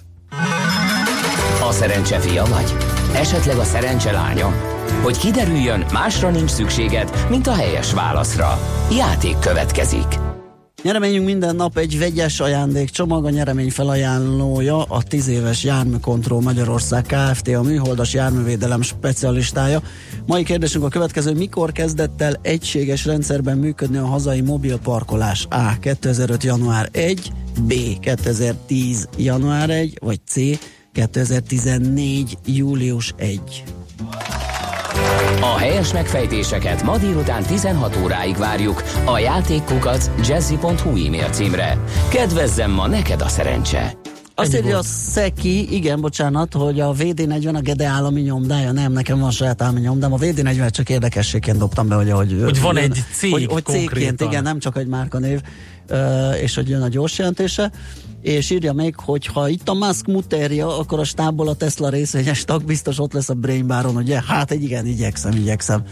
A 1.68 1.72
szerencse 1.72 2.18
fia 2.18 2.44
vagy? 2.44 2.74
Esetleg 3.14 3.56
a 3.56 3.64
szerencse 3.64 4.12
lánya? 4.12 4.54
Hogy 5.02 5.18
kiderüljön, 5.18 5.84
másra 5.92 6.30
nincs 6.30 6.50
szükséged, 6.50 7.26
mint 7.30 7.46
a 7.46 7.54
helyes 7.54 7.92
válaszra. 7.92 8.58
Játék 8.96 9.38
következik. 9.38 10.25
Nyereményünk 10.86 11.24
minden 11.24 11.56
nap 11.56 11.78
egy 11.78 11.98
vegyes 11.98 12.40
ajándékcsomag, 12.40 13.24
a 13.24 13.30
nyeremény 13.30 13.70
felajánlója 13.70 14.82
a 14.82 15.02
10 15.02 15.28
éves 15.28 15.64
Járműkontroll 15.64 16.40
Magyarország 16.40 17.02
Kft. 17.02 17.48
a 17.48 17.62
műholdas 17.62 18.14
járművédelem 18.14 18.82
specialistája. 18.82 19.82
Mai 20.26 20.44
kérdésünk 20.44 20.84
a 20.84 20.88
következő, 20.88 21.32
mikor 21.32 21.72
kezdett 21.72 22.22
el 22.22 22.38
egységes 22.42 23.04
rendszerben 23.04 23.58
működni 23.58 23.96
a 23.96 24.06
hazai 24.06 24.40
mobil 24.40 24.78
parkolás? 24.78 25.46
A. 25.50 25.78
2005. 25.78 26.42
január 26.42 26.88
1, 26.92 27.32
B. 27.60 27.72
2010. 28.00 29.08
január 29.16 29.70
1, 29.70 29.98
vagy 30.00 30.20
C. 30.26 30.34
2014. 30.92 32.38
július 32.44 33.14
1. 33.16 33.40
A 35.40 35.58
helyes 35.58 35.92
megfejtéseket 35.92 36.82
ma 36.82 36.98
délután 36.98 37.42
16 37.42 37.98
óráig 38.02 38.36
várjuk 38.36 38.82
a 39.04 39.18
játékkukac 39.18 40.10
jazzy.hu 40.28 41.06
e-mail 41.06 41.28
címre. 41.30 41.78
Kedvezzem 42.08 42.70
ma 42.70 42.86
neked 42.86 43.20
a 43.20 43.28
szerencse! 43.28 43.96
Azt 44.38 44.54
Ennyi 44.54 44.64
írja 44.64 44.78
a. 44.78 44.82
Szeki, 44.82 45.74
igen, 45.74 46.00
bocsánat, 46.00 46.52
hogy 46.54 46.80
a 46.80 46.92
VD40 46.92 47.54
a 47.54 47.60
Gede 47.60 47.86
állami 47.86 48.20
nyomdája, 48.20 48.72
nem, 48.72 48.92
nekem 48.92 49.18
van 49.18 49.30
saját 49.30 49.62
állami 49.62 49.80
nyomdám, 49.80 50.12
a 50.12 50.16
VD40 50.16 50.70
csak 50.70 50.88
érdekességként 50.88 51.58
dobtam 51.58 51.88
be, 51.88 51.94
hogy, 51.94 52.10
hogy, 52.10 52.40
Hogy 52.44 52.60
van 52.60 52.76
jön- 52.76 52.84
egy 52.84 53.02
cég 53.12 53.32
hogy, 53.32 53.46
hogy 53.50 53.64
cégként, 53.64 54.20
igen, 54.20 54.42
nem 54.42 54.58
csak 54.58 54.76
egy 54.76 54.86
márkanév, 54.86 55.40
és 56.42 56.54
hogy 56.54 56.68
jön 56.68 56.82
a 56.82 56.88
gyors 56.88 57.18
jelentése, 57.18 57.70
és 58.20 58.50
írja 58.50 58.72
még, 58.72 58.94
hogy 58.96 59.26
ha 59.26 59.48
itt 59.48 59.68
a 59.68 59.74
Musk 59.74 60.06
muterja, 60.06 60.78
akkor 60.78 60.98
a 60.98 61.04
stábból 61.04 61.48
a 61.48 61.54
Tesla 61.54 61.88
részvényes 61.88 62.44
tag 62.44 62.64
biztos 62.64 62.98
ott 62.98 63.12
lesz 63.12 63.28
a 63.28 63.34
Brain 63.34 63.66
Baron, 63.66 63.96
ugye? 63.96 64.22
Hát 64.26 64.50
egy 64.50 64.62
igen, 64.62 64.86
igyekszem, 64.86 65.32
igyekszem. 65.32 65.82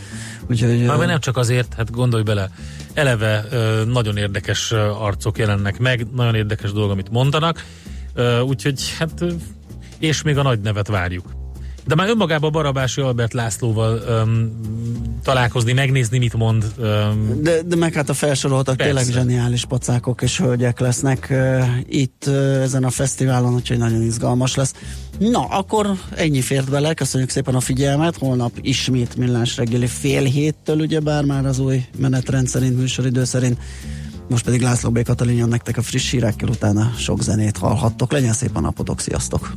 Úgyhogy, 0.51 0.85
Már 0.85 0.99
nem 0.99 1.20
csak 1.20 1.37
azért, 1.37 1.75
hát 1.75 1.91
gondolj 1.91 2.22
bele, 2.22 2.51
eleve 2.95 3.45
nagyon 3.87 4.16
érdekes 4.16 4.72
arcok 4.99 5.39
jelennek 5.39 5.79
meg, 5.79 6.07
nagyon 6.14 6.35
érdekes 6.35 6.72
dolog, 6.72 6.91
amit 6.91 7.11
mondanak, 7.11 7.64
úgyhogy 8.47 8.95
hát, 8.99 9.25
és 9.99 10.22
még 10.22 10.39
a 10.39 10.43
nagy 10.43 10.61
nevet 10.61 10.89
várjuk. 10.89 11.43
De 11.87 11.95
már 11.95 12.09
önmagában 12.09 12.53
Barabási 12.53 13.01
Albert 13.01 13.32
Lászlóval 13.32 13.99
öm, 14.07 14.61
találkozni, 15.22 15.72
megnézni, 15.72 16.18
mit 16.18 16.35
mond. 16.35 16.64
Öm, 16.78 17.43
De, 17.43 17.62
de 17.62 17.76
meg 17.76 17.93
hát 17.93 18.09
a 18.09 18.14
felsoroltak 18.14 18.76
Persze. 18.76 18.93
tényleg 18.93 19.12
zseniális 19.12 19.64
pacákok 19.64 20.22
és 20.22 20.39
hölgyek 20.39 20.80
lesznek 20.80 21.28
uh, 21.30 21.64
itt 21.89 22.24
uh, 22.26 22.35
ezen 22.62 22.85
a 22.85 22.91
fesztiválon, 22.91 23.55
úgyhogy 23.55 23.78
nagyon 23.78 24.03
izgalmas 24.03 24.55
lesz. 24.55 24.74
Na, 25.18 25.45
akkor 25.45 25.91
ennyi 26.16 26.41
fért 26.41 26.70
bele, 26.70 26.95
köszönjük 26.95 27.30
szépen 27.30 27.55
a 27.55 27.61
figyelmet, 27.61 28.16
holnap 28.16 28.53
ismét 28.61 29.16
millás 29.16 29.57
reggeli 29.57 29.87
fél 29.87 30.24
héttől, 30.24 30.80
ugyebár 30.80 31.24
már 31.24 31.47
az 31.47 31.59
új 31.59 31.85
menetrend 31.99 32.49
szerint, 32.49 32.76
műsoridő 32.78 33.24
szerint. 33.24 33.59
Most 34.28 34.45
pedig 34.45 34.61
László 34.61 34.91
B. 34.91 35.03
Katalin 35.03 35.37
jön 35.37 35.49
nektek 35.49 35.76
a 35.76 35.82
friss 35.82 36.11
hírekkel, 36.11 36.49
utána 36.49 36.93
sok 36.97 37.22
zenét 37.22 37.57
hallhattok. 37.57 38.12
Legyen 38.12 38.32
szép 38.32 38.57
a 38.57 38.61
napotok, 38.61 39.01
sziasztok! 39.01 39.57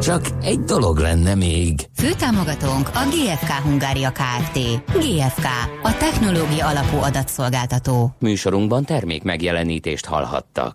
Csak 0.00 0.22
egy 0.42 0.60
dolog 0.60 0.98
lenne 0.98 1.34
még. 1.34 1.80
Főtámogatónk 1.94 2.88
a 2.88 3.08
GFK 3.10 3.50
Hungária 3.50 4.10
Kft. 4.10 4.58
GFK, 4.92 5.44
a 5.82 5.96
technológia 5.98 6.66
alapú 6.66 6.96
adatszolgáltató. 6.96 8.14
Műsorunkban 8.18 8.84
termék 8.84 9.22
megjelenítést 9.22 10.06
hallhattak. 10.06 10.74